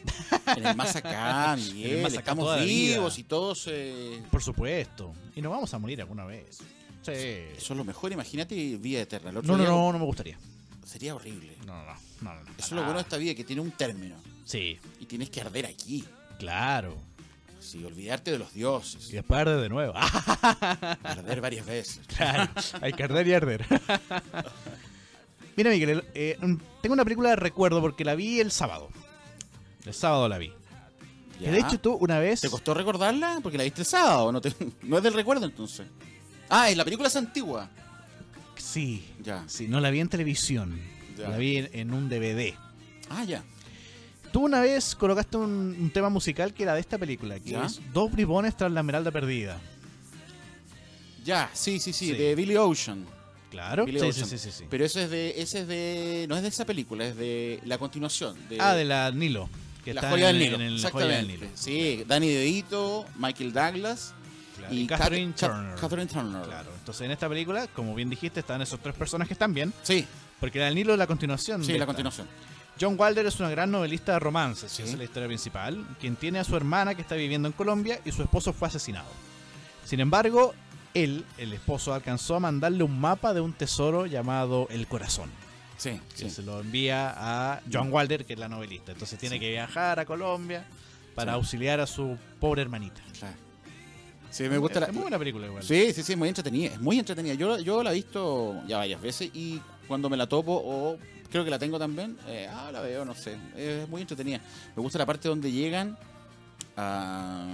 En 0.56 0.66
el 0.66 0.76
más 0.76 0.94
acá, 0.94 1.56
Miguel. 1.72 2.02
más 2.02 2.12
acá 2.12 2.18
estamos 2.20 2.60
vivos 2.64 3.18
y 3.18 3.24
todos. 3.24 3.66
eh, 3.70 4.22
Por 4.30 4.42
supuesto. 4.42 5.14
Y 5.34 5.40
nos 5.40 5.50
vamos 5.52 5.72
a 5.72 5.78
morir 5.78 6.00
alguna 6.02 6.24
vez. 6.26 6.58
Sí. 7.02 7.12
Eso 7.12 7.72
es 7.72 7.76
lo 7.76 7.84
mejor, 7.84 8.12
imagínate 8.12 8.54
vida 8.76 9.00
eterna. 9.00 9.30
El 9.30 9.38
otro 9.38 9.52
No, 9.52 9.56
no, 9.56 9.62
día 9.64 9.70
no, 9.72 9.92
no 9.92 9.98
me 9.98 10.04
gustaría. 10.04 10.38
Sería 10.84 11.14
horrible. 11.14 11.56
No, 11.66 11.74
no, 11.74 11.84
no. 11.84 11.94
no, 12.20 12.34
no, 12.34 12.42
no. 12.44 12.50
Eso 12.58 12.66
es 12.66 12.72
lo 12.72 12.82
bueno 12.82 12.94
de 12.98 13.02
esta 13.02 13.16
vida, 13.16 13.34
que 13.34 13.44
tiene 13.44 13.62
un 13.62 13.70
término. 13.70 14.16
Sí, 14.44 14.78
Y 15.00 15.06
tienes 15.06 15.30
que 15.30 15.40
arder 15.40 15.66
aquí. 15.66 16.04
claro. 16.38 16.96
Sí, 17.58 17.82
olvidarte 17.84 18.30
de 18.30 18.38
los 18.38 18.52
dioses. 18.52 19.08
Y 19.10 19.14
después 19.14 19.40
arde 19.40 19.60
de 19.60 19.68
nuevo. 19.68 19.92
Arder 21.02 21.40
varias 21.40 21.66
veces. 21.66 22.00
claro. 22.06 22.48
Hay 22.80 22.92
que 22.92 23.02
arder 23.02 23.26
y 23.26 23.32
arder. 23.32 23.66
Mira, 25.56 25.70
Miguel, 25.70 26.04
eh, 26.14 26.36
tengo 26.82 26.92
una 26.92 27.04
película 27.04 27.30
de 27.30 27.36
recuerdo 27.36 27.80
porque 27.80 28.04
la 28.04 28.14
vi 28.14 28.40
el 28.40 28.50
sábado. 28.50 28.88
El 29.84 29.94
sábado 29.94 30.28
la 30.28 30.38
vi. 30.38 30.52
Que 31.38 31.50
de 31.50 31.58
hecho 31.58 31.78
tú 31.80 31.92
una 31.94 32.18
vez... 32.18 32.40
¿Te 32.40 32.48
costó 32.48 32.72
recordarla? 32.74 33.40
Porque 33.42 33.58
la 33.58 33.64
viste 33.64 33.82
el 33.82 33.86
sábado. 33.86 34.32
No, 34.32 34.40
te- 34.40 34.54
no 34.82 34.96
es 34.98 35.02
del 35.02 35.14
recuerdo 35.14 35.44
entonces. 35.46 35.86
Ah, 36.48 36.70
es 36.70 36.76
la 36.76 36.84
película 36.84 37.08
es 37.08 37.16
antigua. 37.16 37.68
Sí, 38.56 39.06
Ya. 39.22 39.44
sí, 39.46 39.68
no 39.68 39.80
la 39.80 39.90
vi 39.90 40.00
en 40.00 40.08
televisión. 40.08 40.80
Ya. 41.16 41.28
La 41.28 41.36
vi 41.38 41.56
en, 41.58 41.70
en 41.72 41.92
un 41.94 42.08
DVD. 42.08 42.54
Ah, 43.10 43.24
ya. 43.24 43.42
Tú 44.32 44.44
una 44.44 44.60
vez 44.60 44.94
colocaste 44.94 45.36
un, 45.38 45.76
un 45.78 45.90
tema 45.90 46.08
musical 46.10 46.52
que 46.52 46.62
era 46.64 46.74
de 46.74 46.80
esta 46.80 46.98
película, 46.98 47.38
que 47.40 47.50
¿Ya? 47.50 47.64
es 47.66 47.80
Dos 47.92 48.10
bribones 48.12 48.56
tras 48.56 48.70
la 48.72 48.80
esmeralda 48.80 49.10
perdida. 49.10 49.58
Ya, 51.24 51.50
sí, 51.52 51.80
sí, 51.80 51.92
sí, 51.92 52.10
Sí. 52.10 52.12
de 52.12 52.34
Billy 52.34 52.56
Ocean. 52.56 53.04
Claro. 53.56 53.86
Sí, 53.86 54.12
sí, 54.12 54.38
sí. 54.52 54.64
Pero 54.70 54.84
eso 54.84 55.00
es 55.00 55.10
de, 55.10 55.34
ese 55.40 55.60
es 55.60 55.68
de, 55.68 56.26
no 56.28 56.36
es 56.36 56.42
de 56.42 56.48
esa 56.48 56.64
película, 56.64 57.06
es 57.06 57.16
de 57.16 57.60
la 57.64 57.78
continuación. 57.78 58.36
De 58.48 58.58
ah, 58.60 58.74
de 58.74 58.84
la 58.84 59.10
Nilo. 59.10 59.48
Que 59.84 59.94
La 59.94 60.00
está 60.00 60.10
joya 60.10 60.30
en, 60.30 60.38
del 60.38 60.44
Nilo. 60.44 60.56
en 60.56 60.62
el 60.62 60.80
Joya 60.82 61.06
del 61.06 61.30
Exactamente. 61.30 61.44
Nilo. 61.46 61.50
Sí, 61.54 62.04
Danny 62.06 62.28
DeVito, 62.28 63.06
Michael 63.16 63.52
Douglas 63.52 64.14
Claro, 64.56 64.74
y, 64.74 64.80
y 64.80 64.86
Catherine 64.86 65.32
Cat- 65.38 65.50
Turner. 65.50 65.74
Catherine 65.78 66.06
Turner. 66.06 66.42
Claro. 66.42 66.70
Entonces 66.78 67.02
en 67.04 67.10
esta 67.12 67.28
película, 67.28 67.66
como 67.68 67.94
bien 67.94 68.08
dijiste, 68.10 68.40
están 68.40 68.60
esos 68.62 68.80
tres 68.80 68.94
personajes 68.94 69.36
también. 69.38 69.72
Sí, 69.82 70.04
Porque 70.40 70.58
la 70.58 70.64
del 70.66 70.74
Nilo 70.74 70.92
es 70.92 70.98
la 70.98 71.06
continuación. 71.06 71.62
sí, 71.62 71.68
de 71.72 71.78
la 71.78 71.84
esta. 71.84 71.86
continuación. 71.86 72.26
John 72.80 72.96
Wilder 72.98 73.24
es 73.26 73.38
una 73.40 73.48
gran 73.48 73.70
novelista 73.70 74.12
de 74.12 74.18
romances, 74.18 74.70
Sí. 74.72 74.82
esa 74.82 74.92
es 74.92 74.98
la 74.98 75.04
historia 75.04 75.26
principal, 75.28 75.86
quien 75.98 76.14
tiene 76.16 76.38
a 76.40 76.44
su 76.44 76.54
hermana 76.56 76.94
que 76.94 77.00
está 77.02 77.14
viviendo 77.14 77.48
en 77.48 77.52
Colombia 77.52 78.00
y 78.04 78.12
su 78.12 78.22
esposo 78.22 78.52
fue 78.52 78.68
asesinado. 78.68 79.08
Sin 79.84 80.00
embargo, 80.00 80.52
él, 81.04 81.24
el 81.38 81.52
esposo, 81.52 81.92
alcanzó 81.94 82.36
a 82.36 82.40
mandarle 82.40 82.82
un 82.82 82.98
mapa 83.00 83.34
de 83.34 83.40
un 83.40 83.52
tesoro 83.52 84.06
llamado 84.06 84.66
El 84.70 84.86
Corazón, 84.86 85.30
Sí, 85.76 86.00
que 86.16 86.24
sí. 86.24 86.30
se 86.30 86.42
lo 86.42 86.60
envía 86.60 87.12
a 87.16 87.60
John 87.72 87.88
Wilder, 87.92 88.24
que 88.24 88.32
es 88.34 88.38
la 88.38 88.48
novelista. 88.48 88.92
Entonces 88.92 89.18
tiene 89.18 89.36
Sí. 89.36 89.40
que 89.40 89.50
viajar 89.50 89.98
a 90.00 90.04
Colombia 90.06 90.64
para 91.14 91.32
Sí. 91.32 91.36
auxiliar 91.36 91.80
a 91.80 91.86
su 91.86 92.16
pobre 92.40 92.62
hermanita. 92.62 93.00
Claro. 93.18 93.36
Sí, 94.30 94.42
me 94.48 94.58
gusta 94.58 94.80
la... 94.80 94.86
Es 94.86 94.92
muy 94.92 95.02
buena 95.02 95.18
película 95.18 95.46
igual. 95.46 95.62
Sí, 95.62 95.92
sí, 95.94 96.02
sí, 96.02 96.14
muy 96.16 96.28
entretenida. 96.28 96.72
Es 96.74 96.80
muy 96.80 96.98
entretenida. 96.98 97.34
Yo, 97.34 97.58
yo 97.58 97.82
la 97.82 97.90
he 97.92 97.94
visto 97.94 98.60
ya 98.66 98.78
varias 98.78 99.00
veces 99.00 99.30
y 99.32 99.60
cuando 99.88 100.10
me 100.10 100.16
la 100.16 100.26
topo, 100.26 100.52
o 100.64 100.98
creo 101.30 101.44
que 101.44 101.50
la 101.50 101.58
tengo 101.58 101.78
también, 101.78 102.18
eh, 102.26 102.48
ah, 102.52 102.70
la 102.72 102.80
veo, 102.80 103.04
no 103.04 103.14
sé. 103.14 103.36
Es 103.56 103.88
muy 103.88 104.02
entretenida. 104.02 104.40
Me 104.74 104.82
gusta 104.82 104.98
la 104.98 105.06
parte 105.06 105.28
donde 105.28 105.50
llegan 105.50 105.96
a, 106.76 107.46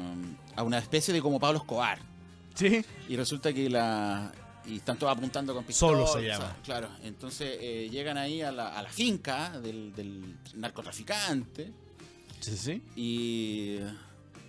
a 0.57 0.63
una 0.63 0.79
especie 0.79 1.13
de 1.15 1.21
como 1.21 1.39
Pablo 1.39 1.59
Escobar. 1.59 1.99
Sí. 2.55 2.85
Y 3.09 3.17
resulta 3.17 3.53
que 3.53 3.69
la. 3.71 4.33
Y 4.67 4.77
están 4.77 4.97
todos 4.99 5.17
apuntando 5.17 5.55
con 5.55 5.65
pistolas. 5.65 6.09
Solo 6.11 6.21
se 6.23 6.29
llama. 6.29 6.57
Claro. 6.65 6.89
Entonces 7.03 7.59
eh, 7.61 7.89
llegan 7.91 8.17
ahí 8.17 8.43
a 8.43 8.53
la, 8.53 8.79
a 8.79 8.83
la 8.83 8.89
finca 8.91 9.59
del, 9.61 9.93
del 9.95 10.37
narcotraficante. 10.55 11.73
Sí, 12.41 12.57
sí. 12.57 12.83
Y, 12.97 13.79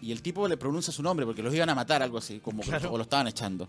y 0.02 0.12
el 0.12 0.22
tipo 0.22 0.48
le 0.48 0.58
pronuncia 0.58 0.94
su 0.94 1.02
nombre 1.02 1.26
porque 1.26 1.42
los 1.42 1.54
iban 1.54 1.70
a 1.70 1.76
matar, 1.76 2.04
algo 2.04 2.18
así, 2.20 2.40
como 2.40 2.62
Claro. 2.62 2.92
o 2.92 2.98
lo 2.98 3.04
estaban 3.04 3.28
echando. 3.28 3.68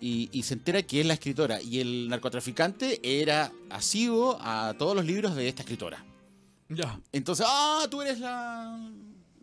Y, 0.00 0.28
y 0.32 0.42
se 0.44 0.54
entera 0.54 0.82
que 0.82 1.00
es 1.00 1.06
la 1.06 1.14
escritora. 1.14 1.60
Y 1.62 1.80
el 1.80 2.08
narcotraficante 2.08 3.00
era 3.02 3.52
asiduo 3.70 4.38
a 4.40 4.74
todos 4.78 4.94
los 4.96 5.04
libros 5.04 5.34
de 5.36 5.48
esta 5.48 5.62
escritora. 5.62 6.04
Ya. 6.68 7.00
Entonces, 7.12 7.46
ah, 7.48 7.86
tú 7.90 8.02
eres 8.02 8.18
la, 8.20 8.90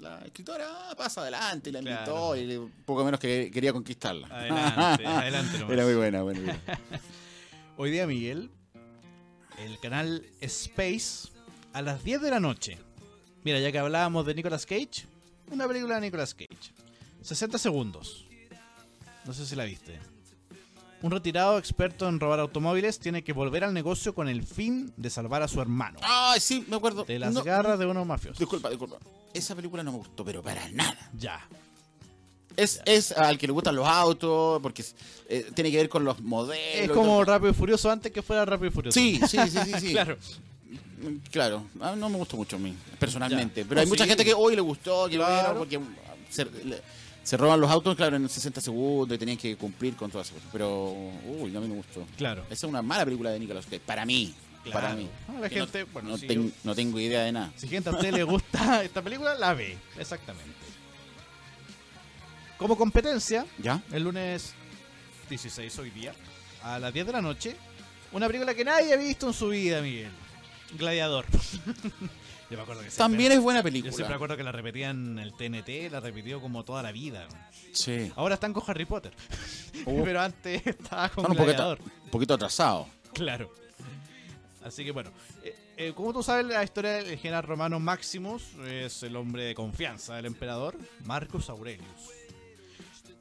la 0.06 0.26
escritora, 0.26 0.66
ah, 0.90 0.96
pasa 0.96 1.22
adelante. 1.22 1.70
Y 1.70 1.74
la 1.74 1.80
invitó 1.80 2.34
Claro. 2.34 2.36
y 2.38 2.72
poco 2.86 3.04
menos 3.04 3.20
que 3.20 3.50
quería 3.52 3.74
conquistarla. 3.74 4.28
Adelante, 4.28 5.06
adelante 5.08 5.58
nomás. 5.60 5.74
Era 5.74 5.86
muy 5.86 5.96
buena, 5.96 6.22
bueno, 6.22 6.42
bueno. 6.42 6.60
Hoy 7.78 7.92
día, 7.92 8.08
Miguel, 8.08 8.50
el 9.60 9.80
canal 9.80 10.26
Space, 10.42 11.30
a 11.74 11.82
las 11.82 12.04
10 12.04 12.22
de 12.22 12.30
la 12.32 12.40
noche. 12.40 12.78
Mira, 13.44 13.60
ya 13.60 13.72
que 13.72 13.80
hablábamos 13.80 14.26
de 14.26 14.34
Nicolas 14.36 14.66
Cage, 14.66 15.06
una 15.52 15.68
película 15.68 15.96
de 15.96 16.02
Nicolas 16.02 16.34
Cage. 16.34 16.74
60 17.22 17.58
segundos. 17.58 18.26
No 19.26 19.34
sé 19.34 19.46
si 19.46 19.56
la 19.56 19.66
viste. 19.66 20.00
Un 21.02 21.12
retirado 21.12 21.58
experto 21.60 22.08
en 22.08 22.20
robar 22.20 22.40
automóviles 22.40 23.00
tiene 23.00 23.24
que 23.24 23.34
volver 23.34 23.64
al 23.64 23.74
negocio 23.74 24.16
con 24.16 24.28
el 24.28 24.44
fin 24.44 24.92
de 24.98 25.10
salvar 25.10 25.44
a 25.44 25.48
su 25.48 25.62
hermano. 25.62 26.00
Ay, 26.02 26.40
sí, 26.40 26.66
me 26.68 26.78
acuerdo. 26.78 27.04
De 27.04 27.20
las 27.20 27.34
No, 27.34 27.44
garras 27.44 27.78
de 27.78 27.86
unos 27.86 28.08
mafiosos. 28.08 28.40
Disculpa, 28.40 28.70
disculpa. 28.70 28.98
Esa 29.34 29.56
película 29.56 29.84
no 29.84 29.92
me 29.92 29.98
gustó, 30.00 30.24
pero 30.26 30.42
para 30.42 30.68
nada. 30.70 31.12
Ya. 31.18 31.46
Es, 32.58 32.82
es 32.86 33.12
al 33.12 33.38
que 33.38 33.48
le 33.48 33.54
gustan 33.54 33.76
los 33.76 33.86
autos, 33.88 34.62
porque 34.62 34.84
eh, 35.28 35.52
tiene 35.54 35.70
que 35.70 35.78
ver 35.78 35.90
con 35.90 36.06
los 36.06 36.22
modelos. 36.22 36.58
Es 36.86 36.90
como. 36.90 37.24
Rápido 37.26 37.52
y 37.52 37.54
Furioso 37.54 37.92
antes 37.92 38.12
que 38.14 38.22
fuera 38.22 38.46
Rápido 38.46 38.70
y 38.70 38.72
Furioso. 38.74 38.98
Sí, 39.00 39.20
sí, 39.28 39.38
sí, 39.50 39.60
sí. 39.66 39.74
sí. 39.80 39.92
claro. 39.92 40.18
Claro, 41.30 41.66
Ah, 41.82 41.94
no 41.96 42.10
me 42.10 42.18
gustó 42.18 42.38
mucho 42.38 42.56
a 42.56 42.60
mí, 42.60 42.74
personalmente. 42.98 43.62
Ya. 43.62 43.68
Pero 43.70 43.82
hay 43.82 43.86
mucha 43.88 44.08
gente 44.08 44.24
que 44.26 44.34
hoy 44.34 44.56
le 44.56 44.62
gustó, 44.62 45.08
que 45.08 45.18
Claro. 45.18 45.60
porque 45.60 45.78
mm, 45.78 45.96
se, 46.30 46.46
le- 46.46 46.82
se 47.26 47.36
roban 47.38 47.60
los 47.60 47.70
autos, 47.72 47.96
claro, 47.96 48.16
en 48.16 48.30
60 48.30 48.62
segundos 48.62 49.16
y 49.16 49.20
tenían 49.20 49.38
que 49.38 49.58
cumplir 49.58 49.96
con 49.96 50.10
todas 50.12 50.28
esas 50.28 50.36
cosas. 50.38 50.50
Pero, 50.54 50.92
uy, 51.26 51.50
no, 51.52 51.60
me 51.60 51.68
gustó. 51.68 52.06
Claro. 52.18 52.44
Esa 52.44 52.54
es 52.54 52.64
una 52.70 52.82
mala 52.82 53.04
película 53.04 53.32
de 53.32 53.40
Nicolas 53.40 53.66
Cage, 53.66 53.80
para 53.86 54.06
mí. 54.06 54.34
Claro. 54.64 54.80
Para 54.80 54.96
mí. 54.96 55.10
Ah, 55.28 55.34
la 55.34 55.40
no- 55.42 55.50
gente, 55.50 55.84
bueno, 55.86 56.10
no, 56.10 56.18
sí, 56.18 56.28
ten- 56.28 56.48
yo- 56.50 56.56
no 56.64 56.74
tengo 56.76 57.00
idea 57.00 57.24
de 57.24 57.32
nada. 57.32 57.52
Si 57.56 57.68
gente 57.68 57.90
a 57.90 57.94
usted 57.94 58.14
le 58.14 58.24
gusta 58.24 58.84
esta 58.84 59.02
película, 59.02 59.34
la 59.36 59.54
ve. 59.54 59.78
Exactamente. 59.98 60.54
Como 62.58 62.78
competencia, 62.78 63.46
¿Ya? 63.58 63.82
el 63.92 64.04
lunes 64.04 64.54
16 65.30 65.78
hoy 65.80 65.90
día, 65.90 66.14
a 66.64 66.80
las 66.80 66.94
10 66.94 67.06
de 67.08 67.12
la 67.12 67.22
noche, 67.22 67.56
una 68.12 68.28
película 68.28 68.54
que 68.54 68.64
nadie 68.64 68.94
ha 68.94 68.98
visto 68.98 69.28
en 69.28 69.34
su 69.34 69.50
vida, 69.50 69.82
Miguel. 69.82 70.12
Gladiador. 70.78 71.26
Yo 72.50 72.58
me 72.58 72.64
acuerdo 72.64 72.82
que 72.84 72.90
siempre- 72.92 72.98
También 72.98 73.32
es 73.32 73.40
buena 73.42 73.60
Yo 73.62 73.64
siempre 73.70 73.82
me 73.82 73.92
película. 73.92 74.16
acuerdo 74.16 74.38
que 74.38 74.44
la 74.44 74.52
repetían 74.52 75.18
en 75.18 75.20
el 75.20 75.34
TNT, 75.34 75.90
la 75.92 76.00
repitió 76.00 76.40
como 76.42 76.64
toda 76.64 76.84
la 76.84 76.92
vida. 76.92 77.28
Sí. 77.72 78.12
Ahora 78.16 78.36
están 78.36 78.54
con 78.54 78.64
Harry 78.68 78.86
Potter. 78.86 79.14
Uh. 79.86 80.04
Pero 80.06 80.22
antes 80.22 80.66
estaba 80.68 81.10
con 81.10 81.30
un 81.32 81.36
poquito, 81.38 81.78
un 82.04 82.10
poquito 82.12 82.34
atrasados. 82.36 82.88
Claro. 83.14 83.52
Así 84.64 84.84
que 84.84 84.92
bueno, 84.92 85.12
eh, 85.44 85.56
eh, 85.78 85.94
como 85.96 86.12
tú 86.14 86.24
sabes, 86.24 86.46
la 86.46 86.64
historia 86.64 86.94
del 87.04 87.18
general 87.20 87.44
romano 87.44 87.80
Maximus 87.80 88.44
es 88.68 89.04
el 89.04 89.16
hombre 89.16 89.44
de 89.44 89.54
confianza 89.56 90.16
del 90.16 90.26
emperador 90.26 90.76
Marcus 91.04 91.50
Aurelius. 91.50 91.86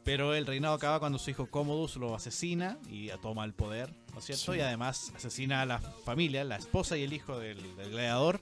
Pero 0.04 0.34
el 0.34 0.46
reinado 0.46 0.74
acaba 0.74 0.98
cuando 1.00 1.18
su 1.18 1.30
hijo 1.30 1.46
Commodus 1.46 1.96
lo 1.96 2.14
asesina 2.14 2.78
y 2.90 3.08
toma 3.22 3.44
el 3.46 3.54
poder, 3.54 3.90
¿no 4.12 4.18
es 4.18 4.26
cierto? 4.26 4.52
Sí. 4.52 4.58
Y 4.58 4.60
además 4.60 5.12
asesina 5.16 5.62
a 5.62 5.66
la 5.66 5.78
familia, 5.78 6.44
la 6.44 6.56
esposa 6.56 6.96
y 6.98 7.04
el 7.04 7.12
hijo 7.14 7.38
del, 7.38 7.74
del 7.76 7.90
gladiador. 7.90 8.40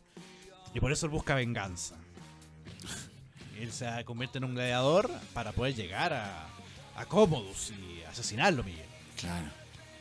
Y 0.74 0.80
por 0.80 0.92
eso 0.92 1.06
él 1.06 1.12
busca 1.12 1.34
venganza. 1.34 1.96
Él 3.58 3.72
se 3.72 3.86
convierte 4.04 4.38
en 4.38 4.44
un 4.44 4.54
gladiador 4.54 5.10
para 5.34 5.52
poder 5.52 5.74
llegar 5.74 6.12
a, 6.12 6.46
a 6.96 7.04
Commodus 7.06 7.70
y 7.70 8.02
asesinarlo, 8.04 8.64
Miguel. 8.64 8.86
Claro. 9.16 9.46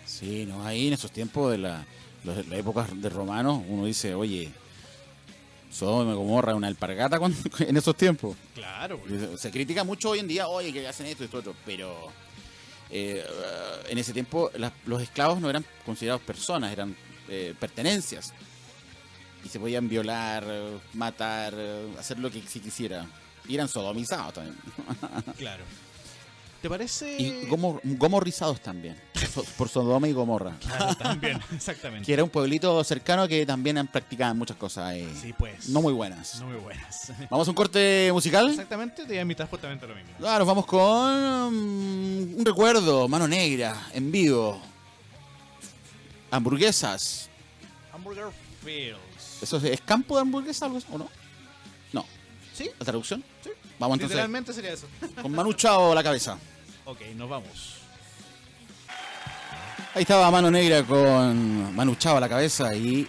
Sí, 0.05 0.45
no, 0.47 0.65
ahí 0.65 0.87
en 0.87 0.93
esos 0.93 1.11
tiempos 1.11 1.51
de 1.51 1.57
la, 1.59 1.85
los- 2.23 2.47
la 2.47 2.57
época 2.57 2.87
de 2.91 3.09
romanos, 3.09 3.61
uno 3.67 3.85
dice, 3.85 4.15
oye, 4.15 4.49
Sodoma 5.71 6.11
y 6.11 6.15
Gomorra 6.15 6.55
una 6.55 6.67
alpargata 6.67 7.19
cuando- 7.19 7.37
en 7.59 7.77
esos 7.77 7.95
tiempos. 7.95 8.35
Claro, 8.55 8.99
Se 9.37 9.51
critica 9.51 9.83
mucho 9.83 10.09
hoy 10.09 10.19
en 10.19 10.27
día, 10.27 10.47
oye, 10.47 10.73
que 10.73 10.87
hacen 10.87 11.05
esto 11.05 11.23
y 11.23 11.25
esto 11.25 11.37
otro, 11.37 11.55
pero 11.65 12.09
eh, 12.89 13.23
en 13.89 13.97
ese 13.97 14.11
tiempo 14.13 14.49
las- 14.57 14.73
los 14.85 15.01
esclavos 15.01 15.39
no 15.39 15.49
eran 15.49 15.63
considerados 15.85 16.21
personas, 16.23 16.71
eran 16.71 16.95
eh, 17.29 17.53
pertenencias. 17.59 18.33
Y 19.43 19.49
se 19.49 19.59
podían 19.59 19.87
violar, 19.89 20.45
matar, 20.93 21.53
hacer 21.99 22.19
lo 22.19 22.29
que 22.31 22.41
se 22.43 22.59
quisiera. 22.59 23.05
Y 23.47 23.55
eran 23.55 23.67
sodomizados 23.67 24.33
también. 24.33 24.55
claro. 25.37 25.63
¿Te 26.61 26.69
parece? 26.69 27.15
Y 27.19 27.47
gomor- 27.47 27.81
gomorrizados 27.83 28.61
también, 28.61 28.95
so- 29.33 29.43
por 29.57 29.67
Sodoma 29.67 30.07
y 30.07 30.11
Gomorra. 30.13 30.55
Claro, 30.59 30.93
también, 30.99 31.39
exactamente. 31.55 32.05
Que 32.05 32.13
era 32.13 32.23
un 32.23 32.29
pueblito 32.29 32.83
cercano 32.83 33.27
que 33.27 33.43
también 33.47 33.79
han 33.79 33.87
practicado 33.87 34.35
muchas 34.35 34.57
cosas 34.57 34.93
eh, 34.93 35.09
Sí, 35.19 35.33
pues. 35.33 35.69
no 35.69 35.81
muy 35.81 35.91
buenas. 35.91 36.39
No 36.39 36.45
muy 36.49 36.57
buenas. 36.57 37.11
Vamos 37.31 37.47
a 37.47 37.49
un 37.51 37.55
corte 37.55 38.11
musical. 38.13 38.47
Exactamente, 38.47 39.01
te 39.01 39.07
voy 39.07 39.17
a 39.17 39.21
invitar 39.21 39.49
justamente 39.49 39.87
lo 39.87 39.95
mismo. 39.95 40.11
Nos 40.19 40.45
vamos 40.45 40.67
con 40.67 41.51
mm, 41.51 42.37
un 42.37 42.45
recuerdo, 42.45 43.07
mano 43.07 43.27
negra, 43.27 43.87
en 43.93 44.11
vivo. 44.11 44.61
Hamburguesas. 46.29 47.27
Hamburger 47.91 48.25
Fields. 48.63 48.99
¿Eso 49.41 49.57
es, 49.57 49.63
es 49.63 49.81
campo 49.81 50.15
de 50.15 50.21
hamburguesa 50.21 50.65
algo 50.65 50.79
o 50.91 50.97
no? 50.97 51.09
No. 51.93 52.05
¿Sí? 52.53 52.69
¿La 52.79 52.85
traducción? 52.85 53.23
Sí. 53.43 53.49
Vamos 53.79 53.95
entonces 53.95 54.15
Literalmente 54.15 54.53
sería 54.53 54.73
eso. 54.73 54.87
con 55.21 55.31
Manu 55.31 55.53
Chao 55.53 55.91
a 55.91 55.95
la 55.95 56.03
cabeza. 56.03 56.37
ok, 56.85 56.99
nos 57.15 57.29
vamos. 57.29 57.77
Ahí 59.93 60.03
estaba 60.03 60.29
Mano 60.31 60.49
Negra 60.49 60.83
con 60.83 61.75
Manu 61.75 61.95
Chao 61.95 62.15
a 62.17 62.19
la 62.19 62.29
cabeza 62.29 62.73
y 62.75 63.07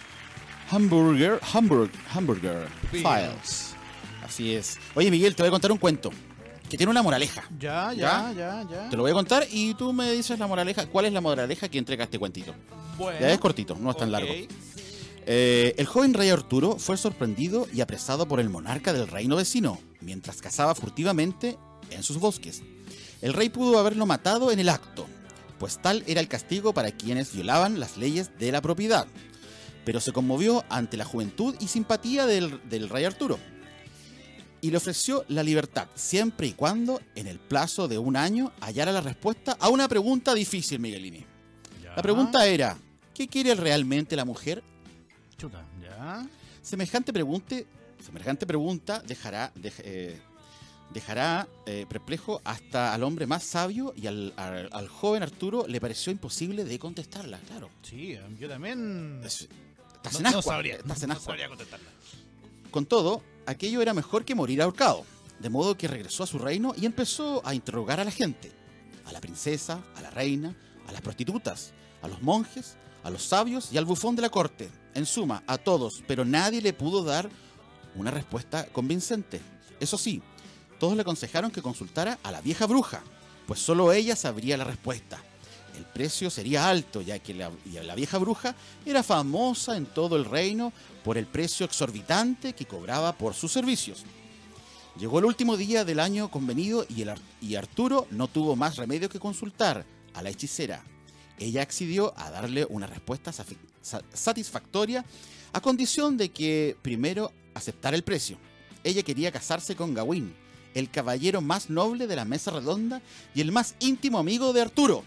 Hamburger, 0.69 1.39
Hamburg, 1.53 1.91
Hamburger. 2.13 2.67
Files. 2.91 3.75
Así 4.25 4.53
es. 4.55 4.77
Oye, 4.95 5.11
Miguel, 5.11 5.35
te 5.35 5.43
voy 5.43 5.47
a 5.47 5.51
contar 5.51 5.71
un 5.71 5.77
cuento 5.77 6.09
que 6.69 6.75
tiene 6.75 6.89
una 6.89 7.03
moraleja. 7.03 7.43
Ya, 7.59 7.93
ya, 7.93 8.33
ya, 8.35 8.65
ya. 8.69 8.89
Te 8.89 8.97
lo 8.97 9.03
voy 9.03 9.11
a 9.11 9.13
contar 9.13 9.45
y 9.51 9.75
tú 9.75 9.93
me 9.93 10.11
dices 10.11 10.39
la 10.39 10.47
moraleja. 10.47 10.87
¿Cuál 10.87 11.05
es 11.05 11.13
la 11.13 11.21
moraleja 11.21 11.69
que 11.69 11.77
entrega 11.77 12.05
este 12.05 12.17
cuentito? 12.17 12.53
Bueno. 12.97 13.19
Ya 13.19 13.29
es 13.31 13.37
cortito, 13.39 13.77
no 13.79 13.91
es 13.91 13.97
tan 13.97 14.11
largo. 14.11 14.33
Eh, 15.25 15.75
el 15.77 15.85
joven 15.85 16.13
rey 16.13 16.29
Arturo 16.29 16.77
fue 16.77 16.97
sorprendido 16.97 17.67
y 17.73 17.81
apresado 17.81 18.27
por 18.27 18.39
el 18.39 18.49
monarca 18.49 18.91
del 18.93 19.07
reino 19.07 19.35
vecino, 19.35 19.79
mientras 20.01 20.41
cazaba 20.41 20.75
furtivamente 20.75 21.57
en 21.89 22.03
sus 22.03 22.17
bosques. 22.17 22.61
El 23.21 23.33
rey 23.33 23.49
pudo 23.49 23.79
haberlo 23.79 24.05
matado 24.05 24.51
en 24.51 24.59
el 24.59 24.69
acto, 24.69 25.07
pues 25.59 25.81
tal 25.81 26.03
era 26.07 26.19
el 26.19 26.27
castigo 26.27 26.73
para 26.73 26.91
quienes 26.91 27.33
violaban 27.33 27.79
las 27.79 27.97
leyes 27.97 28.37
de 28.37 28.51
la 28.51 28.61
propiedad. 28.61 29.07
Pero 29.85 30.01
se 30.01 30.11
conmovió 30.11 30.65
ante 30.69 30.97
la 30.97 31.05
juventud 31.05 31.55
y 31.59 31.67
simpatía 31.67 32.25
del, 32.25 32.61
del 32.69 32.89
rey 32.89 33.05
Arturo. 33.05 33.39
Y 34.59 34.71
le 34.71 34.77
ofreció 34.77 35.25
la 35.27 35.43
libertad, 35.43 35.87
siempre 35.93 36.47
y 36.47 36.53
cuando, 36.53 37.01
en 37.15 37.27
el 37.27 37.39
plazo 37.39 37.87
de 37.89 37.97
un 37.97 38.15
año, 38.15 38.53
hallara 38.61 38.93
la 38.93 39.01
respuesta 39.01 39.57
a 39.59 39.69
una 39.69 39.89
pregunta 39.89 40.33
difícil, 40.33 40.79
Miguelini. 40.79 41.25
Ya. 41.81 41.95
La 41.95 42.01
pregunta 42.01 42.45
era, 42.45 42.77
¿qué 43.13 43.27
quiere 43.27 43.55
realmente 43.55 44.15
la 44.15 44.23
mujer? 44.23 44.63
Chuta, 45.37 45.65
ya. 45.81 46.27
Semejante, 46.61 47.11
pregunte, 47.11 47.65
semejante 48.03 48.45
pregunta 48.45 49.01
dejará, 49.01 49.53
dej- 49.55 49.81
eh, 49.83 50.19
dejará 50.93 51.47
eh, 51.65 51.85
perplejo 51.89 52.41
hasta 52.43 52.93
al 52.93 53.03
hombre 53.03 53.25
más 53.27 53.43
sabio 53.43 53.93
y 53.95 54.07
al, 54.07 54.33
al- 54.37 54.69
al 54.71 54.87
joven 54.87 55.23
Arturo 55.23 55.65
le 55.67 55.81
pareció 55.81 56.11
imposible 56.11 56.63
de 56.63 56.79
contestarla, 56.79 57.39
claro. 57.47 57.69
Sí, 57.81 58.17
yo 58.39 58.47
también. 58.49 59.21
Es- 59.23 59.47
Estás 59.95 60.13
no, 60.13 60.19
en 60.19 60.23
no 60.33 60.39
ascua, 60.39 60.53
sabría, 60.55 60.75
estás 60.75 61.03
en 61.03 61.07
no 61.09 61.13
ascua. 61.13 61.25
sabría 61.27 61.47
contestarla. 61.47 61.89
Con 62.71 62.85
todo, 62.85 63.21
aquello 63.45 63.81
era 63.81 63.93
mejor 63.93 64.25
que 64.25 64.35
morir 64.35 64.61
ahorcado, 64.61 65.05
de 65.39 65.49
modo 65.49 65.77
que 65.77 65.87
regresó 65.87 66.23
a 66.23 66.27
su 66.27 66.39
reino 66.39 66.73
y 66.77 66.85
empezó 66.85 67.41
a 67.45 67.53
interrogar 67.55 67.99
a 68.01 68.03
la 68.03 68.11
gente, 68.11 68.51
a 69.05 69.13
la 69.13 69.21
princesa, 69.21 69.81
a 69.95 70.01
la 70.01 70.09
reina, 70.09 70.55
a 70.87 70.91
las 70.91 70.99
prostitutas, 71.01 71.71
a 72.01 72.07
los 72.09 72.21
monjes, 72.21 72.75
a 73.03 73.09
los 73.09 73.23
sabios 73.23 73.71
y 73.71 73.77
al 73.77 73.85
bufón 73.85 74.15
de 74.17 74.23
la 74.23 74.29
corte, 74.29 74.69
en 74.95 75.05
suma, 75.05 75.43
a 75.47 75.57
todos, 75.57 76.03
pero 76.07 76.25
nadie 76.25 76.61
le 76.61 76.73
pudo 76.73 77.03
dar 77.03 77.29
una 77.95 78.11
respuesta 78.11 78.65
convincente. 78.67 79.41
Eso 79.79 79.97
sí, 79.97 80.21
todos 80.79 80.95
le 80.95 81.01
aconsejaron 81.01 81.51
que 81.51 81.61
consultara 81.61 82.19
a 82.23 82.31
la 82.31 82.41
vieja 82.41 82.65
bruja, 82.65 83.01
pues 83.47 83.59
solo 83.59 83.91
ella 83.93 84.15
sabría 84.15 84.57
la 84.57 84.63
respuesta. 84.63 85.21
El 85.75 85.85
precio 85.85 86.29
sería 86.29 86.69
alto, 86.69 87.01
ya 87.01 87.17
que 87.17 87.33
la, 87.33 87.49
vieja 87.95 88.19
bruja 88.19 88.55
era 88.85 89.01
famosa 89.01 89.75
en 89.75 89.87
todo 89.87 90.15
el 90.15 90.25
reino 90.25 90.71
por 91.03 91.17
el 91.17 91.25
precio 91.25 91.65
exorbitante 91.65 92.53
que 92.53 92.65
cobraba 92.65 93.13
por 93.13 93.33
sus 93.33 93.51
servicios. 93.51 94.03
Llegó 94.99 95.17
el 95.17 95.25
último 95.25 95.57
día 95.57 95.83
del 95.83 95.99
año 95.99 96.29
convenido 96.29 96.85
y, 96.87 97.01
el 97.01 97.13
y 97.41 97.55
Arturo 97.55 98.05
no 98.11 98.27
tuvo 98.27 98.55
más 98.55 98.75
remedio 98.75 99.09
que 99.09 99.19
consultar 99.19 99.83
a 100.13 100.21
la 100.21 100.29
hechicera. 100.29 100.83
Ella 101.39 101.63
accedió 101.63 102.13
a 102.15 102.29
darle 102.29 102.67
una 102.69 102.85
respuesta 102.85 103.31
safi- 103.31 103.57
sa- 103.72 103.72
satisfactoria 103.83 105.05
a 105.51 105.61
condición 105.61 106.17
de 106.17 106.29
que 106.29 106.75
primero 106.81 107.31
aceptara 107.53 107.95
el 107.95 108.03
precio. 108.03 108.37
Ella 108.83 109.03
quería 109.03 109.31
casarse 109.31 109.75
con 109.75 109.93
Gawain, 109.93 110.35
el 110.73 110.89
caballero 110.89 111.41
más 111.41 111.69
noble 111.69 112.07
de 112.07 112.15
la 112.15 112.25
mesa 112.25 112.51
redonda 112.51 113.01
y 113.35 113.41
el 113.41 113.51
más 113.51 113.75
íntimo 113.79 114.17
amigo 114.17 114.51
de 114.51 114.61
Arturo. 114.61 115.03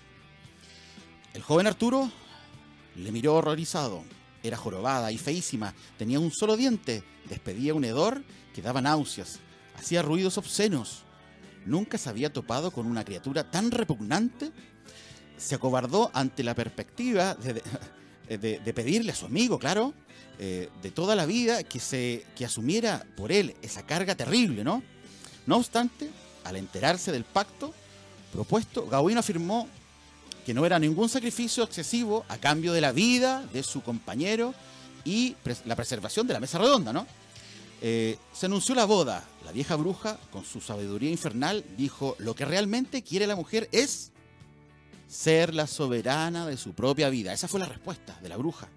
El 1.34 1.42
joven 1.42 1.66
Arturo 1.66 2.10
le 2.94 3.12
miró 3.12 3.34
horrorizado. 3.34 4.04
Era 4.42 4.56
jorobada 4.56 5.10
y 5.10 5.18
feísima, 5.18 5.74
tenía 5.98 6.20
un 6.20 6.30
solo 6.30 6.56
diente, 6.56 7.02
despedía 7.28 7.74
un 7.74 7.84
hedor 7.84 8.22
que 8.54 8.62
daba 8.62 8.80
náuseas, 8.80 9.40
hacía 9.76 10.02
ruidos 10.02 10.38
obscenos. 10.38 11.02
Nunca 11.64 11.98
se 11.98 12.08
había 12.08 12.32
topado 12.32 12.70
con 12.70 12.86
una 12.86 13.04
criatura 13.04 13.50
tan 13.50 13.72
repugnante. 13.72 14.52
Se 15.36 15.56
acobardó 15.56 16.12
ante 16.14 16.44
la 16.44 16.54
perspectiva 16.54 17.34
de, 17.34 17.60
de- 18.28 18.58
de 18.58 18.74
pedirle 18.74 19.12
a 19.12 19.14
su 19.14 19.26
amigo, 19.26 19.58
claro, 19.58 19.94
eh, 20.38 20.68
de 20.82 20.90
toda 20.90 21.14
la 21.14 21.26
vida, 21.26 21.62
que, 21.64 21.80
se, 21.80 22.24
que 22.36 22.44
asumiera 22.44 23.06
por 23.16 23.32
él 23.32 23.54
esa 23.62 23.84
carga 23.86 24.14
terrible, 24.14 24.64
¿no? 24.64 24.82
No 25.46 25.56
obstante, 25.56 26.10
al 26.44 26.56
enterarse 26.56 27.12
del 27.12 27.24
pacto 27.24 27.72
propuesto, 28.32 28.86
Gawain 28.86 29.16
afirmó 29.18 29.68
que 30.44 30.52
no 30.54 30.66
era 30.66 30.78
ningún 30.78 31.08
sacrificio 31.08 31.64
excesivo 31.64 32.24
a 32.28 32.36
cambio 32.38 32.72
de 32.72 32.80
la 32.80 32.92
vida 32.92 33.44
de 33.52 33.62
su 33.62 33.82
compañero 33.82 34.54
y 35.04 35.34
la 35.64 35.74
preservación 35.76 36.26
de 36.26 36.34
la 36.34 36.40
mesa 36.40 36.58
redonda, 36.58 36.92
¿no? 36.92 37.06
Eh, 37.82 38.16
se 38.32 38.46
anunció 38.46 38.74
la 38.74 38.84
boda. 38.84 39.24
La 39.44 39.52
vieja 39.52 39.76
bruja, 39.76 40.18
con 40.32 40.44
su 40.44 40.60
sabiduría 40.60 41.10
infernal, 41.10 41.64
dijo, 41.76 42.16
lo 42.18 42.34
que 42.34 42.44
realmente 42.44 43.02
quiere 43.02 43.26
la 43.26 43.36
mujer 43.36 43.68
es 43.72 44.10
ser 45.06 45.54
la 45.54 45.66
soberana 45.66 46.46
de 46.46 46.56
su 46.56 46.72
propia 46.72 47.08
vida. 47.08 47.32
Esa 47.32 47.48
fue 47.48 47.60
la 47.60 47.66
respuesta 47.66 48.18
de 48.22 48.28
la 48.28 48.36
bruja. 48.36 48.68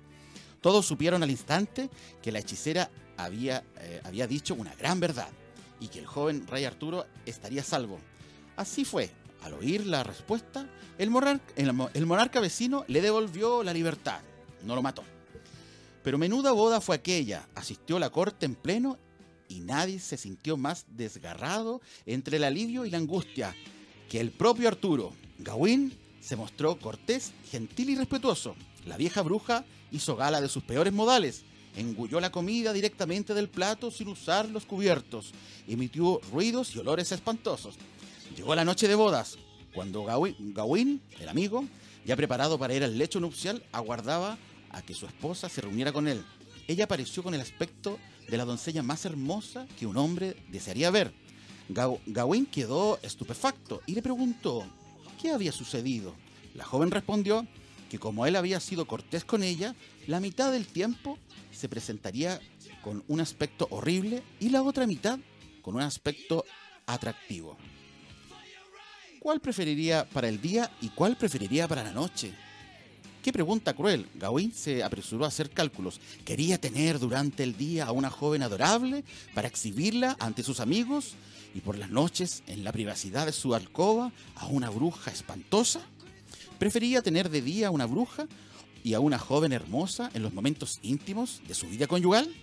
Todos 0.62 0.86
supieron 0.86 1.24
al 1.24 1.32
instante 1.32 1.90
que 2.22 2.32
la 2.32 2.40
hechicera 2.40 2.90
había, 3.18 3.64
eh, 3.80 4.02
había 4.04 4.28
dicho 4.28 4.56
una 4.56 4.74
gran 4.76 5.00
verdad 5.00 5.30
y 5.80 5.88
que 5.88 6.00
el 6.00 6.06
joven 6.06 6.46
rey 6.48 6.66
Arturo 6.66 7.06
estaría 7.26 7.64
salvo. 7.64 8.00
Así 8.56 8.86
fue. 8.86 9.10
Al 9.42 9.54
oír 9.54 9.86
la 9.86 10.04
respuesta, 10.04 10.68
el 10.98 11.10
monarca 11.10 12.42
vecino 12.42 12.84
le 12.90 13.02
devolvió 13.02 13.64
la 13.64 13.74
libertad. 13.74 14.20
No 14.66 14.76
lo 14.76 14.82
mató. 14.82 15.02
Pero 16.04 16.18
menuda 16.18 16.52
boda 16.52 16.82
fue 16.82 16.98
aquella. 16.98 17.48
Asistió 17.56 18.00
la 18.00 18.10
corte 18.10 18.46
en 18.46 18.56
pleno 18.56 18.98
y 19.48 19.62
nadie 19.62 20.00
se 20.00 20.18
sintió 20.18 20.58
más 20.58 20.86
desgarrado 20.90 21.82
entre 22.06 22.36
el 22.36 22.44
alivio 22.44 22.86
y 22.86 22.90
la 22.90 22.98
angustia 22.98 23.56
que 24.10 24.20
el 24.20 24.32
propio 24.32 24.68
Arturo. 24.68 25.14
Gawain 25.38 25.94
se 26.22 26.36
mostró 26.36 26.78
cortés, 26.80 27.32
gentil 27.52 27.90
y 27.92 27.96
respetuoso. 27.96 28.56
La 28.86 28.98
vieja 28.98 29.22
bruja 29.22 29.66
hizo 29.92 30.16
gala 30.16 30.42
de 30.42 30.50
sus 30.50 30.64
peores 30.64 30.94
modales. 30.94 31.44
Engulló 31.76 32.20
la 32.20 32.32
comida 32.32 32.74
directamente 32.74 33.34
del 33.34 33.48
plato 33.50 33.92
sin 33.92 34.08
usar 34.08 34.50
los 34.50 34.66
cubiertos. 34.66 35.32
Emitió 35.68 36.20
ruidos 36.32 36.76
y 36.76 36.80
olores 36.80 37.12
espantosos. 37.12 37.76
Llegó 38.36 38.56
la 38.56 38.66
noche 38.66 38.88
de 38.88 38.96
bodas, 38.96 39.38
cuando 39.74 40.04
Gawain, 40.04 41.02
el 41.20 41.30
amigo, 41.30 41.66
ya 42.06 42.16
preparado 42.16 42.58
para 42.58 42.74
ir 42.74 42.84
al 42.84 42.98
lecho 42.98 43.20
nupcial, 43.20 43.64
aguardaba 43.72 44.38
a 44.72 44.82
que 44.82 44.94
su 44.94 45.06
esposa 45.06 45.50
se 45.50 45.62
reuniera 45.62 45.92
con 45.92 46.08
él. 46.08 46.24
Ella 46.68 46.86
apareció 46.86 47.24
con 47.24 47.34
el 47.34 47.42
aspecto 47.42 47.98
de 48.28 48.38
la 48.38 48.46
doncella 48.46 48.84
más 48.84 49.06
hermosa 49.06 49.68
que 49.80 49.88
un 49.88 49.98
hombre 49.98 50.36
desearía 50.50 50.92
ver. 50.92 51.14
Ga- 51.70 52.00
Gawain 52.06 52.46
quedó 52.46 53.00
estupefacto 53.02 53.82
y 53.88 53.94
le 53.94 54.02
preguntó 54.02 54.66
qué 55.20 55.32
había 55.32 55.52
sucedido. 55.52 56.16
La 56.56 56.66
joven 56.66 56.92
respondió 56.92 57.46
que 57.90 58.00
como 58.00 58.26
él 58.26 58.36
había 58.36 58.60
sido 58.60 58.86
cortés 58.86 59.26
con 59.26 59.44
ella, 59.44 59.76
la 60.08 60.20
mitad 60.20 60.52
del 60.52 60.66
tiempo 60.66 61.18
se 61.52 61.70
presentaría 61.70 62.40
con 62.82 63.04
un 63.08 63.20
aspecto 63.20 63.68
horrible 63.72 64.24
y 64.40 64.50
la 64.50 64.64
otra 64.64 64.88
mitad 64.88 65.20
con 65.62 65.76
un 65.76 65.82
aspecto 65.82 66.46
atractivo. 66.86 67.58
¿Cuál 69.20 69.42
preferiría 69.42 70.08
para 70.10 70.30
el 70.30 70.40
día 70.40 70.72
y 70.82 70.90
cuál 70.90 71.18
preferiría 71.18 71.68
para 71.68 71.84
la 71.84 71.92
noche? 71.92 72.34
Qué 73.22 73.34
pregunta 73.34 73.74
cruel. 73.74 74.08
Gawain 74.16 74.54
se 74.54 74.82
apresuró 74.82 75.26
a 75.26 75.28
hacer 75.28 75.50
cálculos. 75.50 76.00
Quería 76.24 76.58
tener 76.58 77.00
durante 77.00 77.44
el 77.44 77.58
día 77.58 77.86
a 77.86 77.92
una 77.92 78.10
joven 78.10 78.44
adorable 78.44 79.04
para 79.34 79.50
exhibirla 79.50 80.16
ante 80.20 80.42
sus 80.42 80.62
amigos 80.62 81.16
y 81.54 81.62
por 81.62 81.78
las 81.78 81.90
noches, 81.90 82.44
en 82.48 82.64
la 82.64 82.72
privacidad 82.72 83.26
de 83.26 83.32
su 83.32 83.56
alcoba, 83.56 84.12
a 84.36 84.48
una 84.48 84.70
bruja 84.70 85.12
espantosa. 85.12 85.82
Prefería 86.58 87.02
tener 87.02 87.30
de 87.30 87.42
día 87.42 87.68
a 87.68 87.72
una 87.72 87.86
bruja 87.86 88.28
y 88.84 88.94
a 88.94 89.00
una 89.00 89.18
joven 89.18 89.52
hermosa 89.52 90.10
en 90.14 90.24
los 90.24 90.34
momentos 90.34 90.80
íntimos 90.82 91.42
de 91.48 91.54
su 91.54 91.68
vida 91.68 91.88
conyugal. 91.88 92.34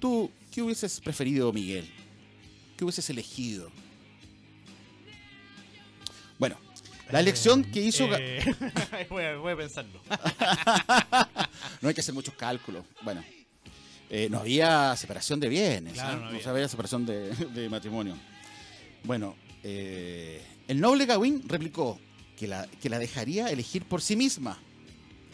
¿Tú 0.00 0.30
qué 0.52 0.62
hubieses 0.62 1.00
preferido, 1.00 1.52
Miguel? 1.52 1.88
¿Qué 2.76 2.84
hubieses 2.84 3.10
elegido? 3.10 3.70
Bueno, 6.38 6.56
la 7.10 7.20
elección 7.20 7.64
que 7.64 7.80
hizo... 7.80 8.08
Eh, 8.16 8.44
voy, 9.10 9.24
a, 9.24 9.36
voy 9.36 9.52
a 9.52 9.56
pensarlo. 9.56 10.00
No 11.80 11.88
hay 11.88 11.94
que 11.94 12.00
hacer 12.00 12.14
muchos 12.14 12.34
cálculos. 12.34 12.84
Bueno, 13.02 13.22
eh, 14.10 14.28
no 14.30 14.38
había 14.40 14.94
separación 14.96 15.38
de 15.40 15.48
bienes, 15.48 15.92
Claro, 15.94 16.12
¿eh? 16.12 16.14
no 16.16 16.30
no, 16.30 16.36
había. 16.36 16.50
había 16.50 16.68
separación 16.68 17.04
de, 17.06 17.30
de 17.34 17.68
matrimonio. 17.68 18.16
Bueno, 19.04 19.36
eh, 19.62 20.42
el 20.66 20.80
noble 20.80 21.06
Gawain 21.06 21.42
replicó 21.48 21.98
que 22.36 22.46
la, 22.48 22.66
que 22.80 22.88
la 22.88 22.98
dejaría 22.98 23.48
elegir 23.48 23.84
por 23.84 24.00
sí 24.02 24.16
misma. 24.16 24.58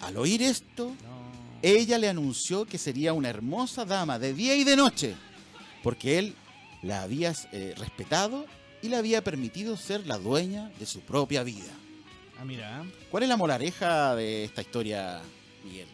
Al 0.00 0.16
oír 0.16 0.42
esto, 0.42 0.88
No. 0.88 1.58
ella 1.62 1.98
le 1.98 2.08
anunció 2.08 2.64
que 2.66 2.78
sería 2.78 3.12
una 3.12 3.30
hermosa 3.30 3.84
dama 3.84 4.18
de 4.18 4.34
día 4.34 4.54
y 4.56 4.64
de 4.64 4.76
noche, 4.76 5.14
porque 5.82 6.18
él 6.18 6.34
la 6.82 7.02
había 7.02 7.32
respetado 7.76 8.46
y 8.82 8.88
le 8.88 8.96
había 8.96 9.22
permitido 9.24 9.76
ser 9.76 10.06
la 10.06 10.18
dueña 10.18 10.70
de 10.78 10.84
su 10.86 11.00
propia 11.00 11.42
vida. 11.42 11.72
Ah, 12.38 12.44
mira. 12.44 12.84
¿Cuál 13.10 13.22
es 13.22 13.28
la 13.28 13.36
moraleja 13.36 14.14
de 14.16 14.44
esta 14.44 14.60
historia, 14.60 15.22
Miguel? 15.64 15.86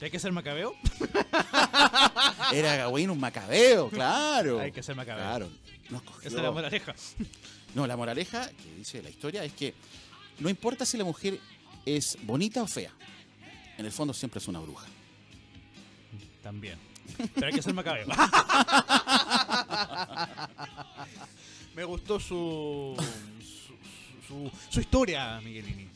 ¿Hay 0.00 0.10
que 0.10 0.18
ser 0.18 0.32
macabeo? 0.32 0.74
Era 2.52 2.76
Gawain 2.76 3.10
un 3.10 3.20
macabeo, 3.20 3.88
claro. 3.90 4.60
Hay 4.60 4.72
que 4.72 4.82
ser 4.82 4.96
macabeo. 4.96 5.22
Claro. 5.24 5.50
Nos 5.90 6.02
cogió- 6.02 6.28
Esa 6.28 6.36
es 6.38 6.42
la 6.42 6.50
moraleja. 6.50 6.94
No, 7.74 7.86
la 7.86 7.96
moraleja 7.96 8.48
que 8.48 8.74
dice 8.74 9.00
la 9.00 9.10
historia 9.10 9.44
es 9.44 9.52
que 9.52 9.74
no 10.40 10.48
importa 10.48 10.84
si 10.84 10.98
la 10.98 11.04
mujer 11.04 11.38
es 11.86 12.18
bonita 12.22 12.62
o 12.64 12.66
fea, 12.66 12.90
en 13.78 13.86
el 13.86 13.92
fondo 13.92 14.12
siempre 14.12 14.38
es 14.40 14.48
una 14.48 14.58
bruja. 14.58 14.88
También. 16.42 16.76
Pero 17.34 17.46
hay 17.46 17.52
que 17.52 17.62
ser 17.62 17.72
macabeo. 17.74 18.08
Me 21.76 21.84
gustó 21.84 22.18
su, 22.18 22.96
su, 23.40 24.26
su, 24.26 24.50
su 24.68 24.80
historia, 24.80 25.40
Miguelini. 25.40 25.88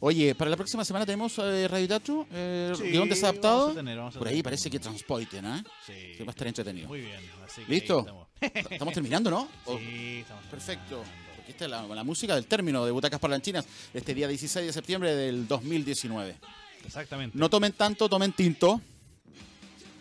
Oye, 0.00 0.34
para 0.34 0.50
la 0.50 0.56
próxima 0.56 0.84
semana 0.84 1.06
tenemos 1.06 1.38
eh, 1.38 1.66
Radio 1.68 1.88
Teatro, 1.88 2.26
eh, 2.30 2.72
Sí, 2.76 2.84
guion 2.90 3.08
desadaptado. 3.08 3.58
vamos 3.60 3.72
a 3.72 3.76
tener, 3.80 3.96
vamos 3.98 4.16
a 4.16 4.18
Por 4.18 4.28
ahí 4.28 4.34
tener. 4.34 4.44
parece 4.44 4.70
que 4.70 4.78
Transpoiten, 4.78 5.44
¿eh? 5.46 5.64
Sí. 5.86 5.92
Que 6.18 6.24
va 6.24 6.30
a 6.30 6.32
estar 6.32 6.46
entretenido. 6.46 6.88
Muy 6.88 7.00
bien. 7.00 7.18
Así 7.44 7.62
que 7.62 7.72
¿Listo? 7.72 8.00
estamos. 8.00 8.26
Estamos 8.70 8.92
terminando, 8.94 9.30
¿no? 9.30 9.48
Sí, 9.78 10.18
estamos 10.20 10.44
Perfecto. 10.46 10.96
terminando. 10.96 11.26
Porque 11.36 11.50
esta 11.52 11.64
es 11.64 11.70
la, 11.70 11.82
la 11.86 12.04
música 12.04 12.34
del 12.34 12.46
término 12.46 12.84
de 12.84 12.90
Butacas 12.90 13.18
Parlanchinas, 13.18 13.64
este 13.94 14.12
día 14.14 14.28
16 14.28 14.66
de 14.66 14.72
septiembre 14.72 15.14
del 15.14 15.48
2019. 15.48 16.36
Exactamente. 16.84 17.38
No 17.38 17.48
tomen 17.48 17.72
tanto, 17.72 18.08
tomen 18.08 18.32
tinto. 18.32 18.80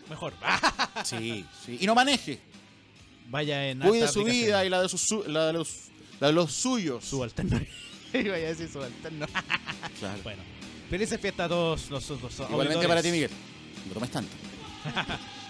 Mejor. 0.10 0.34
Sí, 1.04 1.46
sí. 1.66 1.78
Y 1.82 1.86
no 1.86 1.94
maneje. 1.96 2.40
Vaya 3.30 3.68
en 3.70 3.80
Cuide 3.80 4.08
su 4.08 4.24
vida 4.24 4.64
y 4.66 4.70
la 4.70 4.82
de, 4.82 4.90
sus 4.90 5.02
su- 5.02 5.24
la 5.28 5.48
de, 5.48 5.54
los, 5.54 5.88
la 6.20 6.28
de 6.28 6.34
los 6.34 6.52
suyos. 6.54 7.04
Subalterno. 7.04 7.60
Iba 8.26 8.36
a 8.36 8.40
decir 8.40 8.70
subalterno. 8.70 9.26
Claro. 10.00 10.20
Bueno. 10.24 10.42
Felices 10.90 11.20
fiestas 11.20 11.48
a 11.48 11.50
todos 11.50 11.90
los, 11.90 12.10
los 12.10 12.22
Igualmente 12.22 12.56
auditores. 12.76 12.88
para 12.88 13.02
ti, 13.02 13.12
Miguel. 13.12 13.32
No 13.88 13.94
tomes 13.94 14.12
tanto. 14.12 14.32